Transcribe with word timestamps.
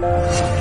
Thank 0.00 0.54
you. 0.54 0.59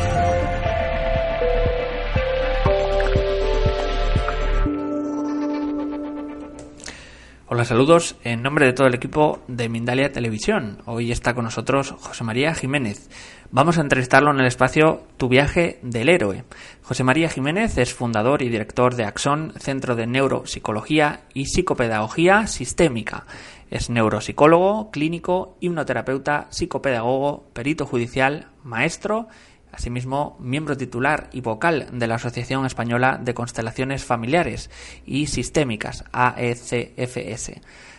Saludos 7.66 8.16
en 8.24 8.42
nombre 8.42 8.66
de 8.66 8.74
todo 8.74 8.88
el 8.88 8.96
equipo 8.96 9.40
de 9.48 9.70
Mindalia 9.70 10.12
Televisión. 10.12 10.82
Hoy 10.86 11.12
está 11.12 11.34
con 11.34 11.44
nosotros 11.44 11.94
José 12.00 12.24
María 12.24 12.56
Jiménez. 12.56 13.10
Vamos 13.52 13.78
a 13.78 13.82
entrevistarlo 13.82 14.32
en 14.32 14.40
el 14.40 14.46
espacio 14.46 15.04
Tu 15.18 15.28
viaje 15.28 15.78
del 15.82 16.10
héroe. 16.10 16.46
José 16.84 17.04
María 17.04 17.28
Jiménez 17.28 17.78
es 17.78 17.94
fundador 17.94 18.42
y 18.42 18.50
director 18.50 18.96
de 18.96 19.04
Axón, 19.04 19.54
Centro 19.58 19.96
de 19.96 20.08
Neuropsicología 20.08 21.22
y 21.34 21.46
Psicopedagogía 21.46 22.48
Sistémica. 22.48 23.26
Es 23.70 23.90
neuropsicólogo, 23.90 24.90
clínico, 24.90 25.58
hipnoterapeuta, 25.60 26.48
psicopedagogo, 26.50 27.50
perito 27.54 27.86
judicial, 27.86 28.48
maestro 28.64 29.28
Asimismo, 29.72 30.36
miembro 30.40 30.76
titular 30.76 31.30
y 31.32 31.42
vocal 31.42 31.88
de 31.92 32.08
la 32.08 32.16
Asociación 32.16 32.66
Española 32.66 33.20
de 33.22 33.34
Constelaciones 33.34 34.04
Familiares 34.04 34.70
y 35.06 35.28
Sistémicas, 35.28 36.04
AECFS. 36.12 37.52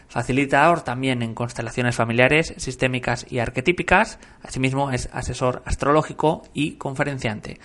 Facilitador 0.09 0.83
también 0.83 1.23
en 1.23 1.34
constelaciones 1.34 1.95
familiares, 1.95 2.52
sistémicas 2.56 3.24
y 3.30 3.38
arquetípicas. 3.38 4.19
Asimismo, 4.43 4.91
es 4.91 5.09
asesor 5.12 5.62
astrológico 5.65 6.43
y 6.52 6.73
conferenciante. 6.73 7.60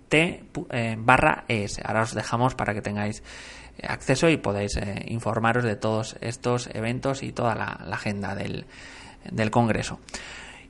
barra 0.98 1.46
es. 1.48 1.80
Ahora 1.84 2.04
os 2.04 2.14
dejamos 2.14 2.56
para 2.56 2.74
que 2.74 2.82
tengáis 2.82 3.24
acceso 3.84 4.30
y 4.30 4.38
podáis 4.38 4.78
eh, 4.78 5.06
informaros 5.08 5.64
de 5.64 5.76
todos 5.76 6.18
estos 6.22 6.70
eventos 6.74 7.24
y 7.24 7.32
toda 7.32 7.56
la, 7.56 7.66
agenda 7.92 8.36
del, 8.36 8.66
del, 9.30 9.52
Congreso. 9.52 10.00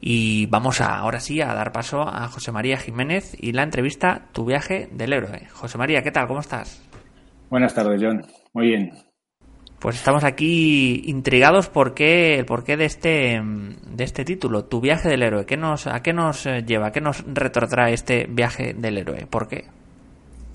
Y 0.01 0.47
vamos 0.47 0.81
ahora 0.81 1.19
sí 1.19 1.41
a 1.41 1.53
dar 1.53 1.71
paso 1.71 2.01
a 2.01 2.27
José 2.27 2.51
María 2.51 2.77
Jiménez 2.77 3.35
y 3.39 3.53
la 3.53 3.63
entrevista 3.63 4.27
Tu 4.33 4.45
viaje 4.45 4.89
del 4.91 5.13
héroe. 5.13 5.47
José 5.51 5.77
María, 5.77 6.03
¿qué 6.03 6.11
tal? 6.11 6.27
¿Cómo 6.27 6.41
estás? 6.41 6.81
Buenas 7.49 7.73
tardes, 7.73 8.01
John. 8.01 8.25
Muy 8.53 8.67
bien. 8.67 8.91
Pues 9.79 9.97
estamos 9.97 10.23
aquí 10.23 11.03
intrigados 11.05 11.69
por 11.69 11.93
qué, 11.93 12.39
el 12.39 12.45
porqué 12.45 12.77
de 12.77 12.85
este, 12.85 13.41
de 13.43 14.03
este 14.03 14.25
título, 14.25 14.65
Tu 14.65 14.81
viaje 14.81 15.09
del 15.09 15.21
héroe. 15.21 15.45
¿Qué 15.45 15.57
nos, 15.57 15.87
¿A 15.87 16.01
qué 16.01 16.13
nos 16.13 16.45
lleva? 16.45 16.87
¿A 16.87 16.91
qué 16.91 17.01
nos 17.01 17.23
retrotrae 17.27 17.93
este 17.93 18.25
viaje 18.29 18.73
del 18.73 18.97
héroe? 18.97 19.27
¿Por 19.27 19.47
qué? 19.47 19.65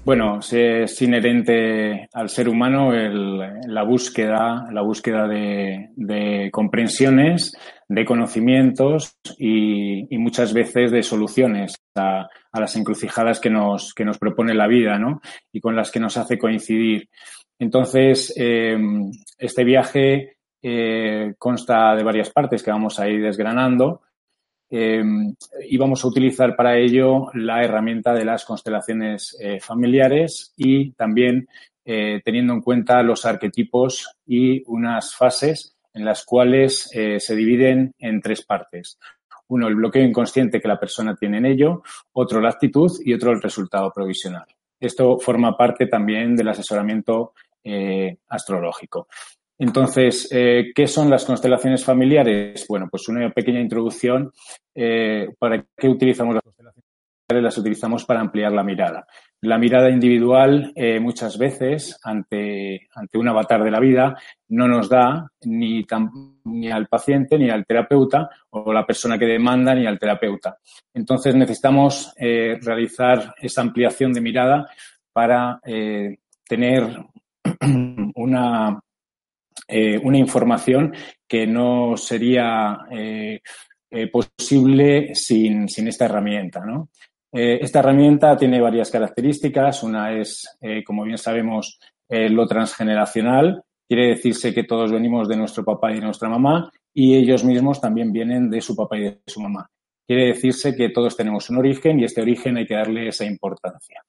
Bueno, 0.03 0.41
es 0.50 1.03
inherente 1.03 2.08
al 2.14 2.31
ser 2.31 2.48
humano 2.48 2.91
la 2.91 3.82
búsqueda, 3.82 4.66
la 4.72 4.81
búsqueda 4.81 5.28
de, 5.28 6.48
comprensiones, 6.50 7.54
de 7.87 8.04
conocimientos 8.06 9.19
y, 9.38 10.16
muchas 10.16 10.54
veces 10.54 10.91
de 10.91 11.02
soluciones 11.02 11.76
a, 11.94 12.28
las 12.54 12.76
encrucijadas 12.76 13.41
que 13.41 13.50
nos, 13.50 13.92
que 13.92 14.06
nos 14.06 14.19
propone 14.19 14.54
la 14.54 14.66
vida, 14.69 14.98
¿no? 14.98 15.20
Y 15.52 15.60
con 15.60 15.76
las 15.76 15.91
que 15.91 16.00
nos 16.00 16.16
hace 16.16 16.38
coincidir. 16.38 17.10
Entonces, 17.60 18.32
eh, 18.37 18.76
este 19.38 19.62
viaje 19.65 20.38
eh, 20.62 21.34
consta 21.38 21.94
de 21.94 22.03
varias 22.03 22.31
partes 22.31 22.62
que 22.62 22.71
vamos 22.71 22.98
a 22.98 23.09
ir 23.09 23.22
desgranando 23.22 24.03
eh, 24.71 25.03
y 25.69 25.76
vamos 25.76 26.03
a 26.03 26.09
utilizar 26.09 26.56
para 26.56 26.78
ello 26.78 27.26
la 27.34 27.62
herramienta 27.62 28.15
de 28.15 28.25
las 28.25 28.44
constelaciones 28.44 29.37
eh, 29.41 29.60
familiares 29.60 30.54
y 30.56 30.93
también 30.93 31.49
eh, 31.84 32.22
teniendo 32.25 32.54
en 32.54 32.62
cuenta 32.62 33.03
los 33.03 33.26
arquetipos 33.26 34.10
y 34.26 34.62
unas 34.66 35.15
fases 35.15 35.76
en 35.93 36.04
las 36.04 36.25
cuales 36.25 36.88
se 36.88 37.34
dividen 37.34 37.94
en 37.99 38.20
tres 38.20 38.44
partes. 38.44 38.97
Uno, 39.49 39.66
el 39.66 39.75
bloqueo 39.75 40.04
inconsciente 40.04 40.60
que 40.60 40.69
la 40.69 40.78
persona 40.78 41.16
tiene 41.16 41.38
en 41.38 41.47
ello, 41.47 41.82
otro, 42.12 42.41
la 42.41 42.50
actitud 42.50 42.88
y 43.04 43.12
otro, 43.12 43.32
el 43.32 43.43
resultado 43.43 43.91
provisional. 43.93 44.47
Esto 44.78 45.19
forma 45.19 45.56
parte 45.56 45.87
también 45.87 46.37
del 46.37 46.49
asesoramiento 46.49 47.32
astrológico. 48.28 49.06
Entonces, 49.60 50.26
eh, 50.31 50.72
¿qué 50.75 50.88
son 50.88 51.10
las 51.10 51.26
constelaciones 51.26 51.84
familiares? 51.84 52.65
Bueno, 52.66 52.88
pues 52.91 53.06
una 53.09 53.28
pequeña 53.28 53.60
introducción. 53.60 54.32
Eh, 54.75 55.28
¿Para 55.38 55.62
qué 55.76 55.87
utilizamos 55.87 56.34
las 56.34 56.43
constelaciones 56.43 56.87
familiares? 57.28 57.44
Las 57.44 57.59
utilizamos 57.59 58.06
para 58.06 58.20
ampliar 58.20 58.53
la 58.53 58.62
mirada. 58.62 59.06
La 59.43 59.59
mirada 59.59 59.91
individual 59.91 60.72
eh, 60.75 60.99
muchas 60.99 61.37
veces 61.37 62.00
ante, 62.03 62.88
ante 62.94 63.19
un 63.19 63.28
avatar 63.28 63.62
de 63.62 63.70
la 63.70 63.81
vida 63.81 64.16
no 64.49 64.66
nos 64.66 64.88
da 64.88 65.31
ni, 65.44 65.87
ni 66.44 66.70
al 66.70 66.87
paciente 66.88 67.38
ni 67.38 67.50
al 67.50 67.66
terapeuta 67.66 68.31
o 68.49 68.72
la 68.72 68.87
persona 68.87 69.19
que 69.19 69.26
demanda 69.26 69.75
ni 69.75 69.87
al 69.87 69.99
terapeuta. 69.99 70.56
Entonces 70.94 71.34
necesitamos 71.34 72.15
realizar 72.16 73.34
esa 73.38 73.60
ampliación 73.60 74.15
de 74.15 74.20
mirada 74.22 74.70
para 75.12 75.60
tener 76.49 76.97
una 78.14 78.80
eh, 79.68 80.00
una 80.02 80.18
información 80.18 80.92
que 81.28 81.46
no 81.46 81.96
sería 81.96 82.86
eh, 82.90 83.40
eh, 83.90 84.08
posible 84.08 85.14
sin, 85.14 85.66
esta 85.68 86.06
herramienta. 86.06 86.62
esta 87.32 87.78
herramienta 87.78 88.36
tiene 88.36 88.60
varias 88.60 88.90
características. 88.90 89.82
Una 89.84 90.12
es, 90.12 90.58
como 90.84 91.04
bien 91.04 91.18
sabemos, 91.18 91.78
lo 92.08 92.46
transgeneracional. 92.46 93.62
Quiere 93.88 94.08
decirse 94.08 94.52
que 94.52 94.64
todos 94.64 94.92
venimos 94.92 95.28
de 95.28 95.36
nuestro 95.36 95.64
papá 95.64 95.92
y 95.92 95.96
de 95.96 96.00
nuestra 96.02 96.28
mamá 96.28 96.70
y 96.92 97.16
ellos 97.16 97.44
mismos 97.44 97.80
también 97.80 98.12
vienen 98.12 98.50
de 98.50 98.60
su 98.60 98.74
papá 98.74 98.98
y 98.98 99.02
de 99.02 99.20
su 99.26 99.40
mamá. 99.40 99.68
Quiere 100.06 100.26
decirse 100.26 100.74
que 100.74 100.88
todos 100.88 101.16
tenemos 101.16 101.48
un 101.50 101.58
origen 101.58 102.00
y 102.00 102.04
este 102.04 102.20
origen 102.20 102.56
hay 102.56 102.66
que 102.66 102.74
darle 102.74 103.08
esa 103.08 103.24
importancia. 103.24 104.02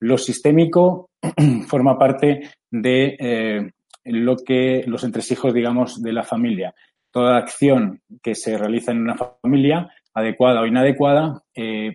Lo 0.00 0.18
sistémico 0.18 1.10
forma 1.68 1.98
parte 1.98 2.50
de 2.70 3.72
lo 4.04 4.36
que 4.36 4.84
los 4.86 5.04
entresijos, 5.04 5.52
digamos, 5.52 6.02
de 6.02 6.12
la 6.12 6.22
familia. 6.22 6.74
Toda 7.10 7.36
acción 7.36 8.00
que 8.22 8.34
se 8.34 8.56
realiza 8.56 8.92
en 8.92 9.02
una 9.02 9.16
familia, 9.16 9.90
adecuada 10.14 10.60
o 10.60 10.66
inadecuada, 10.66 11.42
eh, 11.54 11.94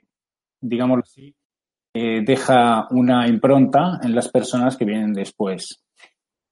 digamos 0.61 1.00
así, 1.03 1.35
eh, 1.94 2.21
deja 2.25 2.88
una 2.91 3.27
impronta 3.27 4.00
en 4.01 4.15
las 4.15 4.29
personas 4.29 4.77
que 4.77 4.85
vienen 4.85 5.13
después. 5.13 5.83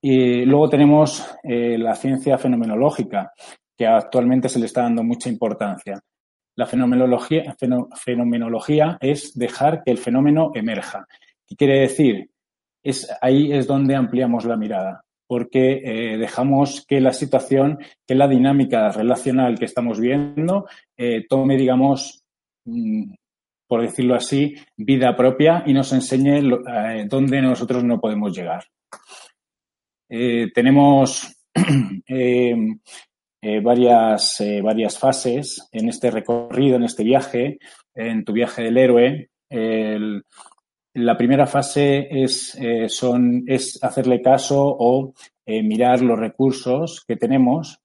Y 0.02 0.46
luego 0.46 0.70
tenemos 0.70 1.26
eh, 1.44 1.78
la 1.78 1.96
ciencia 1.96 2.38
fenomenológica, 2.38 3.32
que 3.78 3.88
actualmente 3.88 4.50
se 4.50 4.60
le 4.60 4.66
está 4.66 4.82
dando 4.84 5.04
mucha 5.04 5.30
importancia. 5.30 6.00
La 6.56 6.66
fenomenología, 6.66 7.56
fenomenología 7.96 8.98
es 9.00 9.34
dejar 9.36 9.84
que 9.84 9.92
el 9.92 9.98
fenómeno 9.98 10.52
emerja. 10.54 11.08
¿Qué 11.52 11.58
quiere 11.58 11.82
decir? 11.82 12.30
Es, 12.82 13.12
ahí 13.20 13.52
es 13.52 13.68
donde 13.68 13.94
ampliamos 13.94 14.46
la 14.46 14.56
mirada 14.56 15.04
porque 15.28 15.82
eh, 15.84 16.18
dejamos 16.18 16.86
que 16.88 17.02
la 17.02 17.12
situación, 17.12 17.78
que 18.08 18.16
la 18.16 18.30
dinámica 18.30 18.90
relacional 18.90 19.60
que 19.60 19.66
estamos 19.66 20.00
viendo 20.00 20.68
eh, 20.96 21.26
tome, 21.28 21.58
digamos, 21.58 22.24
mm, 22.64 23.16
por 23.68 23.82
decirlo 23.82 24.16
así, 24.16 24.56
vida 24.78 25.14
propia 25.18 25.64
y 25.66 25.74
nos 25.74 25.92
enseñe 25.92 26.40
eh, 26.40 27.06
dónde 27.10 27.42
nosotros 27.42 27.84
no 27.84 28.00
podemos 28.00 28.34
llegar. 28.34 28.64
tenemos 30.08 31.36
varias, 33.64 34.44
varias 34.64 34.98
fases 34.98 35.68
en 35.74 35.90
este 35.90 36.12
recorrido, 36.12 36.78
en 36.78 36.84
este 36.84 37.04
viaje, 37.04 37.60
en 37.94 38.24
tu 38.24 38.32
viaje 38.32 38.64
del 38.64 38.78
héroe. 38.78 39.30
El, 39.50 40.24
la 40.94 41.18
primera 41.18 41.48
fase 41.48 42.08
es, 42.10 42.56
es 42.56 43.80
hacerle 43.84 44.22
caso 44.22 44.76
o 44.80 45.14
mirar 45.46 46.02
los 46.02 46.20
recursos 46.20 47.04
que 47.08 47.16
tenemos, 47.16 47.80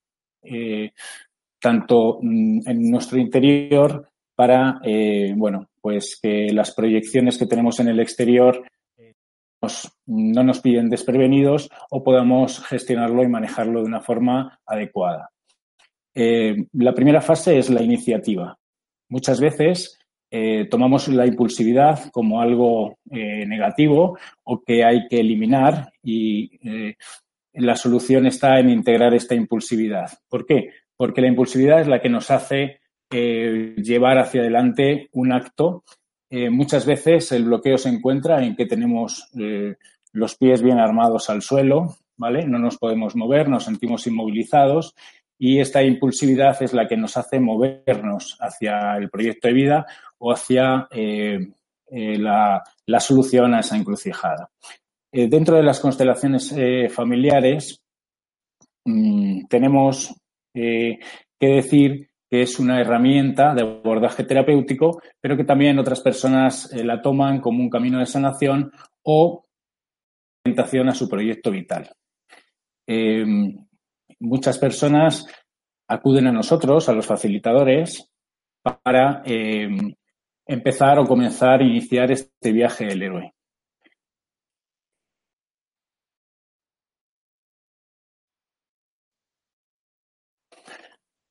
tanto 1.61 2.19
mm, 2.21 2.69
en 2.69 2.91
nuestro 2.91 3.19
interior 3.19 4.09
para, 4.35 4.81
bueno, 5.37 5.69
pues 5.81 6.19
que 6.21 6.53
las 6.53 6.75
proyecciones 6.75 7.39
que 7.39 7.47
tenemos 7.47 7.81
en 7.81 7.89
el 7.89 8.01
exterior 8.01 8.63
no 10.07 10.43
nos 10.45 10.61
piden 10.61 10.89
desprevenidos 10.89 11.71
o 11.91 12.03
podamos 12.03 12.65
gestionarlo 12.65 13.23
y 13.23 13.29
manejarlo 13.29 13.81
de 13.81 13.87
una 13.87 14.01
forma 14.01 14.61
adecuada. 14.67 15.31
Eh, 16.15 16.67
la 16.73 16.95
primera 16.95 17.21
fase 17.21 17.59
es 17.59 17.71
la 17.71 17.83
iniciativa. 17.83 18.59
Muchas 19.09 19.41
veces 19.41 19.99
eh, 20.37 20.67
tomamos 20.71 21.09
la 21.09 21.27
impulsividad 21.27 22.11
como 22.11 22.41
algo 22.41 22.99
eh, 23.11 23.47
negativo 23.47 24.19
o 24.45 24.63
que 24.63 24.85
hay 24.85 25.07
que 25.09 25.21
eliminar 25.21 25.93
y 26.03 26.59
la 27.55 27.75
solución 27.75 28.27
está 28.27 28.59
en 28.59 28.71
integrar 28.71 29.15
esta 29.15 29.35
impulsividad. 29.35 30.11
¿Por 30.29 30.47
qué? 30.47 30.71
Porque 30.97 31.21
la 31.21 31.29
impulsividad 31.29 31.81
es 31.81 31.89
la 31.89 32.01
que 32.01 32.11
nos 32.11 32.31
hace 32.31 32.81
llevar 33.11 34.19
hacia 34.19 34.41
adelante 34.41 35.09
un 35.13 35.33
acto 35.33 35.85
eh, 36.29 36.51
muchas 36.51 36.85
veces 36.87 37.31
el 37.33 37.45
bloqueo 37.45 37.79
se 37.79 37.89
encuentra 37.89 38.45
en 38.45 38.57
que 38.57 38.67
tenemos 38.67 39.31
eh, 39.39 39.77
los 40.13 40.37
pies 40.37 40.61
bien 40.61 40.79
armados 40.79 41.31
al 41.31 41.43
suelo, 41.43 41.97
¿vale? 42.17 42.47
No 42.47 42.59
nos 42.59 42.79
podemos 42.79 43.15
mover, 43.15 43.49
nos 43.49 43.65
sentimos 43.65 44.07
inmovilizados 44.07 44.95
y 45.39 45.61
esta 45.61 45.83
impulsividad 45.83 46.61
es 46.63 46.73
la 46.73 46.89
que 46.89 46.97
nos 46.97 47.17
hace 47.17 47.39
movernos 47.39 48.37
hacia 48.41 48.97
el 48.97 49.09
proyecto 49.09 49.49
de 49.49 49.55
vida 49.55 49.87
o 50.19 50.33
hacia 50.33 50.89
eh, 50.91 51.39
la, 51.91 52.63
solución 52.99 53.55
a 53.55 53.61
esa 53.61 53.77
encrucijada. 53.77 54.51
dentro 55.13 55.57
de 55.57 55.63
las 55.63 55.81
constelaciones 55.81 56.55
familiares 56.93 57.81
mm, 58.85 59.47
tenemos 59.47 60.15
que 60.53 60.99
decir 61.41 62.11
que 62.29 62.43
es 62.43 62.59
una 62.59 62.81
herramienta 62.81 63.55
de 63.55 63.63
abordaje 63.63 64.25
terapéutico, 64.25 65.01
pero 65.21 65.37
que 65.37 65.45
también 65.45 65.79
otras 65.79 66.01
personas 66.01 66.73
eh, 66.73 66.85
la 66.85 67.01
toman 67.01 67.41
como 67.41 67.63
un 67.63 67.71
camino 67.71 67.99
de 67.99 68.07
sanación 68.07 68.73
o 69.03 69.47
orientación 70.45 70.89
a 70.89 70.95
su 70.95 71.09
proyecto 71.09 71.51
vital. 71.51 71.91
Em, 72.87 73.57
muchas 74.21 74.59
personas 74.59 75.27
acuden 75.89 76.27
a 76.27 76.33
nosotros, 76.33 76.89
a 76.89 76.93
los 76.93 77.07
facilitadores, 77.07 78.11
para 78.83 79.23
em, 79.25 79.95
empezar 80.47 80.99
o 80.99 81.07
comenzar 81.07 81.63
iniciar 81.63 82.11
este 82.13 82.53
viaje 82.53 82.87
del 82.87 83.03
héroe. 83.03 83.33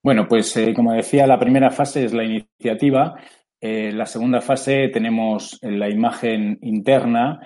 Bueno, 0.03 0.27
pues 0.27 0.55
eh, 0.57 0.73
como 0.75 0.93
decía, 0.93 1.25
la 1.25 1.39
primera 1.39 1.71
fase 1.71 2.05
es 2.05 2.13
la 2.13 2.23
iniciativa. 2.23 3.15
Eh, 3.59 3.91
la 3.91 4.05
segunda 4.05 4.39
fase 4.39 4.89
tenemos 4.89 5.57
la 5.63 5.89
imagen 5.89 6.59
interna. 6.61 7.39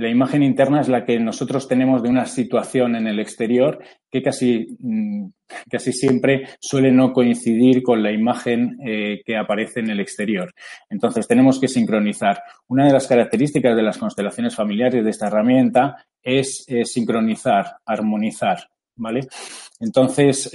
La 0.00 0.08
imagen 0.08 0.42
interna 0.42 0.80
es 0.80 0.88
la 0.88 1.04
que 1.04 1.18
nosotros 1.18 1.68
tenemos 1.68 2.02
de 2.02 2.08
una 2.08 2.26
situación 2.26 2.96
en 2.96 3.06
el 3.06 3.20
exterior 3.20 3.78
que 4.10 4.22
casi, 4.22 4.76
mm, 4.78 5.26
casi 5.70 5.92
siempre 5.92 6.46
suele 6.60 6.90
no 6.90 7.12
coincidir 7.12 7.82
con 7.82 8.02
la 8.02 8.12
imagen 8.12 8.78
eh, 8.86 9.20
que 9.24 9.36
aparece 9.36 9.80
en 9.80 9.90
el 9.90 10.00
exterior. 10.00 10.52
Entonces 10.88 11.28
tenemos 11.28 11.60
que 11.60 11.68
sincronizar. 11.68 12.42
Una 12.68 12.86
de 12.86 12.92
las 12.92 13.06
características 13.06 13.76
de 13.76 13.82
las 13.82 13.98
constelaciones 13.98 14.54
familiares 14.54 15.04
de 15.04 15.10
esta 15.10 15.28
herramienta 15.28 16.04
es 16.22 16.66
sincronizar, 16.84 17.76
armonizar. 17.84 18.58
¿Vale? 18.96 19.20
Entonces, 19.78 20.50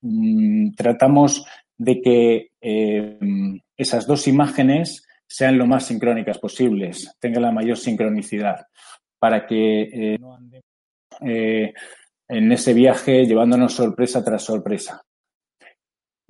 Mm, 0.00 0.74
tratamos 0.76 1.44
de 1.76 2.00
que 2.00 2.50
eh, 2.60 3.18
esas 3.76 4.06
dos 4.06 4.28
imágenes 4.28 5.07
sean 5.28 5.58
lo 5.58 5.66
más 5.66 5.86
sincrónicas 5.86 6.38
posibles, 6.38 7.14
tengan 7.20 7.42
la 7.42 7.52
mayor 7.52 7.76
sincronicidad, 7.76 8.66
para 9.18 9.46
que 9.46 9.82
eh, 9.82 10.18
no 10.18 10.34
andemos 10.34 10.64
eh, 11.20 11.72
en 12.28 12.52
ese 12.52 12.74
viaje 12.74 13.24
llevándonos 13.24 13.74
sorpresa 13.74 14.24
tras 14.24 14.42
sorpresa. 14.42 15.02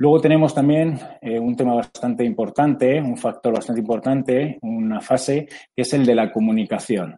Luego 0.00 0.20
tenemos 0.20 0.54
también 0.54 0.96
un 1.22 1.56
tema 1.56 1.74
bastante 1.74 2.24
importante, 2.24 3.00
un 3.00 3.16
factor 3.16 3.52
bastante 3.52 3.80
importante, 3.80 4.56
una 4.62 5.00
fase, 5.00 5.48
que 5.74 5.82
es 5.82 5.92
el 5.92 6.06
de 6.06 6.14
la 6.14 6.30
comunicación. 6.30 7.16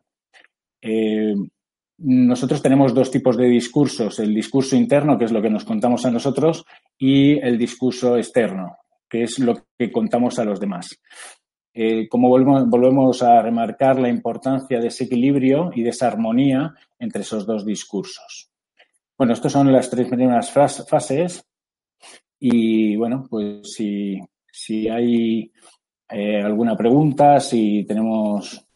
Nosotros 2.03 2.63
tenemos 2.63 2.95
dos 2.95 3.11
tipos 3.11 3.37
de 3.37 3.47
discursos, 3.47 4.19
el 4.21 4.35
discurso 4.35 4.75
interno, 4.75 5.19
que 5.19 5.27
es 5.27 5.33
lo 5.33 5.43
que 5.43 5.51
nos 5.51 5.67
contamos 5.67 6.07
a 6.07 6.11
nosotros, 6.11 6.65
y 6.99 7.39
el 7.39 7.59
discurso 7.59 8.17
externo, 8.17 8.79
que 9.07 9.25
es 9.25 9.39
lo 9.39 9.67
que 9.79 9.93
contamos 9.93 10.39
a 10.39 10.45
los 10.45 10.59
demás. 10.59 10.99
Eh, 11.73 12.09
como 12.09 12.29
volvemos, 12.29 13.23
a 13.23 13.41
remarcar 13.43 13.99
la 13.99 14.09
importancia 14.09 14.81
de 14.81 14.89
ese 14.89 15.05
equilibrio 15.05 15.71
y 15.75 15.83
de 15.83 15.91
esa 15.91 16.09
armonía 16.09 16.75
entre 16.99 17.23
esos 17.23 17.47
dos 17.47 17.65
discursos. 17.65 18.51
Bueno, 19.17 19.35
estas 19.35 19.53
son 19.53 19.73
las 19.73 19.89
tres 19.89 20.09
primeras 20.09 20.51
fases 20.51 21.45
y 22.41 22.97
bueno, 22.97 23.27
pues 23.29 23.75
si, 23.75 24.89
hay 24.89 25.53
eh, 26.09 26.43
alguna 26.43 26.77
pregunta, 26.77 27.39
si 27.39 27.85
tenemos 27.85 28.67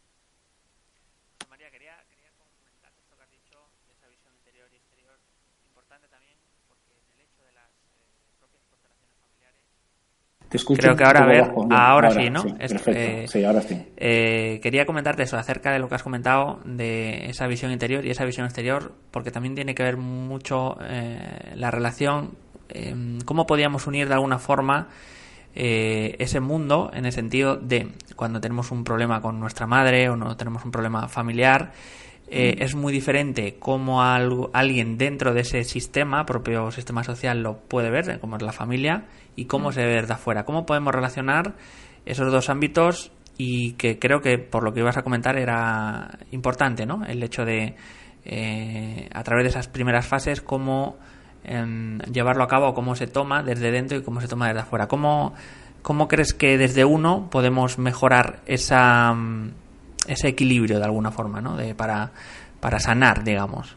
Creo 10.79 10.97
que 10.97 11.05
ahora, 11.05 11.25
a 11.25 11.27
ver, 11.27 11.53
ahora, 11.71 12.11
sí, 12.11 12.31
¿no? 12.31 12.43
perfecto. 12.43 13.33
sí, 13.33 13.45
ahora 13.45 13.61
sí. 13.63 13.83
Eh, 13.97 14.61
quería 14.63 14.87
comentarte 14.87 15.25
eso, 15.25 15.37
acerca 15.37 15.73
de 15.73 15.79
lo 15.79 15.89
que 15.89 15.97
has 15.97 16.03
comentado 16.03 16.61
de 16.65 17.29
esa 17.29 17.47
visión 17.47 17.73
interior 17.73 18.05
y 18.05 18.11
esa 18.11 18.25
visión 18.25 18.47
exterior, 18.47 18.93
porque 19.11 19.31
también 19.31 19.55
tiene 19.55 19.75
que 19.75 19.83
ver 19.83 19.97
mucho 19.97 20.77
eh, 20.83 21.53
la 21.57 21.71
relación, 21.71 22.37
em, 22.69 23.21
cómo 23.23 23.47
podíamos 23.47 23.87
unir 23.87 24.09
de 24.09 24.15
alguna 24.15 24.39
forma 24.39 24.89
eh, 25.57 26.17
ese 26.19 26.41
mundo 26.41 26.91
en 26.93 27.07
el 27.07 27.13
sentido 27.13 27.57
de 27.57 27.89
cuando 28.17 28.41
tenemos 28.41 28.71
un 28.73 28.83
problema 28.83 29.21
con 29.21 29.39
nuestra 29.39 29.67
madre 29.67 30.09
o 30.09 30.17
no 30.17 30.37
tenemos 30.37 30.65
un 30.65 30.71
problema 30.71 31.07
familiar, 31.09 31.73
eh, 32.27 32.57
es 32.59 32.75
muy 32.75 32.93
diferente 32.93 33.57
cómo 33.59 34.03
alguien 34.03 34.99
dentro 34.99 35.35
de 35.35 35.43
ese 35.43 35.63
sistema, 35.63 36.25
propio 36.27 36.71
sistema 36.71 37.05
social, 37.05 37.43
lo 37.43 37.59
puede 37.59 37.91
ver, 37.91 38.19
como 38.19 38.37
es 38.37 38.43
la 38.43 38.53
familia, 38.53 39.05
y 39.37 39.47
cómo 39.47 39.73
se 39.73 39.85
ve 39.85 40.03
de 40.03 40.13
afuera. 40.13 40.45
¿Cómo 40.45 40.67
podemos 40.67 40.95
relacionar 40.95 41.55
esos 42.05 42.31
dos 42.31 42.49
ámbitos? 42.51 43.13
Y 43.37 43.73
que 43.73 43.99
creo 43.99 44.21
que 44.21 44.39
por 44.39 44.63
lo 44.63 44.73
que 44.73 44.81
ibas 44.81 44.97
a 44.97 45.03
comentar 45.03 45.37
era 45.37 46.19
importante, 46.31 46.87
¿no? 46.87 47.05
El 47.05 47.23
hecho 47.23 47.45
de, 47.45 47.75
eh, 48.25 49.09
a 49.13 49.23
través 49.25 49.45
de 49.45 49.51
esas 49.51 49.69
primeras 49.69 50.07
fases, 50.07 50.41
cómo 50.41 50.97
em, 51.43 51.99
llevarlo 52.13 52.45
a 52.45 52.49
cabo, 52.49 52.75
cómo 52.75 52.95
se 52.95 53.07
toma 53.07 53.43
desde 53.43 53.71
dentro 53.71 53.99
y 53.99 54.03
cómo 54.03 54.21
se 54.21 54.29
toma 54.29 54.47
desde 54.47 54.61
afuera. 54.61 54.87
¿Cómo, 54.87 55.35
cómo 55.83 56.07
crees 56.09 56.33
que 56.33 56.57
desde 56.57 56.85
uno 56.85 57.29
podemos 57.31 57.79
mejorar 57.79 58.41
esa 58.47 59.15
ese 60.07 60.29
equilibrio 60.29 60.79
de 60.79 60.85
alguna 60.85 61.11
forma, 61.11 61.41
¿no? 61.41 61.57
De, 61.57 61.75
para, 61.75 62.13
para 62.61 62.79
sanar, 62.79 63.25
digamos. 63.25 63.77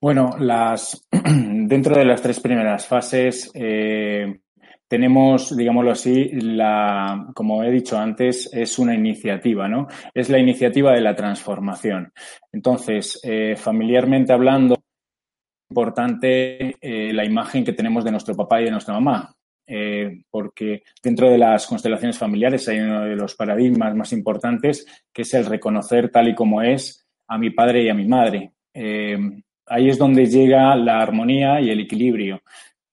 Bueno, 0.00 0.36
las 0.38 1.08
dentro 1.10 1.96
de 1.96 2.04
las 2.04 2.22
tres 2.22 2.40
primeras 2.40 2.86
fases 2.86 3.50
eh, 3.54 4.40
tenemos, 4.88 5.54
digámoslo 5.54 5.90
así, 5.90 6.30
la, 6.32 7.30
como 7.34 7.62
he 7.62 7.70
dicho 7.70 7.98
antes, 7.98 8.48
es 8.52 8.78
una 8.78 8.94
iniciativa, 8.94 9.68
¿no? 9.68 9.86
Es 10.14 10.30
la 10.30 10.38
iniciativa 10.38 10.92
de 10.92 11.02
la 11.02 11.14
transformación. 11.14 12.12
Entonces, 12.50 13.20
eh, 13.22 13.54
familiarmente 13.56 14.32
hablando, 14.32 14.76
importante 15.70 16.76
eh, 16.80 17.12
la 17.12 17.24
imagen 17.24 17.64
que 17.64 17.74
tenemos 17.74 18.02
de 18.02 18.12
nuestro 18.12 18.34
papá 18.34 18.60
y 18.60 18.64
de 18.64 18.70
nuestra 18.70 18.94
mamá. 18.94 19.34
Eh, 19.70 20.22
porque 20.30 20.82
dentro 21.02 21.28
de 21.28 21.36
las 21.36 21.66
constelaciones 21.66 22.16
familiares 22.16 22.66
hay 22.68 22.78
uno 22.78 23.04
de 23.04 23.14
los 23.14 23.34
paradigmas 23.34 23.94
más 23.94 24.14
importantes, 24.14 24.86
que 25.12 25.22
es 25.22 25.34
el 25.34 25.44
reconocer 25.44 26.10
tal 26.10 26.28
y 26.28 26.34
como 26.34 26.62
es 26.62 27.06
a 27.26 27.36
mi 27.36 27.50
padre 27.50 27.82
y 27.82 27.90
a 27.90 27.94
mi 27.94 28.08
madre. 28.08 28.52
Ahí 29.68 29.88
es 29.88 29.98
donde 29.98 30.26
llega 30.26 30.74
la 30.76 31.00
armonía 31.00 31.60
y 31.60 31.70
el 31.70 31.80
equilibrio. 31.80 32.42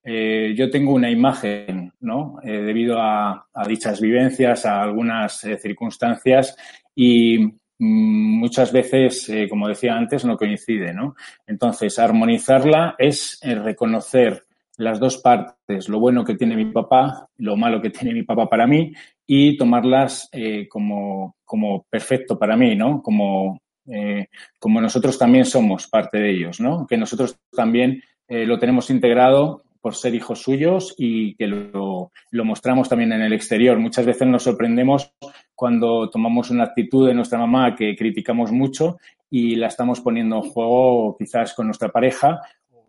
Eh, 0.04 0.54
yo 0.56 0.70
tengo 0.70 0.94
una 0.94 1.10
imagen, 1.10 1.92
¿no? 2.02 2.38
debido 2.44 3.00
a, 3.00 3.48
dichas 3.68 4.00
vivencias, 4.00 4.66
a 4.66 4.82
algunas 4.82 5.40
circunstancias 5.40 6.56
y 6.94 7.40
mm, 7.40 8.40
muchas 8.40 8.72
veces, 8.72 9.32
como 9.50 9.68
decía 9.68 9.96
antes, 9.96 10.24
no 10.26 10.38
coincide, 10.38 10.94
¿no? 10.94 11.16
Entonces, 11.48 11.98
armonizarla 11.98 12.96
es 13.00 13.40
reconocer 13.42 14.46
las 14.78 15.00
dos 15.00 15.18
partes, 15.18 15.90
lo 15.90 16.00
bueno 16.00 16.24
que 16.24 16.36
tiene 16.36 16.56
mi 16.56 16.66
papá, 16.66 17.30
lo 17.38 17.56
malo 17.56 17.82
que 17.82 17.90
tiene 17.90 18.14
mi 18.14 18.24
papá 18.24 18.48
para 18.48 18.68
mí, 18.68 18.94
y 19.26 19.58
tomarlas 19.58 20.30
eh, 20.32 20.68
como, 20.68 21.36
como 21.46 21.84
perfecto 21.90 22.38
para 22.38 22.56
mí, 22.56 22.76
¿no? 22.76 23.02
Como, 23.02 23.62
eh, 23.88 24.28
como 24.60 24.82
nosotros 24.82 25.18
también 25.18 25.46
somos 25.46 25.88
parte 25.88 26.18
de 26.18 26.32
ellos, 26.32 26.60
¿no? 26.60 26.86
Que 26.88 26.98
nosotros 26.98 27.38
también 27.52 28.02
eh, 28.28 28.46
lo 28.46 28.58
tenemos 28.58 28.90
integrado 28.90 29.64
por 29.80 29.94
ser 29.94 30.16
hijos 30.16 30.42
suyos 30.42 30.96
y 30.98 31.36
que 31.36 31.46
lo, 31.46 32.12
lo, 32.32 32.46
mostramos 32.46 32.90
también 32.90 33.12
en 33.14 33.22
el 33.22 33.34
exterior. 33.34 33.78
Muchas 33.78 34.06
veces 34.06 34.28
nos 34.28 34.42
sorprendemos 34.42 35.14
cuando 35.54 36.10
tomamos 36.10 36.50
una 36.50 36.64
actitud 36.64 37.08
de 37.08 37.14
nuestra 37.14 37.38
mamá 37.38 37.76
que 37.76 37.96
criticamos 37.96 38.52
mucho 38.52 38.98
y 39.30 39.56
la 39.56 39.68
estamos 39.68 40.02
poniendo 40.02 40.38
en 40.38 40.50
juego 40.50 41.16
quizás 41.18 41.54
con 41.54 41.68
nuestra 41.68 41.90
pareja 41.90 42.42
o 42.72 42.84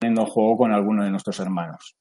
poniendo 0.00 0.22
en 0.22 0.26
juego 0.26 0.56
con 0.56 0.72
alguno 0.72 1.04
de 1.04 1.10
nuestros 1.10 1.38
hermanos. 1.38 1.96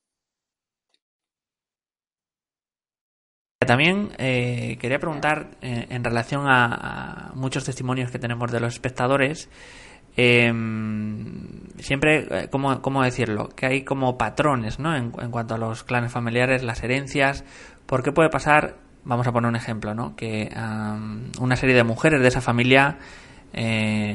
También 3.66 4.10
eh, 4.18 4.78
quería 4.80 5.00
preguntar 5.00 5.52
eh, 5.62 5.88
en 5.90 6.04
relación 6.04 6.46
a, 6.48 7.32
muchos 7.36 7.64
testimonios 7.64 8.12
que 8.12 8.20
tenemos 8.20 8.52
de 8.52 8.60
los 8.60 8.74
espectadores, 8.74 9.50
em, 10.16 11.68
siempre, 11.80 12.28
eh, 12.30 12.48
¿cómo, 12.50 12.82
¿cómo, 12.82 13.04
decirlo? 13.04 13.50
Que 13.50 13.66
hay 13.66 13.84
como 13.84 14.18
patrones, 14.18 14.80
¿no? 14.80 14.96
En, 14.96 15.12
en, 15.20 15.32
cuanto 15.32 15.56
a 15.56 15.58
los 15.58 15.84
clanes 15.84 16.12
familiares, 16.12 16.64
las 16.64 16.84
herencias. 16.84 17.44
¿Por 17.86 18.04
qué 18.04 18.12
puede 18.12 18.30
pasar? 18.30 18.78
Vamos 19.04 19.28
a 19.28 19.32
poner 19.32 19.50
un 19.50 19.56
ejemplo, 19.56 19.94
¿no? 19.94 20.16
Que 20.16 20.50
una 21.40 21.56
serie 21.56 21.76
de 21.76 21.84
mujeres 21.84 22.22
de 22.22 22.28
esa 22.28 22.42
familia 22.42 22.98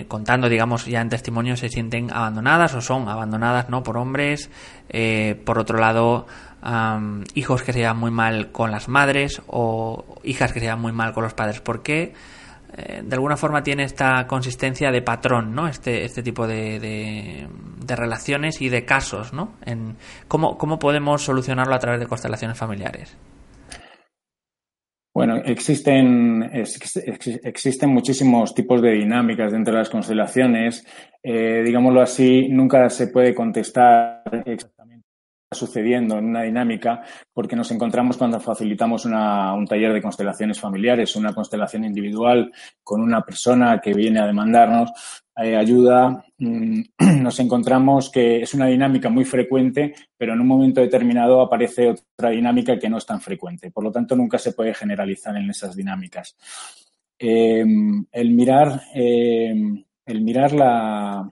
contando, 0.09 0.49
digamos, 0.49 0.85
ya 0.87 1.00
en 1.00 1.09
testimonio, 1.09 1.57
se 1.57 1.69
sienten 1.69 2.12
abandonadas 2.12 2.75
o 2.75 2.80
son 2.80 3.09
abandonadas, 3.09 3.71
¿no? 3.71 3.85
Por 3.85 3.97
hombres. 3.97 4.50
Por 5.45 5.59
otro 5.61 5.78
lado, 5.78 6.26
hijos 7.34 7.62
que 7.62 7.72
se 7.72 7.78
llevan 7.78 7.98
muy 7.98 8.10
mal 8.10 8.52
con 8.52 8.70
las 8.70 8.88
madres 8.88 9.42
o 9.46 10.20
hijas 10.24 10.52
que 10.52 10.60
se 10.60 10.66
llevan 10.66 10.80
muy 10.80 10.92
mal 10.92 11.12
con 11.12 11.24
los 11.24 11.34
padres. 11.34 11.60
¿Por 11.60 11.82
qué? 11.82 12.12
Eh, 12.76 13.02
de 13.04 13.14
alguna 13.14 13.36
forma 13.36 13.62
tiene 13.62 13.82
esta 13.84 14.26
consistencia 14.26 14.90
de 14.90 15.02
patrón, 15.02 15.54
¿no? 15.54 15.66
Este, 15.66 16.04
este 16.04 16.22
tipo 16.22 16.46
de, 16.46 17.48
relaciones 17.88 18.62
y 18.62 18.68
de 18.68 18.84
casos, 18.84 19.32
¿no? 19.32 19.54
¿cómo, 20.28 20.56
¿Cómo 20.56 20.78
podemos 20.78 21.22
solucionarlo 21.22 21.74
a 21.74 21.78
través 21.80 21.98
de 21.98 22.06
constelaciones 22.06 22.56
familiares? 22.56 23.16
Bueno, 25.12 25.38
existen, 25.44 26.48
existen 26.52 27.90
muchísimos 27.90 28.54
tipos 28.54 28.80
de 28.80 28.92
dinámicas 28.92 29.50
dentro 29.50 29.74
de 29.74 29.80
las 29.80 29.90
constelaciones. 29.90 30.86
Eh, 31.22 31.62
digámoslo 31.64 32.00
así, 32.00 32.48
nunca 32.48 32.88
se 32.90 33.08
puede 33.08 33.34
contestar 33.34 34.22
sucediendo 35.52 36.16
en 36.16 36.26
una 36.26 36.42
dinámica 36.42 37.02
porque 37.33 37.57
nos 37.57 37.71
encontramos 37.73 38.16
cuando 38.16 38.38
facilitamos 38.38 39.04
una, 39.04 39.52
un 39.52 39.66
taller 39.66 39.92
de 39.92 40.02
constelaciones 40.02 40.61
familiares, 40.61 41.16
una 41.16 41.35
constelación 41.35 41.85
individual 41.85 42.52
con 42.85 43.00
una 43.00 43.23
persona 43.23 43.80
que 43.80 43.92
viene 43.92 44.21
a 44.21 44.26
demandarnos 44.26 44.92
eh, 45.42 45.57
ayuda, 45.57 46.25
mmm, 46.38 46.83
nos 47.23 47.40
encontramos 47.40 48.11
que 48.11 48.42
es 48.42 48.54
una 48.54 48.66
dinámica 48.66 49.09
muy 49.09 49.25
frecuente, 49.25 49.95
pero 50.16 50.35
en 50.35 50.40
un 50.40 50.47
momento 50.47 50.80
determinado 50.83 51.40
aparece 51.40 51.88
otra 51.88 52.30
dinámica 52.30 52.78
que 52.78 52.90
no 52.90 52.99
es 52.99 53.07
tan 53.07 53.21
frecuente. 53.21 53.71
Por 53.71 53.85
lo 53.85 53.90
tanto, 53.90 54.14
nunca 54.14 54.38
se 54.38 54.52
puede 54.52 54.75
generalizar 54.75 55.35
en 55.37 55.49
esas 55.49 55.75
dinámicas. 55.75 56.37
Eh, 57.19 57.64
el 58.12 58.30
mirar, 58.30 58.83
eh, 58.95 59.54
el 60.07 60.21
mirar 60.21 60.52
la, 60.52 61.30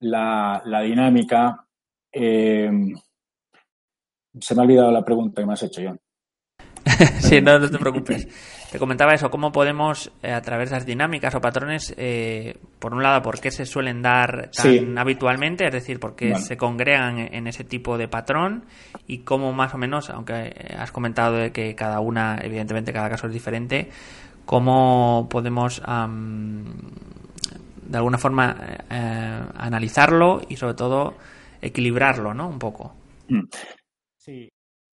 la, 0.00 0.62
la 0.64 0.80
dinámica. 0.80 1.66
Se 4.40 4.54
me 4.54 4.62
ha 4.62 4.64
olvidado 4.64 4.90
la 4.90 5.04
pregunta 5.04 5.42
que 5.42 5.46
me 5.46 5.52
has 5.52 5.62
hecho, 5.62 5.82
John. 5.84 5.98
sí, 7.20 7.40
no, 7.40 7.58
no, 7.58 7.70
te 7.70 7.78
preocupes. 7.78 8.28
Te 8.70 8.78
comentaba 8.78 9.12
eso, 9.14 9.30
cómo 9.30 9.52
podemos, 9.52 10.10
eh, 10.22 10.32
a 10.32 10.40
través 10.40 10.70
de 10.70 10.76
las 10.76 10.86
dinámicas 10.86 11.34
o 11.34 11.40
patrones, 11.40 11.94
eh, 11.96 12.56
por 12.78 12.94
un 12.94 13.02
lado, 13.02 13.22
por 13.22 13.38
qué 13.40 13.50
se 13.50 13.66
suelen 13.66 14.02
dar 14.02 14.50
tan 14.50 14.64
sí. 14.64 14.94
habitualmente, 14.96 15.66
es 15.66 15.72
decir, 15.72 16.00
por 16.00 16.16
qué 16.16 16.30
bueno. 16.30 16.44
se 16.44 16.56
congregan 16.56 17.18
en 17.18 17.46
ese 17.46 17.64
tipo 17.64 17.98
de 17.98 18.08
patrón 18.08 18.64
y 19.06 19.18
cómo 19.18 19.52
más 19.52 19.74
o 19.74 19.78
menos, 19.78 20.10
aunque 20.10 20.54
has 20.76 20.90
comentado 20.90 21.36
de 21.36 21.52
que 21.52 21.74
cada 21.74 22.00
una, 22.00 22.38
evidentemente 22.42 22.92
cada 22.92 23.10
caso 23.10 23.26
es 23.26 23.32
diferente, 23.32 23.90
cómo 24.44 25.28
podemos 25.30 25.82
um, 25.86 26.64
de 27.86 27.96
alguna 27.96 28.18
forma 28.18 28.56
eh, 28.90 29.42
analizarlo 29.54 30.40
y 30.48 30.56
sobre 30.56 30.74
todo 30.74 31.14
equilibrarlo, 31.60 32.32
¿no? 32.32 32.48
Un 32.48 32.58
poco. 32.58 32.94
Sí. 34.24 34.48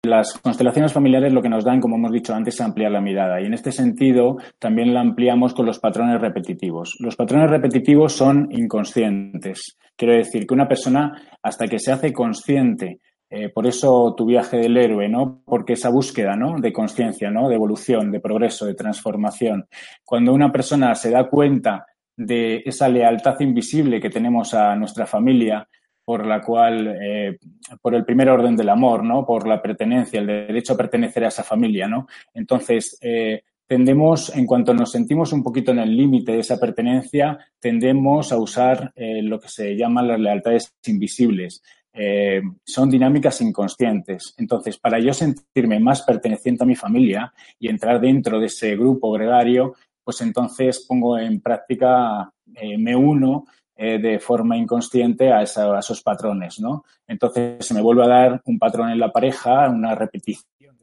Las 0.06 0.38
constelaciones 0.38 0.94
familiares 0.94 1.34
lo 1.34 1.42
que 1.42 1.50
nos 1.50 1.66
dan, 1.66 1.82
como 1.82 1.98
hemos 1.98 2.14
dicho 2.14 2.34
antes, 2.34 2.56
es 2.56 2.62
ampliar 2.62 2.92
la 2.94 3.02
mirada 3.02 3.42
y 3.42 3.46
en 3.46 3.54
este 3.54 3.74
sentido 3.74 4.38
también 4.58 4.94
la 4.94 5.02
ampliamos 5.02 5.54
con 5.54 5.66
los 5.66 5.80
patrones 5.80 6.22
repetitivos. 6.22 6.96
Los 7.00 7.18
patrones 7.18 7.50
repetitivos 7.50 8.14
son 8.14 8.48
inconscientes. 8.52 9.78
Quiero 9.98 10.14
decir 10.14 10.48
que 10.48 10.54
una 10.54 10.70
persona, 10.70 11.22
hasta 11.44 11.68
que 11.68 11.78
se 11.78 11.92
hace 11.92 12.14
consciente, 12.14 13.02
eh, 13.30 13.50
por 13.50 13.68
eso 13.68 14.14
tu 14.16 14.26
viaje 14.26 14.56
del 14.56 14.78
héroe, 14.78 15.10
¿no? 15.10 15.42
Porque 15.44 15.74
esa 15.74 15.90
búsqueda, 15.90 16.38
¿no? 16.38 16.62
De 16.62 16.72
conciencia, 16.72 17.30
¿no? 17.30 17.50
De 17.50 17.56
evolución, 17.56 18.10
de 18.12 18.22
progreso, 18.22 18.66
de 18.66 18.76
transformación. 18.76 19.68
Cuando 20.06 20.34
una 20.34 20.54
persona 20.54 20.96
se 20.96 21.12
da 21.12 21.28
cuenta 21.28 21.86
de 22.16 22.62
esa 22.66 22.88
lealtad 22.88 23.38
invisible 23.42 24.00
que 24.00 24.10
tenemos 24.10 24.54
a 24.54 24.74
nuestra 24.78 25.06
familia, 25.06 25.68
por 26.08 26.26
la 26.26 26.42
cual, 26.42 26.98
eh, 27.02 27.38
por 27.82 27.94
el 27.94 28.06
primer 28.06 28.30
orden 28.30 28.56
del 28.56 28.70
amor, 28.70 29.04
¿no? 29.04 29.26
Por 29.26 29.46
la 29.46 29.62
pertenencia, 29.62 30.22
el 30.22 30.28
derecho 30.28 30.72
a 30.72 30.78
pertenecer 30.78 31.26
a 31.26 31.28
esa 31.28 31.44
familia, 31.44 31.86
¿no? 31.86 32.08
Entonces, 32.34 32.98
eh, 33.02 33.44
tendemos, 33.68 34.34
en 34.34 34.46
cuanto 34.46 34.74
nos 34.74 34.90
sentimos 34.90 35.34
un 35.34 35.44
poquito 35.44 35.72
en 35.72 35.80
el 35.80 35.98
límite 35.98 36.32
de 36.32 36.40
esa 36.40 36.58
pertenencia, 36.58 37.38
tendemos 37.60 38.32
a 38.32 38.38
usar 38.38 38.94
eh, 38.96 39.22
lo 39.22 39.38
que 39.38 39.50
se 39.50 39.76
llaman 39.76 40.08
las 40.08 40.18
lealtades 40.22 40.74
invisibles. 40.86 41.62
Eh, 41.92 42.42
son 42.64 42.90
dinámicas 42.90 43.42
inconscientes. 43.42 44.34
Entonces, 44.38 44.78
para 44.78 45.00
yo 45.00 45.14
sentirme 45.14 45.78
más 45.82 46.04
perteneciente 46.04 46.64
a 46.64 46.68
mi 46.68 46.78
familia 46.78 47.34
y 47.60 47.68
entrar 47.68 48.00
dentro 48.00 48.40
de 48.40 48.46
ese 48.46 48.78
grupo 48.78 49.12
gregario, 49.12 49.74
pues 50.06 50.22
entonces 50.22 50.86
pongo 50.88 51.20
en 51.20 51.42
práctica, 51.42 52.32
me 52.78 52.96
uno 52.96 53.44
eh, 53.80 54.00
de 54.00 54.18
forma 54.18 54.58
inconsciente 54.58 55.32
a, 55.32 55.44
esos 55.44 56.02
patrones, 56.02 56.60
¿no? 56.60 56.84
Entonces 57.08 57.64
se 57.64 57.76
me 57.76 57.82
vuelve 57.82 58.06
a 58.06 58.08
dar 58.08 58.42
un 58.46 58.58
patrón 58.58 58.90
en 58.90 59.00
la 59.00 59.12
pareja, 59.12 59.70
una 59.70 59.94
repetición, 59.94 60.76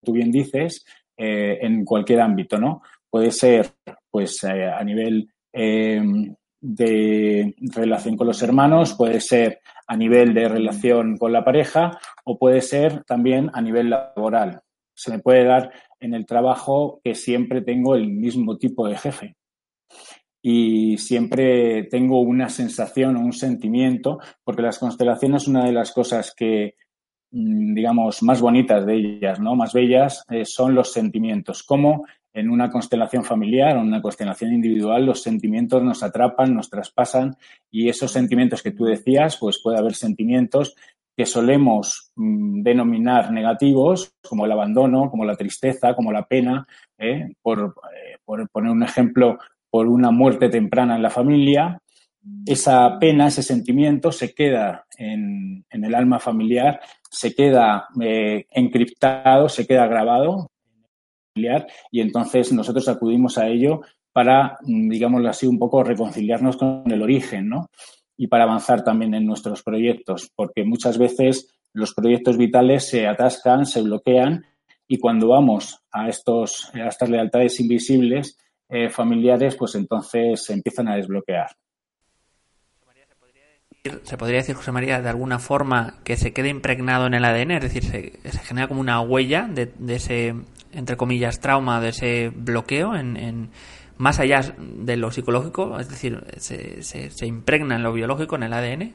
tú 0.00 0.12
bien 0.12 0.30
dices, 0.30 0.84
eh, 1.16 1.58
en 1.60 1.84
cualquier 1.84 2.20
ámbito, 2.20 2.56
¿no? 2.56 2.82
Puede 3.10 3.32
ser, 3.32 3.72
pues, 4.08 4.44
eh, 4.44 4.70
a 4.70 4.84
nivel 4.84 5.28
em, 5.52 6.32
de 6.60 7.52
relación 7.74 8.16
con 8.16 8.28
los 8.28 8.40
hermanos, 8.44 8.94
puede 8.94 9.20
ser 9.20 9.60
a 9.88 9.96
nivel 9.96 10.32
de 10.32 10.48
relación 10.48 11.16
con 11.16 11.32
la 11.32 11.44
pareja 11.44 11.98
o 12.24 12.38
puede 12.38 12.60
ser 12.60 13.02
también 13.02 13.50
a 13.52 13.60
nivel 13.60 13.90
laboral. 13.90 14.60
Se 14.94 15.10
me 15.10 15.18
puede 15.18 15.44
dar 15.44 15.72
en 15.98 16.14
el 16.14 16.26
trabajo 16.26 17.00
que 17.02 17.16
siempre 17.16 17.60
tengo 17.62 17.96
el 17.96 18.08
mismo 18.08 18.56
tipo 18.56 18.86
de 18.86 18.96
jefe 18.96 19.36
y 20.42 20.96
siempre 20.98 21.84
tengo 21.84 22.20
una 22.20 22.48
sensación 22.48 23.16
o 23.16 23.20
un 23.20 23.32
sentimiento, 23.32 24.18
porque 24.42 24.62
las 24.62 24.78
constelaciones, 24.78 25.48
una 25.48 25.64
de 25.64 25.72
las 25.72 25.92
cosas 25.92 26.34
que, 26.34 26.76
mm, 27.30 27.74
digamos, 27.74 28.22
más 28.22 28.40
bonitas 28.40 28.86
de 28.86 28.94
ellas, 28.94 29.40
¿no? 29.40 29.54
Más 29.54 29.72
bellas, 29.72 30.24
eh, 30.30 30.44
son 30.44 30.74
los 30.74 30.92
sentimientos. 30.92 31.62
Cómo 31.62 32.04
en 32.32 32.48
una 32.48 32.70
constelación 32.70 33.24
familiar 33.24 33.76
o 33.76 33.80
en 33.80 33.88
una 33.88 34.02
constelación 34.02 34.52
individual 34.52 35.04
los 35.04 35.22
sentimientos 35.22 35.82
nos 35.82 36.02
atrapan, 36.02 36.54
nos 36.54 36.70
traspasan 36.70 37.36
y 37.70 37.88
esos 37.88 38.12
sentimientos 38.12 38.62
que 38.62 38.70
tú 38.70 38.84
decías, 38.84 39.36
pues 39.36 39.60
puede 39.62 39.78
haber 39.78 39.94
sentimientos 39.94 40.74
que 41.16 41.26
solemos 41.26 42.12
mmm, 42.14 42.62
denominar 42.62 43.32
negativos, 43.32 44.14
como 44.26 44.46
el 44.46 44.52
abandono, 44.52 45.10
como 45.10 45.24
la 45.24 45.36
tristeza, 45.36 45.94
como 45.94 46.12
la 46.12 46.24
pena, 46.24 46.66
¿eh? 46.98 47.32
por, 47.42 47.74
eh, 47.94 48.18
por 48.24 48.48
poner 48.48 48.70
un 48.70 48.84
ejemplo 48.84 49.38
por 49.70 49.86
una 49.86 50.10
muerte 50.10 50.48
temprana 50.48 50.96
en 50.96 51.02
la 51.02 51.10
familia, 51.10 51.80
esa 52.46 52.98
pena, 52.98 53.28
ese 53.28 53.42
sentimiento 53.42 54.12
se 54.12 54.34
queda 54.34 54.86
en, 54.98 55.64
el 55.70 55.94
alma 55.94 56.18
familiar, 56.18 56.80
se 57.10 57.34
queda 57.34 57.88
eh, 58.00 58.46
encriptado, 58.50 59.48
se 59.48 59.66
queda 59.66 59.86
grabado 59.86 60.50
familiar, 61.32 61.66
y 61.90 62.00
entonces 62.00 62.52
nosotros 62.52 62.88
acudimos 62.88 63.38
a 63.38 63.48
ello 63.48 63.80
para, 64.12 64.58
digámoslo 64.62 65.28
así, 65.28 65.46
un 65.46 65.58
poco 65.58 65.82
reconciliarnos 65.82 66.56
con 66.56 66.82
el 66.90 67.02
origen, 67.02 67.48
¿no? 67.48 67.66
Y 68.16 68.26
para 68.26 68.44
avanzar 68.44 68.84
también 68.84 69.14
en 69.14 69.24
nuestros 69.24 69.62
proyectos, 69.62 70.30
porque 70.34 70.64
muchas 70.64 70.98
veces 70.98 71.48
los 71.72 71.94
proyectos 71.94 72.36
vitales 72.36 72.88
se 72.88 73.06
atascan, 73.06 73.64
se 73.64 73.80
bloquean, 73.82 74.44
y 74.88 74.98
cuando 74.98 75.28
vamos 75.28 75.78
a, 75.92 76.08
estos, 76.08 76.70
a 76.74 76.88
estas 76.88 77.08
lealtades 77.08 77.60
invisibles, 77.60 78.36
eh, 78.70 78.88
familiares, 78.88 79.56
pues 79.56 79.74
entonces 79.74 80.44
se 80.44 80.52
empiezan 80.52 80.88
a 80.88 80.96
desbloquear. 80.96 81.48
se 84.04 84.16
podría 84.16 84.38
decir, 84.38 84.54
José 84.54 84.72
María, 84.72 85.00
de 85.00 85.08
alguna 85.08 85.38
forma 85.38 85.98
que 86.04 86.16
se 86.16 86.32
quede 86.32 86.50
impregnado 86.50 87.06
en 87.06 87.14
el 87.14 87.24
ADN, 87.24 87.52
es 87.52 87.62
decir, 87.62 87.84
se, 87.84 88.38
genera 88.44 88.68
como 88.68 88.80
una 88.80 89.00
huella 89.00 89.48
de, 89.48 89.72
ese, 89.88 90.34
entre 90.72 90.96
comillas, 90.96 91.40
trauma, 91.40 91.80
de 91.80 91.88
ese 91.88 92.30
bloqueo 92.34 92.94
en, 92.94 93.50
más 93.96 94.20
allá 94.20 94.54
de 94.58 94.96
lo 94.96 95.10
psicológico, 95.10 95.78
es 95.80 95.88
decir, 95.88 96.24
se, 96.36 96.82
se 96.82 97.26
impregna 97.26 97.74
en 97.74 97.82
lo 97.82 97.92
biológico, 97.92 98.36
en 98.36 98.44
el 98.44 98.52
ADN. 98.52 98.94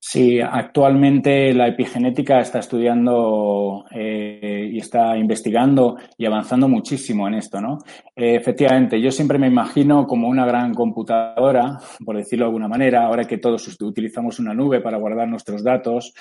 Sí, 0.00 0.40
actualmente 0.40 1.52
la 1.52 1.66
epigenética 1.66 2.38
está 2.40 2.60
estudiando 2.60 3.84
eh, 3.90 4.70
y 4.72 4.78
está 4.78 5.16
investigando 5.16 5.96
y 6.16 6.24
avanzando 6.24 6.68
muchísimo 6.68 7.26
en 7.26 7.34
esto, 7.34 7.60
¿no? 7.60 7.78
Eh, 8.14 8.36
efectivamente, 8.36 9.00
yo 9.00 9.10
siempre 9.10 9.38
me 9.38 9.48
imagino 9.48 10.06
como 10.06 10.28
una 10.28 10.46
gran 10.46 10.72
computadora, 10.72 11.78
por 12.04 12.16
decirlo 12.16 12.44
de 12.44 12.48
alguna 12.48 12.68
manera, 12.68 13.06
ahora 13.06 13.24
que 13.24 13.38
todos 13.38 13.66
utilizamos 13.80 14.38
una 14.38 14.54
nube 14.54 14.80
para 14.80 14.98
guardar 14.98 15.26
nuestros 15.28 15.64
datos 15.64 16.14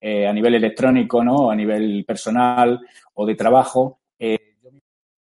eh, 0.00 0.28
a 0.28 0.32
nivel 0.32 0.54
electrónico, 0.54 1.24
¿no? 1.24 1.50
A 1.50 1.56
nivel 1.56 2.04
personal 2.06 2.80
o 3.14 3.26
de 3.26 3.34
trabajo. 3.34 3.98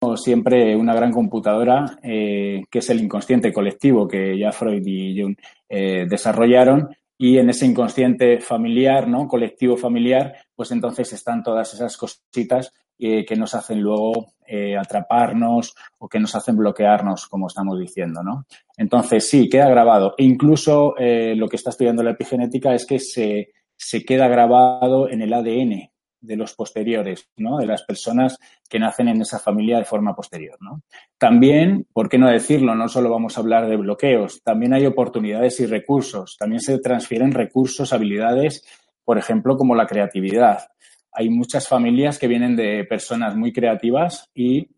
yo 0.01 0.17
siempre 0.17 0.75
una 0.77 0.95
gran 0.95 1.13
computadora 1.13 1.99
que 2.03 2.79
es 2.79 2.91
el 2.91 3.01
inconsciente 3.01 3.53
colectivo 3.53 4.07
que 4.07 4.39
ya 4.39 4.53
Freud 4.53 4.87
y 4.87 5.21
Jung 5.21 5.37
desarrollaron 5.69 6.89
y 7.17 7.39
en 7.39 7.51
ese 7.51 7.67
inconsciente 7.67 8.41
familiar, 8.41 9.09
¿no? 9.09 9.29
Colectivo 9.29 9.77
familiar, 9.77 10.35
pues 10.55 10.71
entonces 10.73 11.13
están 11.13 11.43
todas 11.43 11.73
esas 11.75 11.97
cositas 11.97 12.73
eh, 12.99 13.25
que 13.25 13.37
nos 13.37 13.55
hacen 13.55 13.81
luego 13.81 14.35
eh, 14.47 14.77
atraparnos 14.77 15.75
o 15.99 16.09
que 16.09 16.21
nos 16.21 16.35
hacen 16.35 16.57
bloquearnos, 16.57 17.27
como 17.27 17.47
estamos 17.47 17.79
diciendo, 17.79 18.23
¿no? 18.23 18.47
Entonces, 18.77 19.29
sí, 19.29 19.49
queda 19.49 19.69
grabado. 19.69 20.15
E 20.19 20.25
incluso 20.25 20.95
eh, 20.99 21.35
lo 21.37 21.49
que 21.49 21.57
está 21.57 21.71
estudiando 21.71 22.03
la 22.03 22.11
epigenética 22.11 22.75
es 22.75 22.87
que 22.87 22.99
se, 22.99 23.53
se 23.77 24.05
queda 24.05 24.29
grabado 24.29 25.09
en 25.09 25.23
el 25.23 25.33
ADN 25.33 25.94
de 26.25 26.37
los 26.37 26.55
posteriores, 26.55 27.29
¿no? 27.37 27.59
De 27.59 27.67
las 27.67 27.83
personas 27.83 28.39
que 28.69 28.79
nacen 28.79 29.09
en 29.09 29.21
esa 29.21 29.39
familia 29.39 29.79
de 29.79 29.85
forma 29.85 30.15
posterior, 30.15 30.57
¿no? 30.61 30.83
También, 31.19 31.87
¿por 31.93 32.09
qué 32.09 32.19
no 32.19 32.29
decirlo? 32.29 32.75
No 32.75 32.89
solo 32.89 33.11
vamos 33.11 33.37
a 33.37 33.41
hablar 33.41 33.69
de 33.69 33.77
bloqueos, 33.77 34.43
también 34.43 34.75
hay 34.75 34.87
oportunidades 34.87 35.61
y 35.61 35.67
recursos. 35.67 36.37
También 36.39 36.61
se 36.61 36.79
transfieren 36.79 37.33
recursos, 37.33 37.93
habilidades, 37.93 38.65
por 39.05 39.19
ejemplo, 39.19 39.57
como 39.57 39.75
la 39.75 39.87
creatividad. 39.87 40.69
Hay 41.13 41.31
muchas 41.31 41.69
familias 41.69 42.19
que 42.19 42.29
vienen 42.29 42.57
de 42.57 42.85
personas 42.85 43.37
muy 43.37 43.53
creativas 43.53 44.31
y 44.35 44.69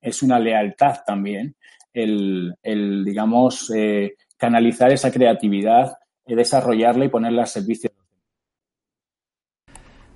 es 0.00 0.22
una 0.22 0.38
lealtad 0.38 1.00
también 1.06 1.56
el, 1.92 3.04
digamos, 3.04 3.70
eh, 3.74 4.16
canalizar 4.36 4.92
esa 4.92 5.10
creatividad, 5.10 5.96
eh, 6.26 6.34
desarrollarla 6.34 7.04
y 7.04 7.08
ponerla 7.08 7.42
al 7.42 7.48
servicio. 7.48 7.90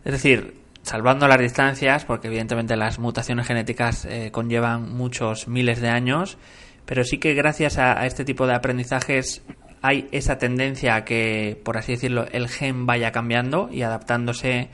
Es 0.04 0.12
decir, 0.12 0.54
salvando 0.86 1.26
las 1.26 1.40
distancias, 1.40 2.04
porque 2.04 2.28
evidentemente 2.28 2.76
las 2.76 3.00
mutaciones 3.00 3.46
genéticas 3.46 4.04
eh, 4.04 4.30
conllevan 4.30 4.94
muchos 4.94 5.48
miles 5.48 5.80
de 5.80 5.88
años, 5.88 6.38
pero 6.84 7.02
sí 7.02 7.18
que 7.18 7.34
gracias 7.34 7.76
a, 7.78 8.06
este 8.06 8.24
tipo 8.24 8.46
de 8.46 8.54
aprendizajes 8.54 9.42
hay 9.82 10.08
esa 10.12 10.38
tendencia 10.38 10.94
a 10.94 11.04
que, 11.04 11.60
por 11.64 11.76
así 11.76 11.92
decirlo, 11.92 12.26
el 12.30 12.48
gen 12.48 12.86
vaya 12.86 13.10
cambiando 13.10 13.68
y 13.72 13.82
adaptándose 13.82 14.68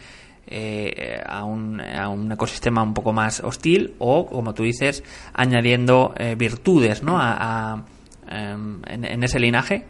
eh, 0.47 1.23
a, 1.25 1.45
un, 1.45 1.81
a, 1.81 2.11
un, 2.11 2.31
ecosistema 2.31 2.83
un 2.83 2.93
poco 2.93 3.15
más 3.15 3.41
hostil 3.41 3.95
o, 3.99 4.27
como 4.27 4.53
tú 4.53 4.65
dices, 4.65 5.03
añadiendo 5.33 6.15
eh, 6.19 6.35
virtudes 6.37 7.03
¿no? 7.03 7.17
a, 7.19 7.85
em, 8.29 8.83
en 8.87 9.25
ese 9.25 9.41
linaje. 9.41 9.87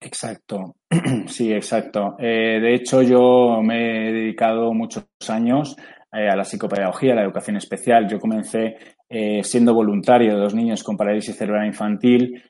Exacto, 0.00 0.76
sí, 1.26 1.52
exacto. 1.52 2.16
Eh, 2.18 2.60
de 2.60 2.74
hecho, 2.74 3.02
yo 3.02 3.60
me 3.62 4.08
he 4.08 4.12
dedicado 4.12 4.72
muchos 4.74 5.04
años 5.28 5.76
eh, 6.12 6.28
a 6.28 6.36
la 6.36 6.44
psicopedagogía, 6.44 7.12
a 7.12 7.16
la 7.16 7.22
educación 7.22 7.56
especial. 7.56 8.06
Yo 8.08 8.20
comencé 8.20 8.76
eh, 9.08 9.42
siendo 9.42 9.74
voluntario 9.74 10.34
de 10.34 10.40
los 10.40 10.54
niños 10.54 10.82
con 10.84 10.96
parálisis 10.96 11.36
cerebral 11.36 11.66
infantil, 11.66 12.42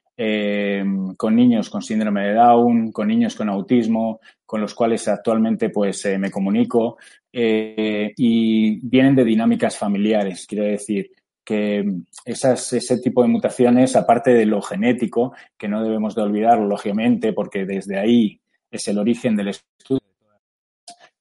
con 1.19 1.37
niños 1.37 1.69
con 1.69 1.83
síndrome 1.83 2.29
de 2.29 2.33
Down, 2.33 2.91
con 2.91 3.07
niños 3.07 3.37
con 3.37 3.51
autismo, 3.51 4.21
con 4.47 4.63
los 4.63 4.75
cuales 4.75 5.07
actualmente 5.09 5.69
pues 5.69 6.09
me 6.19 6.31
comunico 6.31 6.97
y 7.31 8.81
vienen 8.81 9.15
de 9.15 9.25
dinámicas 9.25 9.77
familiares, 9.77 10.47
quiero 10.49 10.65
decir 10.65 11.11
que 11.47 11.85
esas, 12.25 12.73
ese 12.73 12.99
tipo 12.99 13.23
de 13.23 13.29
mutaciones, 13.29 13.95
aparte 13.95 14.35
de 14.35 14.45
lo 14.45 14.61
genético, 14.61 15.33
que 15.57 15.69
no 15.69 15.83
debemos 15.83 16.17
de 16.17 16.23
olvidarlo, 16.23 16.67
lógicamente, 16.67 17.33
porque 17.33 17.65
desde 17.65 17.99
ahí 17.99 18.41
es 18.69 18.89
el 18.89 18.99
origen 18.99 19.37
del 19.37 19.49
estudio 19.49 20.03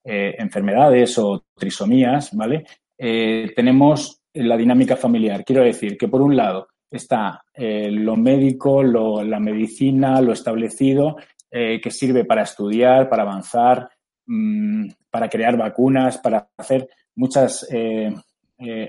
de 0.03 0.29
eh, 0.29 0.35
enfermedades 0.39 1.17
o 1.19 1.45
trisomías, 1.53 2.35
¿vale? 2.35 2.65
Eh, 2.97 3.53
tenemos 3.55 4.19
la 4.33 4.57
dinámica 4.57 4.97
familiar. 4.97 5.45
Quiero 5.45 5.63
decir 5.63 5.95
que, 5.95 6.07
por 6.07 6.23
un 6.23 6.35
lado, 6.35 6.69
está 6.89 7.45
eh, 7.53 7.91
lo 7.91 8.15
médico, 8.15 8.81
lo, 8.81 9.23
la 9.23 9.39
medicina, 9.39 10.19
lo 10.21 10.33
establecido, 10.33 11.17
que 11.51 11.89
sirve 11.89 12.25
para 12.25 12.41
estudiar, 12.41 13.07
para 13.07 13.23
avanzar, 13.23 13.89
mm, 14.25 14.89
para 15.09 15.29
crear 15.29 15.55
vacunas, 15.55 16.17
para 16.17 16.49
hacer 16.57 16.89
muchas 17.15 17.65
eh, 17.71 18.13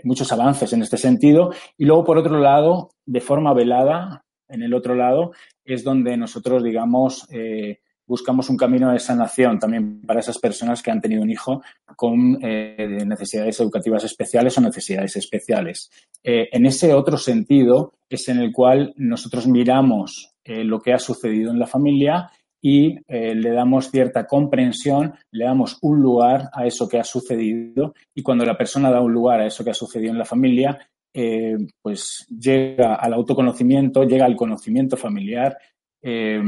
muchos 0.04 0.30
avances 0.32 0.72
en 0.72 0.82
este 0.82 0.96
sentido. 0.96 1.52
Y 1.76 1.84
luego, 1.84 2.04
por 2.04 2.18
otro 2.18 2.38
lado, 2.38 2.90
de 3.04 3.20
forma 3.20 3.52
velada, 3.52 4.24
en 4.48 4.62
el 4.62 4.74
otro 4.74 4.94
lado, 4.94 5.32
es 5.64 5.82
donde 5.82 6.16
nosotros, 6.16 6.62
digamos, 6.62 7.26
eh, 7.30 7.80
buscamos 8.06 8.48
un 8.48 8.56
camino 8.56 8.92
de 8.92 9.00
sanación 9.00 9.58
también 9.58 10.00
para 10.02 10.20
esas 10.20 10.38
personas 10.38 10.82
que 10.82 10.92
han 10.92 11.00
tenido 11.00 11.22
un 11.22 11.30
hijo 11.30 11.62
con 11.96 12.38
eh, 12.40 13.02
necesidades 13.04 13.58
educativas 13.58 14.04
especiales 14.04 14.56
o 14.56 14.60
necesidades 14.60 15.16
especiales. 15.16 15.90
en 16.22 16.66
ese 16.66 16.94
otro 16.94 17.16
sentido 17.16 17.94
es 18.08 18.28
en 18.28 18.38
el 18.38 18.52
cual 18.52 18.94
nosotros 18.96 19.48
miramos 19.48 20.34
lo 20.44 20.80
que 20.80 20.92
ha 20.92 20.98
sucedido 21.00 21.50
en 21.50 21.58
la 21.58 21.66
familia 21.66 22.30
y 22.60 22.98
eh, 23.06 23.34
le 23.34 23.50
damos 23.50 23.90
cierta 23.90 24.26
comprensión, 24.26 25.14
le 25.30 25.44
damos 25.44 25.78
un 25.82 26.00
lugar 26.00 26.48
a 26.52 26.66
eso 26.66 26.88
que 26.88 26.98
ha 26.98 27.04
sucedido 27.04 27.94
y 28.14 28.22
cuando 28.22 28.44
la 28.44 28.56
persona 28.56 28.90
da 28.90 29.00
un 29.00 29.12
lugar 29.12 29.40
a 29.40 29.46
eso 29.46 29.64
que 29.64 29.70
ha 29.70 29.74
sucedido 29.74 30.12
en 30.12 30.18
la 30.18 30.24
familia, 30.24 30.78
eh, 31.12 31.56
pues 31.80 32.26
llega 32.28 32.94
al 32.96 33.14
autoconocimiento, 33.14 34.04
llega 34.04 34.24
al 34.24 34.36
conocimiento 34.36 34.96
familiar 34.96 35.56
eh, 36.02 36.42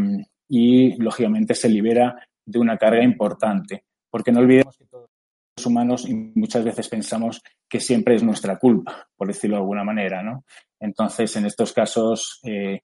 y 0.49 0.97
lógicamente 1.01 1.55
se 1.55 1.69
libera 1.69 2.17
de 2.45 2.59
una 2.59 2.77
carga 2.77 3.03
importante. 3.03 3.85
Porque 4.11 4.33
no 4.33 4.41
olvidemos 4.41 4.77
que 4.77 4.87
todos 4.87 5.11
los 5.57 5.67
humanos 5.67 6.09
y 6.09 6.15
muchas 6.15 6.65
veces 6.65 6.89
pensamos 6.89 7.43
que 7.69 7.81
siempre 7.81 8.15
es 8.15 8.23
nuestra 8.23 8.59
culpa, 8.59 9.07
por 9.17 9.29
decirlo 9.29 9.57
de 9.57 9.63
alguna 9.63 9.85
manera, 9.85 10.23
¿no? 10.23 10.45
Entonces, 10.81 11.37
en 11.37 11.45
estos 11.45 11.73
casos 11.73 12.41
en 12.43 12.81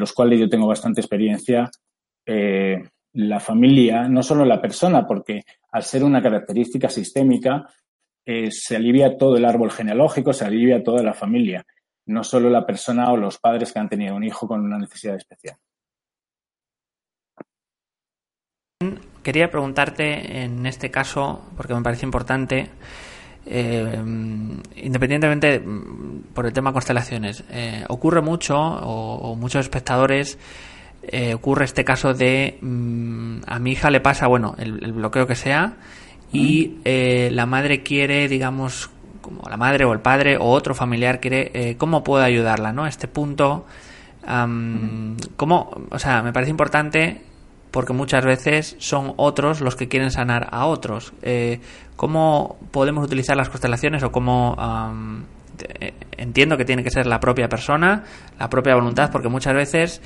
los 0.00 0.12
cuales 0.12 0.40
yo 0.40 0.48
tengo 0.48 0.66
bastante 0.66 1.00
experiencia, 1.00 1.68
eh, 2.26 2.82
la 3.14 3.40
familia, 3.40 4.08
no 4.08 4.22
solo 4.22 4.44
la 4.44 4.60
persona, 4.60 5.06
porque 5.06 5.42
al 5.70 5.82
ser 5.82 6.04
una 6.04 6.22
característica 6.22 6.88
sistémica, 6.88 7.66
eh, 8.24 8.50
se 8.50 8.76
alivia 8.76 9.16
todo 9.16 9.36
el 9.36 9.44
árbol 9.44 9.70
genealógico, 9.70 10.32
se 10.32 10.44
alivia 10.44 10.82
toda 10.82 11.02
la 11.02 11.12
familia, 11.12 11.66
no 12.06 12.24
solo 12.24 12.48
la 12.48 12.64
persona 12.64 13.10
o 13.10 13.16
los 13.16 13.38
padres 13.38 13.72
que 13.72 13.78
han 13.80 13.88
tenido 13.88 14.14
un 14.14 14.24
hijo 14.24 14.46
con 14.46 14.60
una 14.60 14.78
necesidad 14.78 15.16
especial. 15.16 15.56
Quería 19.22 19.50
preguntarte 19.50 20.42
en 20.42 20.66
este 20.66 20.90
caso, 20.90 21.44
porque 21.56 21.74
me 21.74 21.82
parece 21.82 22.06
importante, 22.06 22.70
eh, 23.46 24.02
independientemente 24.76 25.60
mm, 25.60 26.32
por 26.34 26.46
el 26.46 26.52
tema 26.52 26.72
constelaciones, 26.72 27.44
ocurre 27.88 28.20
mucho 28.20 28.56
o 28.58 29.36
muchos 29.36 29.66
espectadores 29.66 30.38
eh, 31.04 31.34
ocurre 31.34 31.64
este 31.64 31.84
caso 31.84 32.14
de 32.14 32.58
mm, 32.60 33.38
a 33.46 33.58
mi 33.58 33.72
hija 33.72 33.90
le 33.90 34.00
pasa, 34.00 34.28
bueno, 34.28 34.54
el, 34.58 34.92
bloqueo 34.92 35.26
que 35.26 35.34
sea 35.34 35.74
y 36.32 36.78
eh, 36.84 37.28
la 37.32 37.44
madre 37.44 37.82
quiere, 37.82 38.28
digamos, 38.28 38.88
como 39.20 39.42
la 39.48 39.56
madre 39.56 39.84
o 39.84 39.92
el 39.92 40.00
padre 40.00 40.36
o 40.36 40.44
otro 40.44 40.74
familiar 40.74 41.20
quiere, 41.20 41.50
eh, 41.54 41.76
¿cómo 41.76 42.04
puedo 42.04 42.22
ayudarla, 42.22 42.72
no? 42.72 42.86
este 42.86 43.08
punto, 43.08 43.66
¿cómo? 45.36 45.70
O 45.90 45.98
sea, 45.98 46.22
me 46.22 46.32
parece 46.32 46.50
importante 46.50 47.22
porque 47.72 47.92
muchas 47.92 48.24
veces 48.24 48.76
son 48.78 49.14
otros 49.16 49.60
los 49.60 49.74
que 49.74 49.88
quieren 49.88 50.12
sanar 50.12 50.48
a 50.52 50.66
otros. 50.66 51.12
¿Cómo 51.96 52.56
podemos 52.70 53.04
utilizar 53.04 53.36
las 53.36 53.48
constelaciones 53.48 54.04
o 54.04 54.12
cómo 54.12 54.56
entiendo 56.16 56.56
que 56.56 56.64
tiene 56.64 56.84
que 56.84 56.90
ser 56.90 57.06
la 57.06 57.20
propia 57.20 57.48
persona, 57.48 58.04
la 58.38 58.48
propia 58.48 58.74
voluntad, 58.74 59.10
porque 59.10 59.28
muchas 59.28 59.54
veces 59.54 60.00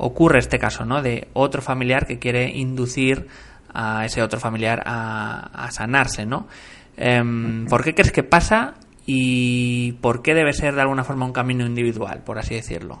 ocurre 0.00 0.38
este 0.38 0.58
caso, 0.58 0.84
¿no? 0.84 1.02
De 1.02 1.28
otro 1.32 1.62
familiar 1.62 2.06
que 2.06 2.18
quiere 2.18 2.50
inducir 2.50 3.26
a 3.72 4.04
ese 4.04 4.22
otro 4.22 4.40
familiar 4.40 4.82
a, 4.84 5.68
sanarse, 5.70 6.26
¿no? 6.26 6.48
Em, 6.96 7.66
¿Por 7.66 7.84
qué 7.84 7.94
crees 7.94 8.12
que 8.12 8.22
pasa 8.22 8.74
y 9.06 9.92
por 10.00 10.22
qué 10.22 10.34
debe 10.34 10.52
ser 10.52 10.74
de 10.74 10.82
alguna 10.82 11.04
forma 11.04 11.26
un 11.26 11.32
camino 11.32 11.64
individual, 11.64 12.22
por 12.24 12.38
así 12.38 12.54
decirlo? 12.54 13.00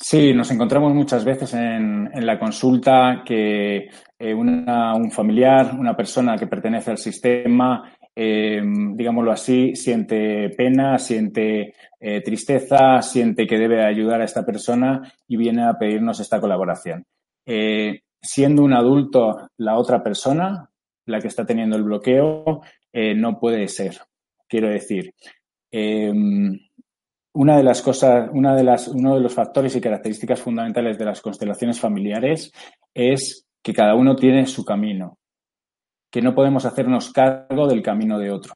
Sí, 0.00 0.32
nos 0.32 0.50
encontramos 0.50 0.94
muchas 0.94 1.24
veces 1.24 1.52
en, 1.54 2.08
la 2.14 2.38
consulta 2.38 3.22
que 3.26 3.88
eh, 4.18 4.34
un 4.34 5.10
familiar, 5.10 5.74
una 5.78 5.96
persona 5.96 6.36
que 6.36 6.46
pertenece 6.46 6.92
al 6.92 6.98
sistema, 6.98 7.92
eh, 8.20 8.60
digámoslo 8.94 9.30
así, 9.30 9.76
siente 9.76 10.50
pena, 10.50 10.98
siente 10.98 11.74
eh, 12.00 12.20
tristeza, 12.20 13.00
siente 13.00 13.46
que 13.46 13.58
debe 13.58 13.84
ayudar 13.84 14.20
a 14.20 14.24
esta 14.24 14.44
persona 14.44 15.12
y 15.28 15.36
viene 15.36 15.64
a 15.64 15.78
pedirnos 15.78 16.18
esta 16.18 16.40
colaboración. 16.40 17.04
siendo 18.20 18.64
un 18.64 18.72
adulto 18.72 19.48
la 19.58 19.78
otra 19.78 20.02
persona, 20.02 20.68
la 21.06 21.20
que 21.20 21.28
está 21.28 21.46
teniendo 21.46 21.76
el 21.76 21.84
bloqueo, 21.84 22.62
no 22.92 23.38
puede 23.38 23.68
ser. 23.68 23.98
Quiero 24.48 24.68
decir, 24.68 25.14
una 27.38 27.56
de 27.56 27.62
las 27.62 27.82
cosas, 27.82 28.28
una 28.32 28.56
de 28.56 28.64
las, 28.64 28.88
uno 28.88 29.14
de 29.14 29.20
los 29.20 29.32
factores 29.32 29.76
y 29.76 29.80
características 29.80 30.40
fundamentales 30.40 30.98
de 30.98 31.04
las 31.04 31.20
constelaciones 31.20 31.78
familiares 31.78 32.52
es 32.92 33.46
que 33.62 33.72
cada 33.72 33.94
uno 33.94 34.16
tiene 34.16 34.46
su 34.46 34.64
camino, 34.64 35.17
que 36.10 36.22
no 36.22 36.34
podemos 36.34 36.64
hacernos 36.64 37.12
cargo 37.12 37.66
del 37.66 37.82
camino 37.82 38.18
de 38.18 38.30
otro, 38.30 38.54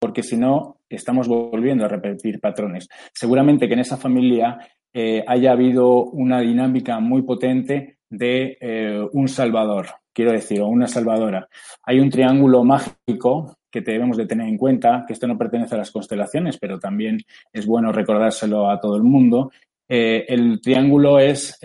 porque 0.00 0.22
si 0.22 0.36
no, 0.36 0.80
estamos 0.88 1.28
volviendo 1.28 1.84
a 1.84 1.88
repetir 1.88 2.40
patrones. 2.40 2.88
Seguramente 3.12 3.66
que 3.66 3.74
en 3.74 3.80
esa 3.80 3.96
familia 3.96 4.58
eh, 4.92 5.24
haya 5.26 5.52
habido 5.52 6.04
una 6.04 6.40
dinámica 6.40 7.00
muy 7.00 7.22
potente 7.22 7.98
de 8.08 8.56
eh, 8.60 9.08
un 9.12 9.28
salvador, 9.28 9.86
quiero 10.12 10.32
decir, 10.32 10.60
o 10.60 10.68
una 10.68 10.86
salvadora. 10.86 11.48
Hay 11.84 12.00
un 12.00 12.10
triángulo 12.10 12.64
mágico 12.64 13.56
que 13.70 13.80
debemos 13.80 14.16
de 14.16 14.26
tener 14.26 14.46
en 14.46 14.56
cuenta, 14.56 15.04
que 15.06 15.14
esto 15.14 15.26
no 15.26 15.36
pertenece 15.36 15.74
a 15.74 15.78
las 15.78 15.90
constelaciones, 15.90 16.58
pero 16.58 16.78
también 16.78 17.18
es 17.52 17.66
bueno 17.66 17.90
recordárselo 17.90 18.70
a 18.70 18.78
todo 18.78 18.96
el 18.96 19.02
mundo. 19.02 19.50
Eh, 19.88 20.26
el 20.28 20.60
triángulo 20.60 21.18
es 21.18 21.58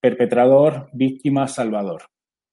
perpetrador, 0.00 0.90
víctima, 0.92 1.48
salvador. 1.48 2.02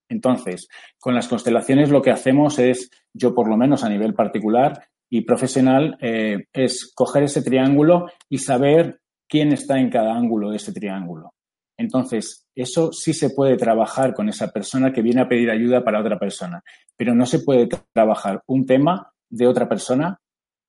Entonces, 0.10 0.68
con 1.00 1.16
las 1.16 1.28
constelaciones 1.28 1.90
lo 1.90 2.02
que 2.02 2.12
hacemos 2.12 2.60
es, 2.60 2.90
yo 3.14 3.34
por 3.34 3.48
lo 3.48 3.58
menos 3.58 3.84
a 3.84 3.90
nivel 3.90 4.14
particular 4.14 4.88
y 5.10 5.22
profesional, 5.22 5.98
eh, 6.02 6.46
es 6.54 6.92
coger 6.94 7.24
ese 7.24 7.42
triángulo 7.42 8.08
y 8.30 8.40
saber 8.40 9.00
quién 9.28 9.52
está 9.52 9.80
en 9.80 9.90
cada 9.90 10.16
ángulo 10.16 10.50
de 10.50 10.58
ese 10.58 10.74
triángulo. 10.74 11.34
Entonces, 11.78 12.48
eso 12.56 12.92
sí 12.92 13.14
se 13.14 13.32
puede 13.32 13.58
trabajar 13.58 14.14
con 14.14 14.30
esa 14.30 14.50
persona 14.50 14.94
que 14.94 15.02
viene 15.02 15.22
a 15.22 15.28
pedir 15.28 15.50
ayuda 15.50 15.84
para 15.84 16.00
otra 16.00 16.18
persona, 16.18 16.64
pero 16.96 17.14
no 17.14 17.26
se 17.26 17.40
puede 17.40 17.68
trabajar 17.94 18.42
un 18.48 18.66
tema 18.66 19.12
de 19.30 19.48
otra 19.48 19.68
persona 19.68 20.20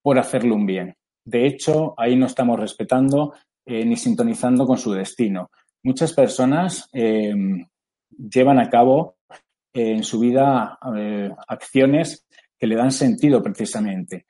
por 0.03 0.19
hacerle 0.19 0.53
un 0.53 0.67
bien. 0.67 0.95
De 1.25 1.47
hecho, 1.47 1.95
ahí 1.97 2.17
no 2.17 2.27
estamos 2.27 2.59
respetando 2.59 3.35
eh, 3.65 3.85
ni 3.85 3.97
sintonizando 3.97 4.67
con 4.67 4.79
su 4.79 4.93
destino. 4.93 5.51
Muchas 5.83 6.13
personas 6.13 6.89
em, 6.93 7.67
llevan 8.19 8.59
a 8.59 8.71
cabo 8.71 9.17
en 9.73 10.03
su 10.03 10.19
vida 10.21 10.79
eh, 10.97 11.31
acciones 11.49 12.27
que 12.59 12.67
le 12.67 12.77
dan 12.77 12.93
sentido 12.93 13.43
precisamente. 13.43 14.27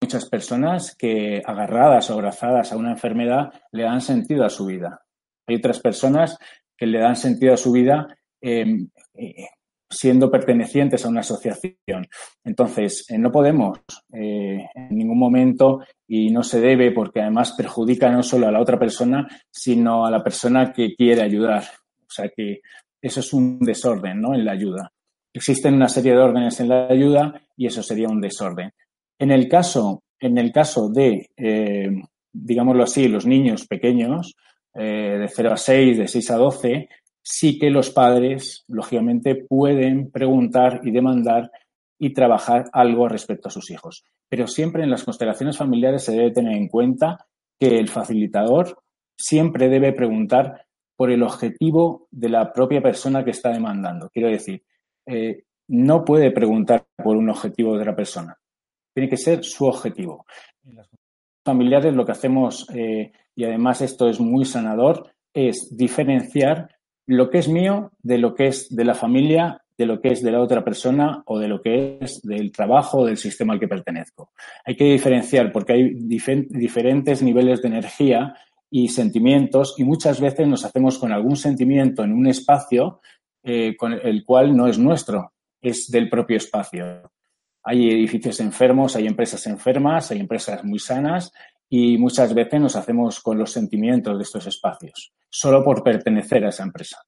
Muchas 0.00 0.28
personas 0.28 0.94
que 0.96 1.42
agarradas 1.44 2.10
o 2.10 2.14
abrazadas 2.14 2.72
a 2.72 2.76
una 2.76 2.92
enfermedad 2.92 3.52
le 3.72 3.82
dan 3.82 4.00
sentido 4.00 4.44
a 4.44 4.50
su 4.50 4.66
vida. 4.66 5.02
Hay 5.48 5.56
otras 5.56 5.80
personas 5.80 6.38
que 6.76 6.86
le 6.86 7.00
dan 7.00 7.16
sentido 7.16 7.54
a 7.54 7.56
su 7.56 7.72
vida 7.72 8.06
em, 8.40 8.88
eh, 9.14 9.48
siendo 9.90 10.30
pertenecientes 10.30 11.04
a 11.04 11.08
una 11.08 11.20
asociación. 11.20 12.06
Entonces, 12.44 13.04
eh, 13.10 13.18
no 13.18 13.32
podemos 13.32 13.80
en 14.12 14.68
ningún 14.90 15.18
momento 15.18 15.80
y 16.06 16.30
no 16.30 16.44
se 16.44 16.60
debe 16.60 16.92
porque 16.92 17.20
además 17.20 17.52
perjudica 17.52 18.10
no 18.10 18.22
solo 18.22 18.46
a 18.46 18.52
la 18.52 18.60
otra 18.60 18.78
persona, 18.78 19.26
sino 19.50 20.06
a 20.06 20.10
la 20.10 20.22
persona 20.22 20.72
que 20.72 20.94
quiere 20.94 21.22
ayudar. 21.22 21.64
O 22.10 22.12
sea 22.12 22.28
que 22.28 22.60
eso 23.00 23.20
es 23.20 23.32
un 23.32 23.60
desorden 23.60 24.20
¿no? 24.20 24.34
en 24.34 24.44
la 24.44 24.52
ayuda. 24.52 24.92
Existen 25.32 25.74
una 25.74 25.88
serie 25.88 26.12
de 26.12 26.18
órdenes 26.18 26.58
en 26.58 26.68
la 26.68 26.88
ayuda 26.88 27.40
y 27.56 27.66
eso 27.66 27.82
sería 27.82 28.08
un 28.08 28.20
desorden. 28.20 28.72
En 29.18 29.30
el 29.30 29.48
caso, 29.48 30.02
en 30.18 30.38
el 30.38 30.50
caso 30.50 30.88
de, 30.88 31.30
digámoslo 32.32 32.82
así, 32.82 33.06
los 33.06 33.26
niños 33.26 33.66
pequeños, 33.66 34.34
eh, 34.74 35.18
de 35.20 35.28
0 35.28 35.52
a 35.52 35.56
6, 35.56 35.98
de 35.98 36.08
6 36.08 36.30
a 36.30 36.36
12, 36.36 36.88
sí 37.22 37.58
que 37.58 37.70
los 37.70 37.90
padres, 37.90 38.64
lógicamente, 38.66 39.34
pueden 39.34 40.10
preguntar 40.10 40.80
y 40.82 40.90
demandar 40.90 41.50
y 41.98 42.12
trabajar 42.12 42.64
algo 42.72 43.08
respecto 43.08 43.48
a 43.48 43.52
sus 43.52 43.70
hijos. 43.70 44.04
Pero 44.28 44.46
siempre 44.46 44.82
en 44.82 44.90
las 44.90 45.04
constelaciones 45.04 45.56
familiares 45.56 46.02
se 46.02 46.12
debe 46.12 46.32
tener 46.32 46.56
en 46.56 46.68
cuenta 46.68 47.26
que 47.58 47.78
el 47.78 47.88
facilitador 47.88 48.82
siempre 49.16 49.68
debe 49.68 49.92
preguntar 49.92 50.66
por 51.00 51.10
el 51.10 51.22
objetivo 51.22 52.08
de 52.10 52.28
la 52.28 52.52
propia 52.52 52.82
persona 52.82 53.24
que 53.24 53.30
está 53.30 53.48
demandando. 53.48 54.10
Quiero 54.10 54.28
decir, 54.28 54.62
eh, 55.06 55.44
no 55.68 56.04
puede 56.04 56.30
preguntar 56.30 56.84
por 56.94 57.16
un 57.16 57.30
objetivo 57.30 57.72
de 57.72 57.80
otra 57.80 57.96
persona. 57.96 58.36
Tiene 58.92 59.08
que 59.08 59.16
ser 59.16 59.42
su 59.42 59.64
objetivo. 59.64 60.26
En 60.62 60.76
las 60.76 60.90
familiares 61.42 61.94
lo 61.94 62.04
que 62.04 62.12
hacemos 62.12 62.68
eh, 62.74 63.12
y 63.34 63.44
además 63.44 63.80
esto 63.80 64.10
es 64.10 64.20
muy 64.20 64.44
sanador, 64.44 65.10
es 65.32 65.74
diferenciar 65.74 66.68
lo 67.06 67.30
que 67.30 67.38
es 67.38 67.48
mío 67.48 67.92
de 68.02 68.18
lo 68.18 68.34
que 68.34 68.48
es 68.48 68.68
de 68.68 68.84
la 68.84 68.94
familia, 68.94 69.62
de 69.78 69.86
lo 69.86 70.02
que 70.02 70.08
es 70.08 70.22
de 70.22 70.32
la 70.32 70.42
otra 70.42 70.62
persona 70.62 71.22
o 71.24 71.38
de 71.38 71.48
lo 71.48 71.62
que 71.62 71.96
es 72.02 72.20
del 72.20 72.52
trabajo 72.52 72.98
o 72.98 73.06
del 73.06 73.16
sistema 73.16 73.54
al 73.54 73.60
que 73.60 73.68
pertenezco. 73.68 74.32
Hay 74.66 74.76
que 74.76 74.84
diferenciar 74.84 75.50
porque 75.50 75.72
hay 75.72 75.94
diferentes 75.94 77.22
niveles 77.22 77.62
de 77.62 77.68
energía 77.68 78.34
y 78.70 78.88
sentimientos 78.88 79.74
y 79.78 79.84
muchas 79.84 80.20
veces 80.20 80.46
nos 80.46 80.64
hacemos 80.64 80.98
con 80.98 81.12
algún 81.12 81.36
sentimiento 81.36 82.04
en 82.04 82.12
un 82.12 82.26
espacio 82.28 83.00
eh, 83.42 83.76
con 83.76 83.92
el 83.92 84.24
cual 84.24 84.56
no 84.56 84.68
es 84.68 84.78
nuestro, 84.78 85.32
es 85.60 85.90
del 85.90 86.08
propio 86.08 86.36
espacio. 86.36 87.10
Hay 87.64 87.90
edificios 87.90 88.40
enfermos, 88.40 88.96
hay 88.96 89.06
empresas 89.06 89.46
enfermas, 89.46 90.10
hay 90.10 90.20
empresas 90.20 90.64
muy 90.64 90.78
sanas 90.78 91.32
y 91.68 91.98
muchas 91.98 92.32
veces 92.32 92.60
nos 92.60 92.76
hacemos 92.76 93.20
con 93.20 93.38
los 93.38 93.52
sentimientos 93.52 94.16
de 94.16 94.22
estos 94.22 94.46
espacios, 94.46 95.12
solo 95.28 95.62
por 95.64 95.82
pertenecer 95.82 96.44
a 96.44 96.50
esa 96.50 96.62
empresa. 96.62 96.98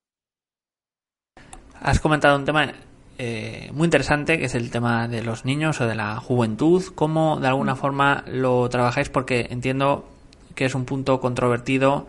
Has 1.80 2.00
comentado 2.00 2.36
un 2.36 2.44
tema 2.44 2.72
eh, 3.18 3.70
muy 3.72 3.86
interesante, 3.86 4.38
que 4.38 4.44
es 4.46 4.54
el 4.54 4.70
tema 4.70 5.08
de 5.08 5.22
los 5.22 5.44
niños 5.44 5.80
o 5.80 5.86
de 5.86 5.94
la 5.94 6.16
juventud. 6.16 6.82
¿Cómo 6.94 7.40
de 7.40 7.48
alguna 7.48 7.76
forma 7.76 8.24
lo 8.26 8.68
trabajáis? 8.68 9.08
Porque 9.08 9.48
entiendo 9.50 10.08
que 10.54 10.64
es 10.64 10.74
un 10.74 10.84
punto 10.84 11.20
controvertido 11.20 12.06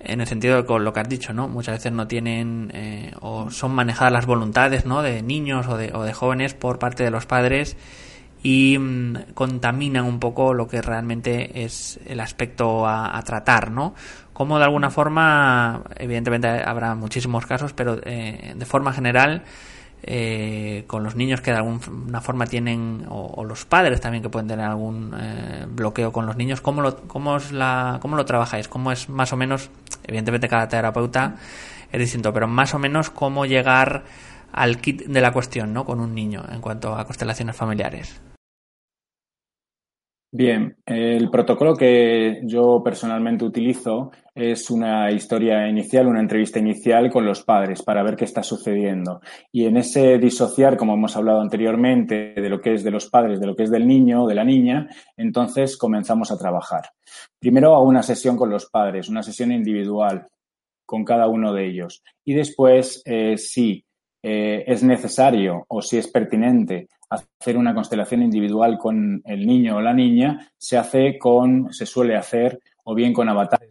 en 0.00 0.20
el 0.20 0.26
sentido 0.26 0.56
de 0.56 0.64
con 0.64 0.84
lo 0.84 0.92
que 0.92 1.00
has 1.00 1.08
dicho, 1.08 1.32
¿no? 1.32 1.48
Muchas 1.48 1.76
veces 1.76 1.92
no 1.92 2.06
tienen 2.06 2.70
eh, 2.72 3.12
o 3.20 3.50
son 3.50 3.72
manejadas 3.72 4.12
las 4.12 4.26
voluntades, 4.26 4.86
¿no? 4.86 5.02
De 5.02 5.22
niños 5.22 5.66
o 5.66 5.76
de, 5.76 5.92
o 5.92 6.02
de 6.02 6.12
jóvenes 6.12 6.54
por 6.54 6.78
parte 6.78 7.02
de 7.02 7.10
los 7.10 7.26
padres 7.26 7.76
y 8.42 8.78
mm, 8.78 9.32
contaminan 9.34 10.04
un 10.04 10.20
poco 10.20 10.54
lo 10.54 10.68
que 10.68 10.82
realmente 10.82 11.64
es 11.64 11.98
el 12.06 12.20
aspecto 12.20 12.86
a, 12.86 13.20
tratar, 13.24 13.70
¿no? 13.70 13.94
Como 14.32 14.58
de 14.58 14.64
alguna 14.64 14.90
forma, 14.90 15.82
evidentemente 15.96 16.48
habrá 16.48 16.94
muchísimos 16.94 17.44
casos, 17.46 17.72
pero 17.72 17.98
eh, 18.04 18.54
de 18.56 18.66
forma 18.66 18.92
general, 18.92 19.42
eh, 20.02 20.84
con 20.86 21.02
los 21.02 21.16
niños 21.16 21.40
que 21.40 21.50
de 21.50 21.58
alguna 21.58 22.20
forma 22.20 22.46
tienen, 22.46 23.06
o, 23.08 23.44
los 23.44 23.64
padres 23.64 24.00
también 24.00 24.22
que 24.22 24.28
pueden 24.28 24.48
tener 24.48 24.64
algún 24.64 25.14
eh, 25.18 25.66
bloqueo 25.68 26.12
con 26.12 26.26
los 26.26 26.36
niños, 26.36 26.60
¿cómo 26.60 26.82
lo, 26.82 26.96
cómo, 27.08 27.36
es 27.36 27.52
la, 27.52 27.98
¿cómo 28.00 28.16
lo 28.16 28.24
trabajáis? 28.24 28.68
¿Cómo 28.68 28.92
es 28.92 29.08
más 29.08 29.32
o 29.32 29.36
menos, 29.36 29.70
evidentemente 30.04 30.48
cada 30.48 30.68
terapeuta 30.68 31.36
es 31.90 31.98
distinto, 31.98 32.32
pero 32.32 32.46
más 32.46 32.74
o 32.74 32.78
menos 32.78 33.10
cómo 33.10 33.46
llegar 33.46 34.04
al 34.52 34.80
kit 34.80 35.06
de 35.06 35.20
la 35.20 35.32
cuestión, 35.32 35.72
¿no? 35.72 35.84
Con 35.84 36.00
un 36.00 36.14
niño 36.14 36.44
en 36.50 36.60
cuanto 36.60 36.96
a 36.96 37.04
constelaciones 37.04 37.56
familiares. 37.56 38.20
Bien, 40.30 40.76
el 40.84 41.30
protocolo 41.30 41.74
que 41.74 42.42
yo 42.44 42.82
personalmente 42.84 43.46
utilizo 43.46 44.10
es 44.34 44.68
una 44.68 45.10
historia 45.10 45.66
inicial, 45.66 46.06
una 46.06 46.20
entrevista 46.20 46.58
inicial 46.58 47.10
con 47.10 47.24
los 47.24 47.42
padres 47.44 47.82
para 47.82 48.02
ver 48.02 48.14
qué 48.14 48.26
está 48.26 48.42
sucediendo. 48.42 49.22
Y 49.50 49.64
en 49.64 49.78
ese 49.78 50.18
disociar, 50.18 50.76
como 50.76 50.92
hemos 50.92 51.16
hablado 51.16 51.40
anteriormente, 51.40 52.34
de 52.34 52.48
lo 52.50 52.60
que 52.60 52.74
es 52.74 52.84
de 52.84 52.90
los 52.90 53.08
padres, 53.08 53.40
de 53.40 53.46
lo 53.46 53.56
que 53.56 53.62
es 53.62 53.70
del 53.70 53.86
niño 53.86 54.24
o 54.24 54.28
de 54.28 54.34
la 54.34 54.44
niña, 54.44 54.86
entonces 55.16 55.78
comenzamos 55.78 56.30
a 56.30 56.36
trabajar. 56.36 56.90
Primero 57.38 57.74
hago 57.74 57.88
una 57.88 58.02
sesión 58.02 58.36
con 58.36 58.50
los 58.50 58.66
padres, 58.66 59.08
una 59.08 59.22
sesión 59.22 59.50
individual 59.50 60.28
con 60.84 61.06
cada 61.06 61.26
uno 61.26 61.54
de 61.54 61.66
ellos. 61.68 62.02
Y 62.26 62.34
después, 62.34 63.00
eh, 63.06 63.38
si 63.38 63.82
eh, 64.22 64.62
es 64.66 64.82
necesario 64.82 65.64
o 65.68 65.80
si 65.80 65.96
es 65.96 66.06
pertinente 66.08 66.88
hacer 67.10 67.56
una 67.56 67.74
constelación 67.74 68.22
individual 68.22 68.78
con 68.78 69.22
el 69.24 69.46
niño 69.46 69.76
o 69.76 69.80
la 69.80 69.94
niña, 69.94 70.50
se 70.56 70.76
hace 70.76 71.18
con, 71.18 71.72
se 71.72 71.86
suele 71.86 72.16
hacer 72.16 72.60
o 72.84 72.94
bien 72.94 73.12
con 73.12 73.28
avatares 73.28 73.70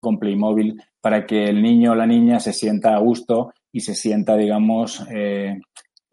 con 0.00 0.18
Playmobil 0.18 0.82
para 1.00 1.26
que 1.26 1.44
el 1.44 1.60
niño 1.62 1.92
o 1.92 1.94
la 1.94 2.06
niña 2.06 2.40
se 2.40 2.54
sienta 2.54 2.94
a 2.94 3.00
gusto 3.00 3.52
y 3.70 3.80
se 3.80 3.94
sienta, 3.94 4.34
digamos, 4.36 5.06
eh, 5.10 5.60